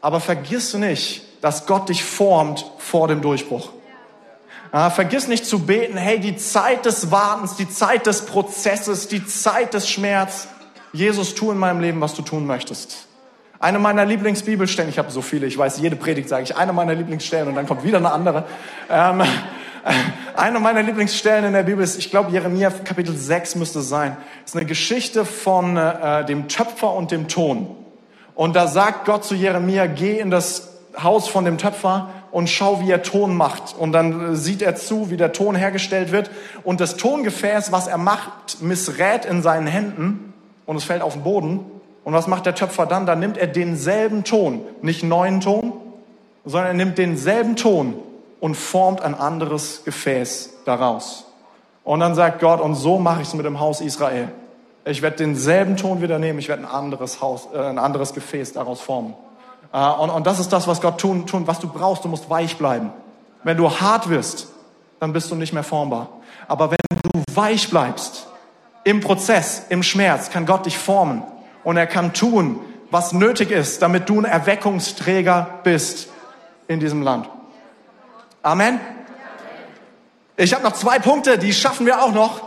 Aber 0.00 0.20
vergiss 0.20 0.74
nicht, 0.74 1.22
dass 1.40 1.66
Gott 1.66 1.88
dich 1.88 2.04
formt 2.04 2.66
vor 2.78 3.08
dem 3.08 3.22
Durchbruch. 3.22 3.70
Äh, 4.72 4.90
vergiss 4.90 5.28
nicht 5.28 5.46
zu 5.46 5.60
beten, 5.60 5.96
hey, 5.96 6.18
die 6.18 6.36
Zeit 6.36 6.84
des 6.84 7.10
Wartens, 7.10 7.56
die 7.56 7.68
Zeit 7.68 8.06
des 8.06 8.26
Prozesses, 8.26 9.08
die 9.08 9.24
Zeit 9.24 9.72
des 9.72 9.88
Schmerz. 9.88 10.48
Jesus, 10.92 11.34
tu 11.34 11.50
in 11.50 11.58
meinem 11.58 11.80
Leben, 11.80 12.00
was 12.00 12.14
du 12.14 12.22
tun 12.22 12.46
möchtest. 12.46 13.06
Eine 13.60 13.78
meiner 13.78 14.04
Lieblingsbibelstellen, 14.04 14.90
ich 14.90 14.98
habe 14.98 15.10
so 15.10 15.22
viele, 15.22 15.46
ich 15.46 15.56
weiß, 15.56 15.78
jede 15.78 15.96
Predigt 15.96 16.28
sage 16.28 16.42
ich, 16.42 16.56
eine 16.56 16.72
meiner 16.74 16.94
Lieblingsstellen 16.94 17.48
und 17.48 17.54
dann 17.54 17.66
kommt 17.66 17.82
wieder 17.82 17.98
eine 17.98 18.12
andere. 18.12 18.44
Ähm, 18.90 19.22
eine 20.36 20.60
meiner 20.60 20.82
Lieblingsstellen 20.82 21.44
in 21.44 21.52
der 21.52 21.62
Bibel 21.62 21.84
ist, 21.84 21.98
ich 21.98 22.10
glaube, 22.10 22.30
Jeremia 22.30 22.70
Kapitel 22.70 23.14
6 23.14 23.56
müsste 23.56 23.80
es 23.80 23.88
sein. 23.88 24.16
Das 24.42 24.52
ist 24.52 24.56
eine 24.56 24.66
Geschichte 24.66 25.24
von 25.24 25.76
äh, 25.76 26.24
dem 26.24 26.48
Töpfer 26.48 26.94
und 26.94 27.10
dem 27.10 27.28
Ton. 27.28 27.68
Und 28.34 28.56
da 28.56 28.66
sagt 28.66 29.04
Gott 29.04 29.24
zu 29.24 29.34
Jeremia, 29.34 29.86
geh 29.86 30.18
in 30.18 30.30
das 30.30 30.70
Haus 31.00 31.28
von 31.28 31.44
dem 31.44 31.58
Töpfer 31.58 32.10
und 32.30 32.48
schau, 32.48 32.80
wie 32.80 32.90
er 32.90 33.02
Ton 33.02 33.36
macht. 33.36 33.76
Und 33.78 33.92
dann 33.92 34.32
äh, 34.32 34.36
sieht 34.36 34.62
er 34.62 34.74
zu, 34.74 35.10
wie 35.10 35.16
der 35.16 35.32
Ton 35.32 35.54
hergestellt 35.54 36.12
wird. 36.12 36.30
Und 36.62 36.80
das 36.80 36.96
Tongefäß, 36.96 37.70
was 37.70 37.86
er 37.86 37.98
macht, 37.98 38.62
missrät 38.62 39.24
in 39.24 39.42
seinen 39.42 39.66
Händen 39.66 40.32
und 40.66 40.76
es 40.76 40.84
fällt 40.84 41.02
auf 41.02 41.12
den 41.12 41.22
Boden. 41.22 41.60
Und 42.04 42.12
was 42.12 42.26
macht 42.26 42.46
der 42.46 42.54
Töpfer 42.54 42.86
dann? 42.86 43.06
Dann 43.06 43.20
nimmt 43.20 43.36
er 43.36 43.46
denselben 43.46 44.24
Ton, 44.24 44.62
nicht 44.82 45.02
neuen 45.02 45.40
Ton, 45.40 45.72
sondern 46.44 46.68
er 46.68 46.74
nimmt 46.74 46.98
denselben 46.98 47.56
Ton 47.56 47.94
und 48.44 48.56
formt 48.56 49.00
ein 49.00 49.14
anderes 49.14 49.84
Gefäß 49.86 50.50
daraus. 50.66 51.24
Und 51.82 52.00
dann 52.00 52.14
sagt 52.14 52.40
Gott, 52.40 52.60
und 52.60 52.74
so 52.74 52.98
mache 52.98 53.22
ich 53.22 53.28
es 53.28 53.32
mit 53.32 53.46
dem 53.46 53.58
Haus 53.58 53.80
Israel. 53.80 54.28
Ich 54.84 55.00
werde 55.00 55.16
denselben 55.16 55.78
Ton 55.78 56.02
wieder 56.02 56.18
nehmen, 56.18 56.38
ich 56.38 56.50
werde 56.50 56.62
ein 56.62 56.68
anderes 56.68 57.22
Haus, 57.22 57.48
äh, 57.54 57.58
ein 57.58 57.78
anderes 57.78 58.12
Gefäß 58.12 58.52
daraus 58.52 58.82
formen. 58.82 59.14
Äh, 59.72 59.78
und, 59.78 60.10
und 60.10 60.26
das 60.26 60.40
ist 60.40 60.52
das, 60.52 60.68
was 60.68 60.82
Gott 60.82 61.00
tun, 61.00 61.26
tun, 61.26 61.46
was 61.46 61.58
du 61.58 61.68
brauchst. 61.68 62.04
Du 62.04 62.08
musst 62.10 62.28
weich 62.28 62.58
bleiben. 62.58 62.92
Wenn 63.44 63.56
du 63.56 63.70
hart 63.80 64.10
wirst, 64.10 64.48
dann 65.00 65.14
bist 65.14 65.30
du 65.30 65.36
nicht 65.36 65.54
mehr 65.54 65.64
formbar. 65.64 66.10
Aber 66.46 66.70
wenn 66.70 66.98
du 67.14 67.22
weich 67.34 67.70
bleibst, 67.70 68.26
im 68.84 69.00
Prozess, 69.00 69.64
im 69.70 69.82
Schmerz, 69.82 70.28
kann 70.28 70.44
Gott 70.44 70.66
dich 70.66 70.76
formen. 70.76 71.22
Und 71.62 71.78
er 71.78 71.86
kann 71.86 72.12
tun, 72.12 72.60
was 72.90 73.14
nötig 73.14 73.50
ist, 73.50 73.80
damit 73.80 74.10
du 74.10 74.20
ein 74.20 74.26
Erweckungsträger 74.26 75.60
bist 75.64 76.08
in 76.68 76.78
diesem 76.78 77.00
Land. 77.00 77.26
Amen. 78.44 78.78
Ich 80.36 80.52
habe 80.52 80.62
noch 80.62 80.74
zwei 80.74 80.98
Punkte, 80.98 81.38
die 81.38 81.54
schaffen 81.54 81.86
wir 81.86 82.02
auch 82.02 82.12
noch. 82.12 82.42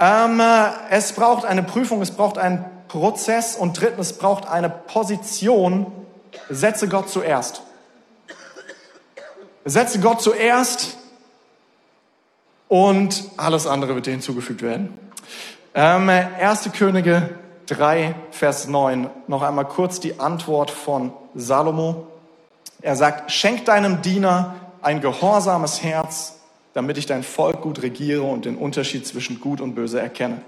Ähm, 0.00 0.40
äh, 0.40 0.70
es 0.90 1.12
braucht 1.12 1.44
eine 1.44 1.62
Prüfung, 1.62 2.02
es 2.02 2.10
braucht 2.10 2.36
einen 2.36 2.64
Prozess 2.88 3.54
und 3.54 3.80
drittens, 3.80 4.10
es 4.10 4.18
braucht 4.18 4.48
eine 4.48 4.68
Position. 4.68 5.86
Setze 6.48 6.88
Gott 6.88 7.10
zuerst. 7.10 7.62
Setze 9.64 10.00
Gott 10.00 10.20
zuerst 10.20 10.96
und 12.66 13.22
alles 13.36 13.68
andere 13.68 13.94
wird 13.94 14.06
dir 14.06 14.10
hinzugefügt 14.10 14.62
werden. 14.62 14.98
Ähm, 15.74 16.08
1. 16.08 16.70
Könige 16.72 17.30
3, 17.66 18.16
Vers 18.32 18.66
9. 18.66 19.08
Noch 19.28 19.42
einmal 19.42 19.66
kurz 19.66 20.00
die 20.00 20.18
Antwort 20.18 20.72
von 20.72 21.12
Salomo. 21.36 22.08
Er 22.82 22.96
sagt, 22.96 23.30
schenk 23.30 23.66
deinem 23.66 24.02
Diener 24.02 24.56
ein 24.82 25.00
gehorsames 25.00 25.82
Herz, 25.82 26.36
damit 26.72 26.98
ich 26.98 27.06
dein 27.06 27.22
Volk 27.22 27.60
gut 27.62 27.82
regiere 27.82 28.22
und 28.22 28.44
den 28.44 28.56
Unterschied 28.56 29.06
zwischen 29.06 29.40
gut 29.40 29.60
und 29.60 29.74
böse 29.74 30.00
erkenne. 30.00 30.42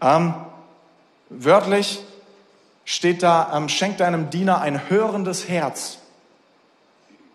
Ähm, 0.00 0.34
wörtlich 1.30 2.00
steht 2.84 3.22
da, 3.22 3.52
ähm, 3.54 3.68
schenk 3.68 3.98
deinem 3.98 4.30
Diener 4.30 4.60
ein 4.60 4.90
hörendes 4.90 5.48
Herz. 5.48 5.98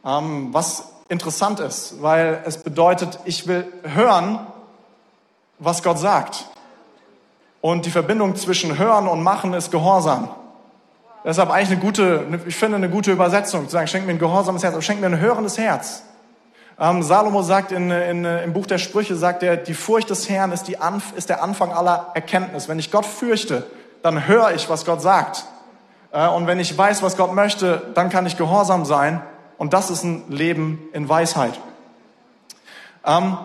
Ähm, 0.06 0.54
was 0.54 0.90
interessant 1.10 1.60
ist, 1.60 2.02
weil 2.02 2.42
es 2.46 2.58
bedeutet, 2.58 3.20
ich 3.26 3.48
will 3.48 3.66
hören, 3.84 4.40
was 5.60 5.84
Gott 5.84 6.00
sagt. 6.00 6.46
Und 7.62 7.86
die 7.86 7.92
Verbindung 7.92 8.36
zwischen 8.36 8.78
Hören 8.78 9.08
und 9.08 9.24
Machen 9.24 9.54
ist 9.54 9.72
Gehorsam. 9.72 10.30
Deshalb 11.24 11.50
eigentlich 11.50 11.72
eine 11.72 11.80
gute, 11.80 12.42
ich 12.46 12.56
finde 12.56 12.78
eine 12.78 12.90
gute 12.90 13.12
Übersetzung, 13.12 13.66
zu 13.66 13.72
sagen, 13.72 13.88
schenk 13.88 14.06
mir 14.06 14.14
ein 14.14 14.20
gehorsames 14.20 14.64
Herz, 14.64 14.74
aber 14.74 14.82
schenk 14.82 15.02
mir 15.02 15.08
ein 15.08 15.20
hörendes 15.20 15.58
Herz. 15.58 16.04
Ähm, 16.80 17.02
Salomo 17.02 17.42
sagt 17.42 17.72
in, 17.72 17.90
in, 17.90 18.24
im 18.24 18.54
Buch 18.54 18.68
der 18.68 18.78
Sprüche, 18.78 19.16
sagt 19.16 19.42
er, 19.42 19.58
die 19.58 19.74
Furcht 19.74 20.10
des 20.12 20.30
Herrn 20.30 20.52
ist, 20.52 20.66
die 20.68 20.80
Anf 20.80 21.14
ist 21.16 21.30
der 21.30 21.42
Anfang 21.42 21.72
aller 21.72 22.12
Erkenntnis. 22.14 22.68
Wenn 22.68 22.78
ich 22.78 22.92
Gott 22.92 23.06
fürchte, 23.06 23.66
dann 24.04 24.28
höre 24.28 24.52
ich, 24.52 24.70
was 24.70 24.86
Gott 24.86 25.02
sagt. 25.02 25.46
Äh, 26.12 26.28
und 26.28 26.46
wenn 26.46 26.60
ich 26.60 26.78
weiß, 26.78 27.02
was 27.02 27.18
Gott 27.18 27.34
möchte, 27.34 27.82
dann 27.96 28.10
kann 28.10 28.26
ich 28.26 28.38
gehorsam 28.38 28.86
sein. 28.86 29.22
Und 29.58 29.74
das 29.74 29.90
ist 29.90 30.04
ein 30.04 30.26
Leben 30.30 30.80
in 30.94 31.10
Weisheit. 31.10 31.60
Ähm, 33.04 33.38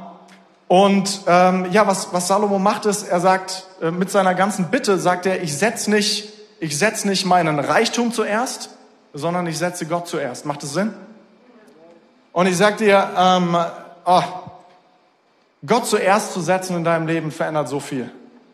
und 0.69 1.23
ähm, 1.27 1.67
ja, 1.71 1.87
was, 1.87 2.13
was 2.13 2.29
Salomo 2.29 2.59
macht 2.59 2.87
ist, 2.87 3.03
er 3.03 3.21
sagt, 3.21 3.67
äh, 3.81 3.91
mit 3.91 4.11
seiner 4.11 4.35
ganzen 4.35 4.67
Bitte 4.67 4.99
sagt 4.99 5.25
er, 5.25 5.43
ich 5.43 5.57
setze 5.57 5.91
nicht, 5.91 6.33
ich 6.61 6.79
setz 6.79 7.05
nicht 7.05 7.25
meinen 7.25 7.59
Reichtum 7.59 8.13
zuerst, 8.13 8.71
sondern 9.15 9.47
ich 9.47 9.59
setze 9.59 9.87
Gott 9.87 10.07
zuerst. 10.07 10.45
Macht 10.45 10.63
das 10.63 10.73
Sinn? 10.73 10.95
Und 12.33 12.47
ich 12.47 12.57
sag 12.57 12.79
dir, 12.79 13.11
ähm, 13.17 13.57
oh, 14.07 14.23
Gott 15.67 15.87
zuerst 15.87 16.33
zu 16.33 16.41
setzen 16.41 16.77
in 16.77 16.85
deinem 16.85 17.07
Leben 17.07 17.31
verändert 17.31 17.69
so 17.69 17.79
viel. 17.79 18.11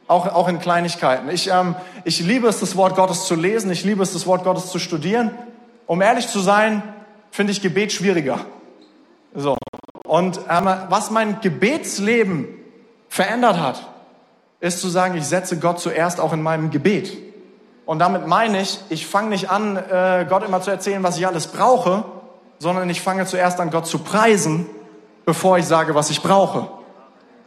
Auch, 0.08 0.26
auch 0.26 0.48
in 0.48 0.58
Kleinigkeiten. 0.58 1.28
Ich, 1.28 1.48
ähm, 1.48 1.76
ich 2.04 2.20
liebe 2.20 2.48
es, 2.48 2.60
das 2.60 2.76
Wort 2.76 2.96
Gottes 2.96 3.26
zu 3.26 3.34
lesen. 3.34 3.70
Ich 3.70 3.84
liebe 3.84 4.02
es, 4.02 4.12
das 4.12 4.26
Wort 4.26 4.42
Gottes 4.42 4.70
zu 4.70 4.78
studieren. 4.78 5.30
Um 5.86 6.02
ehrlich 6.02 6.26
zu 6.26 6.40
sein, 6.40 6.82
finde 7.30 7.52
ich 7.52 7.62
Gebet 7.62 7.92
schwieriger. 7.92 8.40
So. 9.34 9.56
Und 10.04 10.40
ähm, 10.50 10.68
was 10.88 11.10
mein 11.10 11.40
Gebetsleben 11.40 12.48
verändert 13.08 13.60
hat, 13.60 13.86
ist 14.60 14.80
zu 14.80 14.88
sagen, 14.88 15.16
ich 15.16 15.24
setze 15.24 15.58
Gott 15.58 15.78
zuerst 15.78 16.20
auch 16.20 16.32
in 16.32 16.42
meinem 16.42 16.70
Gebet. 16.70 17.16
Und 17.86 18.00
damit 18.00 18.26
meine 18.26 18.60
ich, 18.60 18.80
ich 18.88 19.06
fange 19.06 19.28
nicht 19.28 19.50
an, 19.50 19.76
äh, 19.76 20.26
Gott 20.28 20.42
immer 20.42 20.60
zu 20.62 20.70
erzählen, 20.70 21.02
was 21.02 21.16
ich 21.16 21.26
alles 21.26 21.46
brauche, 21.46 22.04
sondern 22.58 22.88
ich 22.90 23.00
fange 23.00 23.26
zuerst 23.26 23.60
an, 23.60 23.70
Gott 23.70 23.86
zu 23.86 23.98
preisen, 23.98 24.66
bevor 25.24 25.58
ich 25.58 25.66
sage, 25.66 25.94
was 25.94 26.10
ich 26.10 26.22
brauche. 26.22 26.68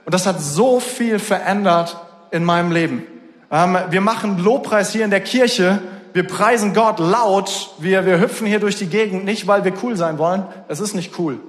Und 0.05 0.13
das 0.13 0.25
hat 0.25 0.41
so 0.41 0.79
viel 0.79 1.19
verändert 1.19 1.97
in 2.31 2.43
meinem 2.43 2.71
Leben. 2.71 3.03
Ähm, 3.51 3.77
wir 3.89 4.01
machen 4.01 4.37
Lobpreis 4.37 4.91
hier 4.91 5.05
in 5.05 5.11
der 5.11 5.21
Kirche. 5.21 5.79
Wir 6.13 6.25
preisen 6.27 6.73
Gott 6.73 6.99
laut. 6.99 7.73
Wir, 7.79 8.05
wir 8.05 8.19
hüpfen 8.19 8.47
hier 8.47 8.59
durch 8.59 8.77
die 8.77 8.87
Gegend, 8.87 9.25
nicht 9.25 9.47
weil 9.47 9.63
wir 9.63 9.73
cool 9.83 9.95
sein 9.95 10.17
wollen. 10.17 10.45
Es 10.67 10.79
ist 10.79 10.95
nicht 10.95 11.19
cool. 11.19 11.39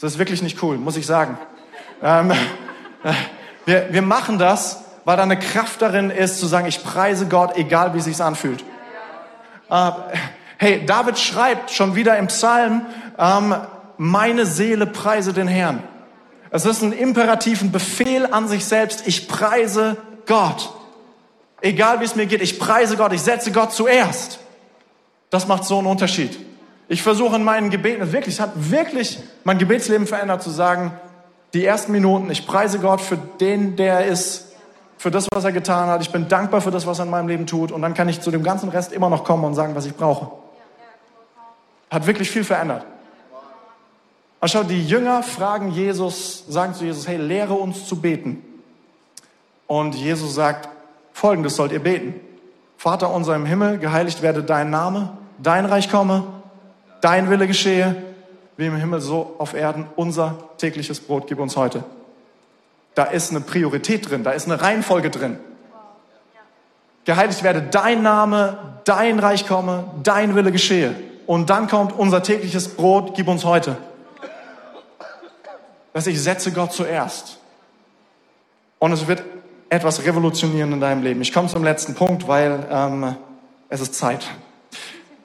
Das 0.00 0.12
ist 0.12 0.18
wirklich 0.18 0.42
nicht 0.42 0.62
cool, 0.62 0.78
muss 0.78 0.96
ich 0.96 1.06
sagen. 1.06 1.36
Ähm, 2.02 2.32
wir, 3.66 3.88
wir 3.90 4.02
machen 4.02 4.38
das, 4.38 4.84
weil 5.04 5.16
da 5.16 5.24
eine 5.24 5.38
Kraft 5.38 5.82
darin 5.82 6.10
ist, 6.10 6.38
zu 6.38 6.46
sagen, 6.46 6.66
ich 6.66 6.82
preise 6.82 7.26
Gott, 7.26 7.56
egal 7.56 7.94
wie 7.94 7.98
es 7.98 8.04
sich 8.04 8.22
anfühlt. 8.22 8.64
Äh, 9.68 9.90
hey, 10.60 10.84
David 10.84 11.18
schreibt 11.18 11.70
schon 11.70 11.94
wieder 11.94 12.18
im 12.18 12.26
Psalm, 12.26 12.82
ähm, 13.18 13.54
meine 13.96 14.44
Seele 14.44 14.86
preise 14.86 15.32
den 15.32 15.48
Herrn. 15.48 15.82
Es 16.50 16.66
ist 16.66 16.82
ein 16.82 16.92
imperativen 16.92 17.72
Befehl 17.72 18.26
an 18.30 18.46
sich 18.46 18.66
selbst. 18.66 19.06
Ich 19.06 19.26
preise 19.26 19.96
Gott. 20.26 20.70
Egal 21.62 22.00
wie 22.00 22.04
es 22.04 22.14
mir 22.14 22.26
geht, 22.26 22.42
ich 22.42 22.58
preise 22.58 22.98
Gott, 22.98 23.14
ich 23.14 23.22
setze 23.22 23.52
Gott 23.52 23.72
zuerst. 23.72 24.38
Das 25.30 25.48
macht 25.48 25.64
so 25.64 25.78
einen 25.78 25.86
Unterschied. 25.86 26.38
Ich 26.88 27.02
versuche 27.02 27.36
in 27.36 27.44
meinen 27.44 27.70
Gebeten, 27.70 28.12
wirklich, 28.12 28.34
es 28.34 28.40
hat 28.40 28.52
wirklich 28.54 29.18
mein 29.44 29.56
Gebetsleben 29.56 30.06
verändert, 30.06 30.42
zu 30.42 30.50
sagen, 30.50 30.92
die 31.54 31.64
ersten 31.64 31.92
Minuten, 31.92 32.30
ich 32.30 32.46
preise 32.46 32.80
Gott 32.80 33.00
für 33.00 33.16
den, 33.16 33.76
der 33.76 34.00
er 34.00 34.06
ist, 34.06 34.52
für 34.98 35.10
das, 35.10 35.26
was 35.32 35.44
er 35.44 35.52
getan 35.52 35.88
hat. 35.88 36.02
Ich 36.02 36.10
bin 36.10 36.28
dankbar 36.28 36.60
für 36.60 36.70
das, 36.70 36.86
was 36.86 36.98
er 36.98 37.06
in 37.06 37.10
meinem 37.10 37.28
Leben 37.28 37.46
tut. 37.46 37.72
Und 37.72 37.80
dann 37.80 37.94
kann 37.94 38.10
ich 38.10 38.20
zu 38.20 38.30
dem 38.30 38.42
ganzen 38.42 38.68
Rest 38.68 38.92
immer 38.92 39.08
noch 39.08 39.24
kommen 39.24 39.44
und 39.44 39.54
sagen, 39.54 39.74
was 39.74 39.86
ich 39.86 39.96
brauche. 39.96 40.49
Hat 41.90 42.06
wirklich 42.06 42.30
viel 42.30 42.44
verändert. 42.44 42.86
Und 44.40 44.48
schau, 44.48 44.62
die 44.62 44.86
Jünger 44.86 45.22
fragen 45.22 45.70
Jesus, 45.70 46.44
sagen 46.48 46.74
zu 46.74 46.84
Jesus, 46.84 47.06
hey, 47.06 47.18
lehre 47.18 47.54
uns 47.54 47.86
zu 47.86 48.00
beten. 48.00 48.42
Und 49.66 49.94
Jesus 49.94 50.34
sagt, 50.34 50.68
folgendes 51.12 51.56
sollt 51.56 51.72
ihr 51.72 51.82
beten. 51.82 52.14
Vater 52.78 53.12
unser 53.12 53.36
im 53.36 53.44
Himmel, 53.44 53.78
geheiligt 53.78 54.22
werde 54.22 54.42
dein 54.42 54.70
Name, 54.70 55.16
dein 55.38 55.66
Reich 55.66 55.90
komme, 55.90 56.24
dein 57.02 57.28
Wille 57.28 57.46
geschehe, 57.46 57.94
wie 58.56 58.66
im 58.66 58.76
Himmel 58.76 59.00
so 59.00 59.34
auf 59.38 59.52
Erden. 59.52 59.86
Unser 59.96 60.38
tägliches 60.56 61.00
Brot 61.00 61.26
gib 61.26 61.38
uns 61.38 61.56
heute. 61.56 61.84
Da 62.94 63.04
ist 63.04 63.30
eine 63.30 63.40
Priorität 63.40 64.08
drin, 64.08 64.24
da 64.24 64.30
ist 64.30 64.46
eine 64.46 64.60
Reihenfolge 64.60 65.10
drin. 65.10 65.38
Geheiligt 67.04 67.42
werde 67.42 67.62
dein 67.62 68.02
Name, 68.02 68.58
dein 68.84 69.18
Reich 69.18 69.46
komme, 69.46 69.84
dein 70.02 70.34
Wille 70.34 70.50
geschehe. 70.50 70.94
Und 71.30 71.48
dann 71.48 71.68
kommt 71.68 71.96
unser 71.96 72.24
tägliches 72.24 72.66
Brot, 72.74 73.14
gib 73.14 73.28
uns 73.28 73.44
heute. 73.44 73.76
Dass 75.92 76.08
ich 76.08 76.20
setze 76.20 76.50
Gott 76.50 76.72
zuerst. 76.72 77.38
Und 78.80 78.90
es 78.90 79.06
wird 79.06 79.22
etwas 79.68 80.02
revolutionieren 80.04 80.72
in 80.72 80.80
deinem 80.80 81.04
Leben. 81.04 81.22
Ich 81.22 81.32
komme 81.32 81.46
zum 81.46 81.62
letzten 81.62 81.94
Punkt, 81.94 82.26
weil 82.26 82.66
ähm, 82.68 83.14
es 83.68 83.80
ist 83.80 83.94
Zeit. 83.94 84.26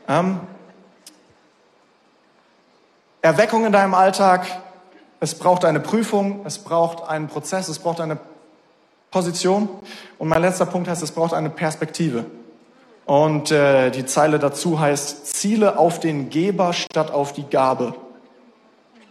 Ähm, 0.07 0.41
Erweckung 3.23 3.65
in 3.65 3.71
deinem 3.71 3.95
Alltag, 3.95 4.45
es 5.19 5.33
braucht 5.33 5.65
eine 5.65 5.79
Prüfung, 5.79 6.45
es 6.45 6.59
braucht 6.59 7.09
einen 7.09 7.29
Prozess, 7.29 7.67
es 7.67 7.79
braucht 7.79 7.99
eine 7.99 8.19
Position. 9.09 9.69
Und 10.19 10.27
mein 10.27 10.43
letzter 10.43 10.67
Punkt 10.67 10.87
heißt, 10.87 11.01
es 11.01 11.11
braucht 11.11 11.33
eine 11.33 11.49
Perspektive. 11.49 12.25
Und 13.05 13.51
äh, 13.51 13.91
die 13.91 14.05
Zeile 14.05 14.39
dazu 14.39 14.79
heißt, 14.79 15.27
Ziele 15.27 15.77
auf 15.77 15.99
den 15.99 16.29
Geber 16.29 16.73
statt 16.73 17.11
auf 17.11 17.33
die 17.33 17.43
Gabe. 17.43 17.93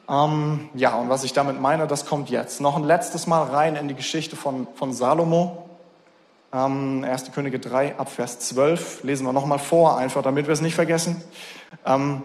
Ähm, 0.09 0.69
ja, 0.75 0.97
und 0.97 1.09
was 1.09 1.25
ich 1.25 1.33
damit 1.33 1.61
meine, 1.61 1.87
das 1.87 2.05
kommt 2.05 2.29
jetzt. 2.29 2.61
Noch 2.61 2.77
ein 2.77 2.85
letztes 2.85 3.27
Mal 3.27 3.45
rein 3.45 3.77
in 3.77 3.89
die 3.89 3.95
Geschichte 3.95 4.37
von, 4.37 4.67
von 4.75 4.93
Salomo. 4.93 5.69
Ähm, 6.53 7.05
1. 7.05 7.33
Könige 7.33 7.59
3 7.59 7.99
ab 7.99 8.11
Vers 8.11 8.41
12 8.41 9.05
lesen 9.05 9.27
wir 9.27 9.33
nochmal 9.33 9.59
vor, 9.59 9.97
einfach 9.97 10.23
damit 10.23 10.47
wir 10.47 10.53
es 10.53 10.61
nicht 10.61 10.75
vergessen. 10.75 11.23
Ähm, 11.87 12.23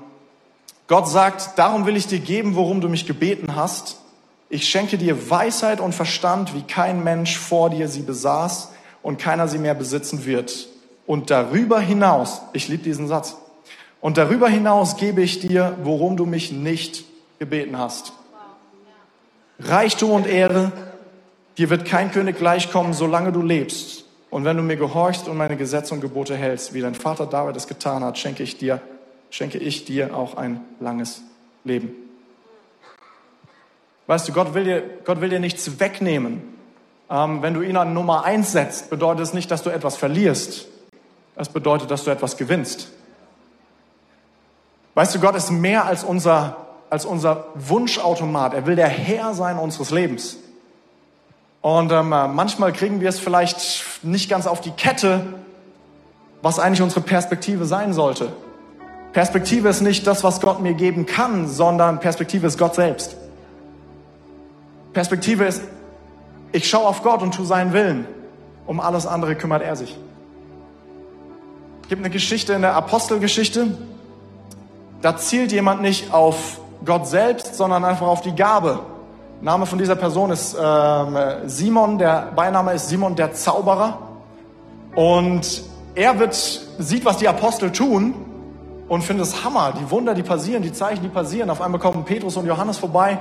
Gott 0.88 1.08
sagt, 1.08 1.58
darum 1.58 1.86
will 1.86 1.96
ich 1.96 2.08
dir 2.08 2.20
geben, 2.20 2.56
worum 2.56 2.82
du 2.82 2.90
mich 2.90 3.06
gebeten 3.06 3.56
hast. 3.56 4.00
Ich 4.50 4.68
schenke 4.68 4.98
dir 4.98 5.30
Weisheit 5.30 5.80
und 5.80 5.94
Verstand, 5.94 6.56
wie 6.56 6.64
kein 6.64 7.04
Mensch 7.04 7.38
vor 7.38 7.70
dir 7.70 7.88
sie 7.88 8.02
besaß 8.02 8.72
und 9.04 9.20
keiner 9.20 9.48
sie 9.48 9.60
mehr 9.60 9.76
besitzen 9.76 10.26
wird. 10.26 10.69
Und 11.10 11.32
darüber 11.32 11.80
hinaus, 11.80 12.44
ich 12.54 12.68
liebe 12.68 12.84
diesen 12.84 13.08
Satz, 13.08 13.36
und 14.00 14.20
darüber 14.20 14.48
hinaus 14.48 14.96
gebe 14.96 15.24
ich 15.24 15.40
dir, 15.40 15.76
worum 15.82 16.18
du 16.18 16.28
mich 16.28 16.52
nicht 16.52 17.04
gebeten 17.40 17.80
hast. 17.80 18.14
Reichtum 19.58 20.12
und 20.12 20.28
Ehre, 20.28 20.72
dir 21.58 21.72
wird 21.72 21.86
kein 21.86 22.12
König 22.12 22.38
gleichkommen, 22.38 22.94
solange 22.94 23.32
du 23.32 23.42
lebst. 23.42 24.06
Und 24.30 24.46
wenn 24.46 24.56
du 24.56 24.62
mir 24.62 24.76
gehorchst 24.76 25.28
und 25.28 25.36
meine 25.36 25.58
Gesetze 25.58 25.96
und 25.96 26.02
Gebote 26.02 26.36
hältst, 26.36 26.76
wie 26.76 26.82
dein 26.82 26.94
Vater 26.94 27.26
David 27.26 27.56
es 27.56 27.68
getan 27.68 28.04
hat, 28.04 28.20
schenke 28.20 28.44
ich 28.44 28.60
dir, 28.60 28.80
schenke 29.32 29.58
ich 29.58 29.86
dir 29.86 30.16
auch 30.16 30.38
ein 30.38 30.62
langes 30.80 31.24
Leben. 31.64 31.90
Weißt 34.06 34.28
du, 34.28 34.32
Gott 34.32 34.54
will 34.54 34.64
dir, 34.64 34.84
Gott 35.06 35.22
will 35.22 35.30
dir 35.30 35.40
nichts 35.40 35.80
wegnehmen. 35.80 36.44
Ähm, 37.10 37.42
wenn 37.42 37.56
du 37.56 37.62
ihn 37.62 37.78
an 37.78 37.96
Nummer 37.96 38.26
eins 38.26 38.52
setzt, 38.52 38.92
bedeutet 38.92 39.24
es 39.24 39.34
nicht, 39.34 39.50
dass 39.50 39.64
du 39.64 39.72
etwas 39.72 39.98
verlierst. 39.98 40.68
Es 41.40 41.50
bedeutet, 41.50 41.90
dass 41.90 42.04
du 42.04 42.12
etwas 42.12 42.38
gewinnst. 42.38 42.90
Weißt 44.94 45.16
du, 45.16 45.20
Gott 45.20 45.36
ist 45.36 45.50
mehr 45.50 45.86
als 45.86 46.04
unser 46.04 46.58
als 46.90 47.06
unser 47.06 47.46
Wunschautomat. 47.56 48.54
Er 48.54 48.66
will 48.66 48.76
der 48.76 48.88
Herr 48.88 49.34
sein 49.34 49.58
unseres 49.58 49.92
Lebens. 49.92 50.38
Und 51.62 51.92
ähm, 51.92 52.10
manchmal 52.10 52.72
kriegen 52.74 53.02
wir 53.02 53.10
es 53.10 53.20
vielleicht 53.20 53.84
nicht 54.02 54.30
ganz 54.30 54.48
auf 54.48 54.62
die 54.62 54.72
Kette, 54.72 55.22
was 56.42 56.58
eigentlich 56.58 56.82
unsere 56.82 57.02
Perspektive 57.02 57.66
sein 57.66 57.94
sollte. 57.94 58.32
Perspektive 59.12 59.70
ist 59.70 59.82
nicht 59.82 60.08
das, 60.08 60.24
was 60.24 60.40
Gott 60.40 60.62
mir 60.62 60.74
geben 60.74 61.06
kann, 61.06 61.48
sondern 61.48 62.00
Perspektive 62.00 62.48
ist 62.48 62.58
Gott 62.58 62.76
selbst. 62.76 63.18
Perspektive 64.94 65.46
ist, 65.46 65.62
ich 66.52 66.70
schaue 66.70 66.88
auf 66.88 67.04
Gott 67.04 67.22
und 67.22 67.34
tue 67.34 67.46
seinen 67.46 67.74
Willen. 67.74 68.08
Um 68.66 68.80
alles 68.80 69.06
andere 69.06 69.36
kümmert 69.36 69.64
er 69.64 69.76
sich. 69.76 69.98
Es 71.90 71.92
gibt 71.92 72.06
eine 72.06 72.14
Geschichte 72.14 72.54
in 72.54 72.62
der 72.62 72.76
Apostelgeschichte. 72.76 73.76
Da 75.02 75.18
zielt 75.18 75.52
jemand 75.52 75.82
nicht 75.82 76.14
auf 76.14 76.60
Gott 76.86 77.08
selbst, 77.08 77.56
sondern 77.56 77.84
einfach 77.84 78.06
auf 78.06 78.22
die 78.22 78.36
Gabe. 78.36 78.82
Name 79.42 79.66
von 79.66 79.80
dieser 79.80 79.96
Person 79.96 80.30
ist 80.30 80.56
ähm, 80.56 81.18
Simon, 81.48 81.98
der 81.98 82.32
Beiname 82.36 82.74
ist 82.74 82.90
Simon 82.90 83.16
der 83.16 83.34
Zauberer. 83.34 83.98
Und 84.94 85.64
er 85.96 86.20
wird, 86.20 86.36
sieht, 86.78 87.06
was 87.06 87.18
die 87.18 87.28
Apostel 87.28 87.72
tun 87.72 88.14
und 88.88 89.04
findet 89.04 89.26
es 89.26 89.44
Hammer. 89.44 89.74
Die 89.76 89.90
Wunder, 89.90 90.14
die 90.14 90.22
passieren, 90.22 90.62
die 90.62 90.72
Zeichen, 90.72 91.02
die 91.02 91.10
passieren. 91.10 91.50
Auf 91.50 91.60
einmal 91.60 91.80
kommen 91.80 92.06
Petrus 92.06 92.38
und 92.38 92.46
Johannes 92.46 92.78
vorbei, 92.78 93.18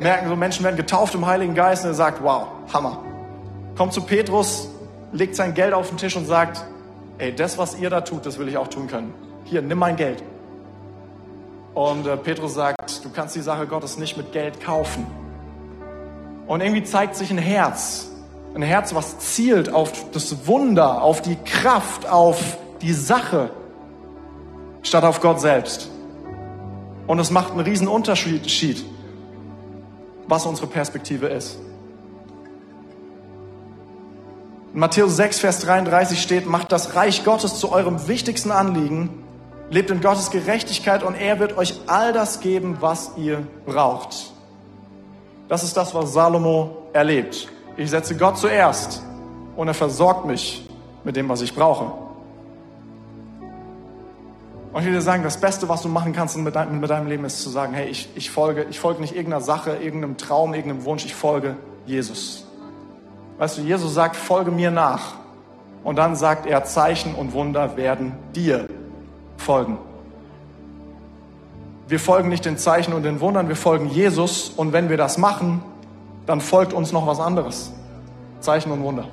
merken 0.00 0.28
so, 0.28 0.36
Menschen 0.36 0.66
werden 0.66 0.76
getauft 0.76 1.14
im 1.14 1.24
Heiligen 1.24 1.54
Geist 1.54 1.84
und 1.84 1.92
er 1.92 1.94
sagt, 1.94 2.22
wow, 2.22 2.48
Hammer. 2.74 2.98
Kommt 3.74 3.94
zu 3.94 4.02
Petrus, 4.02 4.68
legt 5.12 5.34
sein 5.34 5.54
Geld 5.54 5.72
auf 5.72 5.88
den 5.88 5.96
Tisch 5.96 6.14
und 6.14 6.26
sagt, 6.26 6.62
ey, 7.18 7.34
das, 7.34 7.58
was 7.58 7.78
ihr 7.78 7.90
da 7.90 8.00
tut, 8.00 8.26
das 8.26 8.38
will 8.38 8.48
ich 8.48 8.56
auch 8.56 8.68
tun 8.68 8.88
können. 8.88 9.14
Hier, 9.44 9.62
nimm 9.62 9.78
mein 9.78 9.96
Geld. 9.96 10.22
Und 11.74 12.06
äh, 12.06 12.16
Petrus 12.16 12.54
sagt, 12.54 13.04
du 13.04 13.10
kannst 13.10 13.34
die 13.34 13.40
Sache 13.40 13.66
Gottes 13.66 13.98
nicht 13.98 14.16
mit 14.16 14.32
Geld 14.32 14.60
kaufen. 14.60 15.06
Und 16.46 16.60
irgendwie 16.60 16.82
zeigt 16.82 17.16
sich 17.16 17.30
ein 17.30 17.38
Herz, 17.38 18.10
ein 18.54 18.62
Herz, 18.62 18.94
was 18.94 19.18
zielt 19.18 19.72
auf 19.72 20.10
das 20.10 20.46
Wunder, 20.46 21.02
auf 21.02 21.22
die 21.22 21.36
Kraft, 21.36 22.08
auf 22.08 22.58
die 22.82 22.92
Sache, 22.92 23.50
statt 24.82 25.04
auf 25.04 25.20
Gott 25.20 25.40
selbst. 25.40 25.88
Und 27.06 27.18
es 27.18 27.30
macht 27.30 27.52
einen 27.52 27.60
riesen 27.60 27.88
Unterschied, 27.88 28.84
was 30.26 30.46
unsere 30.46 30.66
Perspektive 30.66 31.28
ist. 31.28 31.58
In 34.74 34.80
Matthäus 34.80 35.16
6, 35.16 35.40
Vers 35.40 35.60
33 35.60 36.22
steht, 36.22 36.46
macht 36.46 36.72
das 36.72 36.94
Reich 36.94 37.24
Gottes 37.24 37.58
zu 37.58 37.70
eurem 37.70 38.08
wichtigsten 38.08 38.50
Anliegen, 38.50 39.22
lebt 39.68 39.90
in 39.90 40.00
Gottes 40.00 40.30
Gerechtigkeit 40.30 41.02
und 41.02 41.14
er 41.14 41.38
wird 41.38 41.58
euch 41.58 41.74
all 41.86 42.14
das 42.14 42.40
geben, 42.40 42.78
was 42.80 43.12
ihr 43.18 43.46
braucht. 43.66 44.32
Das 45.48 45.62
ist 45.62 45.76
das, 45.76 45.94
was 45.94 46.14
Salomo 46.14 46.88
erlebt. 46.94 47.48
Ich 47.76 47.90
setze 47.90 48.16
Gott 48.16 48.38
zuerst 48.38 49.02
und 49.56 49.68
er 49.68 49.74
versorgt 49.74 50.24
mich 50.24 50.66
mit 51.04 51.16
dem, 51.16 51.28
was 51.28 51.42
ich 51.42 51.54
brauche. 51.54 51.92
Und 54.72 54.80
ich 54.80 54.86
will 54.86 54.94
dir 54.94 55.02
sagen, 55.02 55.22
das 55.22 55.38
Beste, 55.38 55.68
was 55.68 55.82
du 55.82 55.88
machen 55.90 56.14
kannst 56.14 56.38
mit 56.38 56.54
deinem, 56.54 56.80
mit 56.80 56.88
deinem 56.88 57.08
Leben, 57.08 57.26
ist 57.26 57.42
zu 57.42 57.50
sagen, 57.50 57.74
hey, 57.74 57.88
ich, 57.90 58.08
ich, 58.14 58.30
folge, 58.30 58.64
ich 58.70 58.80
folge 58.80 59.02
nicht 59.02 59.14
irgendeiner 59.14 59.42
Sache, 59.42 59.76
irgendeinem 59.76 60.16
Traum, 60.16 60.54
irgendeinem 60.54 60.86
Wunsch, 60.86 61.04
ich 61.04 61.14
folge 61.14 61.58
Jesus. 61.84 62.46
Weißt 63.38 63.58
du, 63.58 63.62
Jesus 63.62 63.94
sagt, 63.94 64.16
folge 64.16 64.50
mir 64.50 64.70
nach. 64.70 65.14
Und 65.84 65.96
dann 65.96 66.14
sagt 66.16 66.46
er, 66.46 66.64
Zeichen 66.64 67.14
und 67.14 67.32
Wunder 67.32 67.76
werden 67.76 68.12
dir 68.34 68.68
folgen. 69.36 69.78
Wir 71.88 71.98
folgen 71.98 72.28
nicht 72.28 72.44
den 72.44 72.56
Zeichen 72.56 72.92
und 72.92 73.02
den 73.02 73.20
Wundern, 73.20 73.48
wir 73.48 73.56
folgen 73.56 73.88
Jesus. 73.88 74.48
Und 74.48 74.72
wenn 74.72 74.88
wir 74.88 74.96
das 74.96 75.18
machen, 75.18 75.62
dann 76.26 76.40
folgt 76.40 76.72
uns 76.72 76.92
noch 76.92 77.06
was 77.06 77.20
anderes. 77.20 77.72
Zeichen 78.40 78.70
und 78.70 78.82
Wunder. 78.82 79.08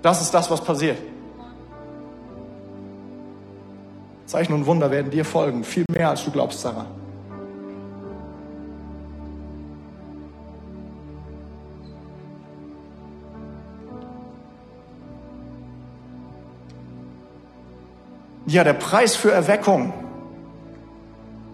Das 0.00 0.20
ist 0.20 0.32
das, 0.32 0.50
was 0.50 0.62
passiert. 0.62 0.98
Zeichen 4.26 4.54
und 4.54 4.66
Wunder 4.66 4.90
werden 4.90 5.10
dir 5.10 5.24
folgen, 5.24 5.62
viel 5.64 5.84
mehr 5.90 6.08
als 6.08 6.24
du 6.24 6.30
glaubst, 6.30 6.60
Sarah. 6.60 6.86
Ja, 18.46 18.64
der 18.64 18.72
Preis 18.72 19.14
für 19.14 19.30
Erweckung. 19.30 19.92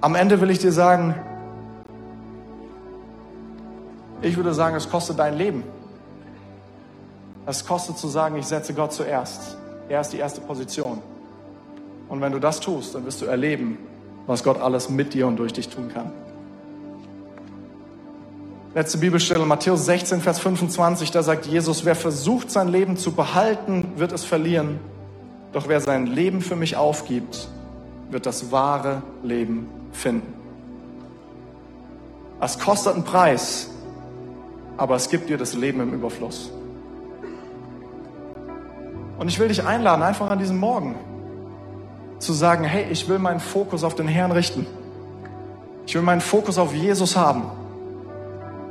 Am 0.00 0.14
Ende 0.14 0.40
will 0.40 0.50
ich 0.50 0.58
dir 0.58 0.72
sagen, 0.72 1.14
ich 4.22 4.36
würde 4.36 4.54
sagen, 4.54 4.74
es 4.76 4.88
kostet 4.88 5.18
dein 5.18 5.36
Leben. 5.36 5.64
Es 7.46 7.66
kostet 7.66 7.98
zu 7.98 8.08
sagen, 8.08 8.36
ich 8.36 8.46
setze 8.46 8.74
Gott 8.74 8.92
zuerst. 8.92 9.56
Er 9.88 10.00
ist 10.00 10.12
die 10.12 10.18
erste 10.18 10.40
Position. 10.40 11.02
Und 12.08 12.20
wenn 12.20 12.32
du 12.32 12.38
das 12.38 12.60
tust, 12.60 12.94
dann 12.94 13.04
wirst 13.04 13.20
du 13.20 13.26
erleben, 13.26 13.78
was 14.26 14.42
Gott 14.42 14.60
alles 14.60 14.88
mit 14.88 15.14
dir 15.14 15.26
und 15.26 15.36
durch 15.36 15.52
dich 15.52 15.68
tun 15.68 15.90
kann. 15.92 16.12
Letzte 18.74 18.98
Bibelstelle, 18.98 19.44
Matthäus 19.44 19.86
16, 19.86 20.20
Vers 20.20 20.38
25, 20.38 21.10
da 21.10 21.22
sagt 21.22 21.46
Jesus, 21.46 21.84
wer 21.84 21.94
versucht 21.94 22.50
sein 22.50 22.68
Leben 22.68 22.96
zu 22.96 23.12
behalten, 23.12 23.92
wird 23.96 24.12
es 24.12 24.24
verlieren. 24.24 24.78
Doch 25.52 25.68
wer 25.68 25.80
sein 25.80 26.06
Leben 26.06 26.40
für 26.40 26.56
mich 26.56 26.76
aufgibt, 26.76 27.48
wird 28.10 28.26
das 28.26 28.52
wahre 28.52 29.02
Leben 29.22 29.68
finden. 29.92 30.34
Es 32.40 32.58
kostet 32.58 32.94
einen 32.94 33.04
Preis, 33.04 33.70
aber 34.76 34.94
es 34.94 35.08
gibt 35.08 35.28
dir 35.28 35.38
das 35.38 35.54
Leben 35.54 35.80
im 35.80 35.92
Überfluss. 35.92 36.50
Und 39.18 39.26
ich 39.28 39.38
will 39.38 39.48
dich 39.48 39.64
einladen, 39.64 40.02
einfach 40.02 40.30
an 40.30 40.38
diesem 40.38 40.58
Morgen 40.58 40.94
zu 42.20 42.32
sagen, 42.32 42.64
hey, 42.64 42.86
ich 42.90 43.08
will 43.08 43.18
meinen 43.18 43.40
Fokus 43.40 43.82
auf 43.82 43.94
den 43.94 44.06
Herrn 44.06 44.30
richten. 44.30 44.66
Ich 45.86 45.94
will 45.94 46.02
meinen 46.02 46.20
Fokus 46.20 46.58
auf 46.58 46.74
Jesus 46.74 47.16
haben. 47.16 47.44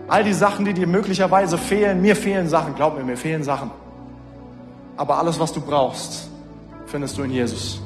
All 0.08 0.24
die 0.24 0.34
Sachen, 0.34 0.64
die 0.64 0.74
dir 0.74 0.88
möglicherweise 0.88 1.58
fehlen, 1.58 2.02
mir 2.02 2.16
fehlen 2.16 2.48
Sachen, 2.48 2.76
glaub 2.76 2.98
mir, 2.98 3.04
mir 3.04 3.18
fehlen 3.18 3.44
Sachen. 3.44 3.72
Aber 4.96 5.18
alles, 5.18 5.40
was 5.40 5.52
du 5.52 5.60
brauchst, 5.60 6.30
findest 6.88 7.18
du 7.18 7.24
in 7.24 7.32
Jesus. 7.32 7.82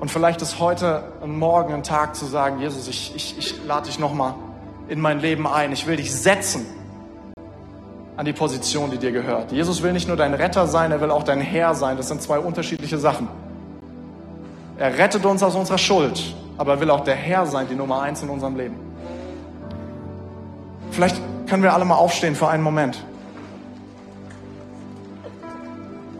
Und 0.00 0.10
vielleicht 0.10 0.40
ist 0.40 0.58
heute 0.58 1.04
und 1.20 1.38
morgen 1.38 1.74
ein 1.74 1.82
Tag 1.82 2.16
zu 2.16 2.24
sagen, 2.24 2.58
Jesus, 2.60 2.88
ich, 2.88 3.14
ich, 3.14 3.38
ich 3.38 3.64
lade 3.66 3.86
dich 3.86 3.98
nochmal 3.98 4.34
in 4.88 5.00
mein 5.00 5.20
Leben 5.20 5.46
ein. 5.46 5.72
Ich 5.72 5.86
will 5.86 5.96
dich 5.96 6.12
setzen 6.12 6.66
an 8.16 8.24
die 8.24 8.32
Position, 8.32 8.90
die 8.90 8.98
dir 8.98 9.12
gehört. 9.12 9.52
Jesus 9.52 9.82
will 9.82 9.92
nicht 9.92 10.08
nur 10.08 10.16
dein 10.16 10.34
Retter 10.34 10.66
sein, 10.66 10.90
er 10.90 11.00
will 11.00 11.10
auch 11.10 11.22
dein 11.22 11.40
Herr 11.40 11.74
sein. 11.74 11.96
Das 11.98 12.08
sind 12.08 12.22
zwei 12.22 12.38
unterschiedliche 12.38 12.98
Sachen. 12.98 13.28
Er 14.78 14.96
rettet 14.96 15.26
uns 15.26 15.42
aus 15.42 15.54
unserer 15.54 15.78
Schuld, 15.78 16.34
aber 16.56 16.72
er 16.72 16.80
will 16.80 16.90
auch 16.90 17.04
der 17.04 17.14
Herr 17.14 17.44
sein, 17.46 17.68
die 17.68 17.74
Nummer 17.74 18.00
eins 18.00 18.22
in 18.22 18.30
unserem 18.30 18.56
Leben. 18.56 18.76
Vielleicht 20.90 21.20
können 21.46 21.62
wir 21.62 21.74
alle 21.74 21.84
mal 21.84 21.96
aufstehen 21.96 22.34
für 22.34 22.48
einen 22.48 22.62
Moment. 22.62 23.04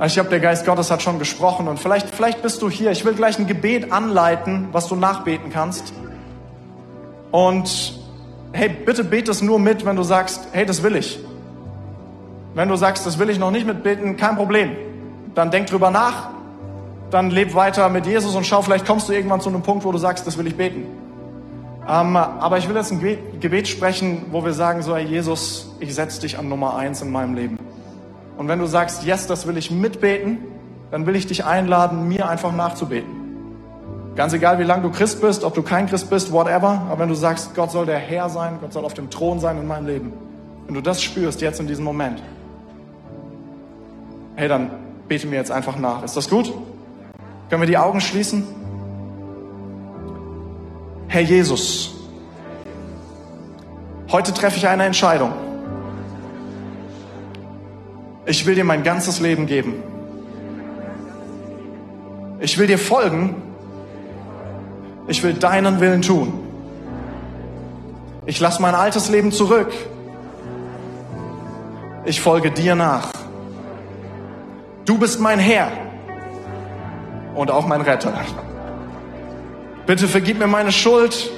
Also 0.01 0.07
ich 0.07 0.15
glaube, 0.15 0.31
der 0.31 0.41
Geist 0.41 0.65
Gottes 0.65 0.91
hat 0.91 1.03
schon 1.03 1.19
gesprochen 1.19 1.69
und 1.69 1.79
vielleicht, 1.79 2.09
vielleicht 2.09 2.41
bist 2.41 2.63
du 2.63 2.71
hier. 2.71 2.91
Ich 2.91 3.05
will 3.05 3.13
gleich 3.13 3.39
ein 3.39 3.47
Gebet 3.47 3.93
anleiten, 3.93 4.69
was 4.73 4.89
du 4.89 4.97
nachbeten 4.97 5.51
kannst. 5.53 5.93
Und 7.31 8.01
hey, 8.53 8.71
bitte 8.71 9.05
bete 9.05 9.31
es 9.31 9.43
nur 9.43 9.59
mit, 9.59 9.85
wenn 9.85 9.97
du 9.97 10.03
sagst, 10.03 10.49
hey, 10.53 10.65
das 10.65 10.83
will 10.83 10.97
ich. 10.97 11.19
Wenn 12.55 12.71
du 12.71 12.77
sagst, 12.77 13.05
das 13.05 13.19
will 13.19 13.29
ich 13.29 13.39
noch 13.39 13.51
nicht 13.51 13.67
mitbeten, 13.67 14.17
kein 14.17 14.37
Problem. 14.37 14.75
Dann 15.35 15.51
denk 15.51 15.67
drüber 15.67 15.91
nach, 15.91 16.31
dann 17.11 17.29
leb 17.29 17.55
weiter 17.55 17.91
mit 17.91 18.07
Jesus 18.07 18.35
und 18.35 18.47
schau, 18.47 18.63
vielleicht 18.63 18.87
kommst 18.87 19.07
du 19.11 19.13
irgendwann 19.13 19.43
zu 19.43 19.51
einem 19.51 19.61
Punkt, 19.61 19.85
wo 19.85 19.93
du 19.93 19.99
sagst, 19.99 20.27
das 20.27 20.39
will 20.39 20.47
ich 20.47 20.57
beten. 20.57 20.87
Ähm, 21.87 22.17
aber 22.17 22.57
ich 22.57 22.67
will 22.71 22.77
jetzt 22.77 22.91
ein 22.91 23.01
Gebet 23.39 23.69
sprechen, 23.69 24.23
wo 24.31 24.43
wir 24.47 24.55
sagen, 24.55 24.81
so, 24.81 24.97
hey 24.97 25.05
Jesus, 25.05 25.71
ich 25.79 25.95
setze 25.95 26.23
dich 26.23 26.39
an 26.39 26.49
Nummer 26.49 26.77
eins 26.77 27.03
in 27.03 27.13
meinem 27.13 27.35
Leben. 27.35 27.59
Und 28.41 28.49
wenn 28.49 28.59
du 28.59 28.65
sagst, 28.65 29.05
yes, 29.05 29.27
das 29.27 29.47
will 29.47 29.59
ich 29.59 29.71
mitbeten, 29.71 30.39
dann 30.91 31.05
will 31.05 31.15
ich 31.15 31.27
dich 31.27 31.45
einladen, 31.45 32.09
mir 32.09 32.27
einfach 32.27 32.55
nachzubeten. 32.55 33.11
Ganz 34.17 34.33
egal, 34.33 34.59
wie 34.59 34.63
lange 34.63 34.83
du 34.83 34.91
Christ 34.91 35.21
bist, 35.21 35.45
ob 35.45 35.53
du 35.55 35.61
kein 35.61 35.87
Christ 35.87 36.09
bist, 36.09 36.33
whatever. 36.33 36.87
Aber 36.89 37.01
wenn 37.01 37.11
du 37.11 37.15
sagst, 37.15 37.55
Gott 37.55 37.71
soll 37.71 37.85
der 37.85 37.99
Herr 37.99 38.31
sein, 38.31 38.57
Gott 38.63 38.73
soll 38.73 38.87
auf 38.87 38.95
dem 38.95 39.11
Thron 39.11 39.41
sein 39.41 39.59
in 39.59 39.67
meinem 39.67 39.87
Leben. 39.87 40.15
Wenn 40.65 40.75
du 40.75 40.81
das 40.81 41.03
spürst, 41.03 41.43
jetzt 41.43 41.61
in 41.61 41.67
diesem 41.67 41.85
Moment, 41.85 42.23
hey, 44.37 44.49
dann 44.49 44.71
bete 45.07 45.27
mir 45.27 45.37
jetzt 45.37 45.51
einfach 45.51 45.77
nach. 45.77 46.03
Ist 46.03 46.17
das 46.17 46.31
gut? 46.31 46.51
Können 47.51 47.61
wir 47.61 47.69
die 47.69 47.77
Augen 47.77 48.01
schließen? 48.01 48.45
Herr 51.09 51.21
Jesus, 51.21 51.95
heute 54.11 54.33
treffe 54.33 54.57
ich 54.57 54.67
eine 54.67 54.85
Entscheidung. 54.85 55.50
Ich 58.27 58.47
will 58.47 58.55
dir 58.55 58.65
mein 58.65 58.83
ganzes 58.83 59.21
Leben 59.21 59.47
geben. 59.47 59.83
Ich 62.41 62.59
will 62.59 62.67
dir 62.67 62.79
folgen. 62.79 63.43
Ich 65.09 65.23
will 65.23 65.35
deinen 65.35 65.81
Willen 65.81 66.03
tun. 66.03 66.33
Ich 68.27 68.39
lasse 68.41 68.63
mein 68.63 68.75
altes 68.75 69.09
Leben 69.11 69.33
zurück. 69.33 69.73
Ich 72.05 72.21
folge 72.21 72.51
dir 72.51 72.75
nach. 72.75 73.11
Du 74.85 74.99
bist 74.99 75.21
mein 75.21 75.39
Herr 75.39 75.71
und 77.35 77.51
auch 77.51 77.67
mein 77.67 77.81
Retter. 77.81 78.13
Bitte 79.87 80.09
vergib 80.09 80.39
mir 80.39 80.47
meine 80.47 80.73
Schuld 80.73 81.31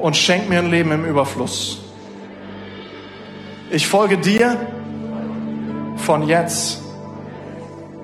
und 0.00 0.16
schenk 0.16 0.48
mir 0.48 0.58
ein 0.58 0.70
Leben 0.70 0.92
im 0.92 1.04
Überfluss. 1.04 1.80
Ich 3.70 3.86
folge 3.86 4.18
dir 4.18 4.56
von 6.04 6.28
jetzt 6.28 6.80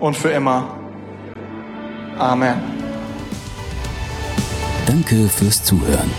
und 0.01 0.17
für 0.17 0.31
immer. 0.31 0.77
Amen. 2.19 2.57
Danke 4.87 5.29
fürs 5.29 5.63
Zuhören. 5.63 6.11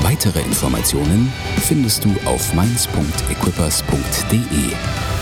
Weitere 0.00 0.40
Informationen 0.40 1.32
findest 1.60 2.04
du 2.04 2.10
auf 2.26 2.52
mainz.equippers.de. 2.54 5.13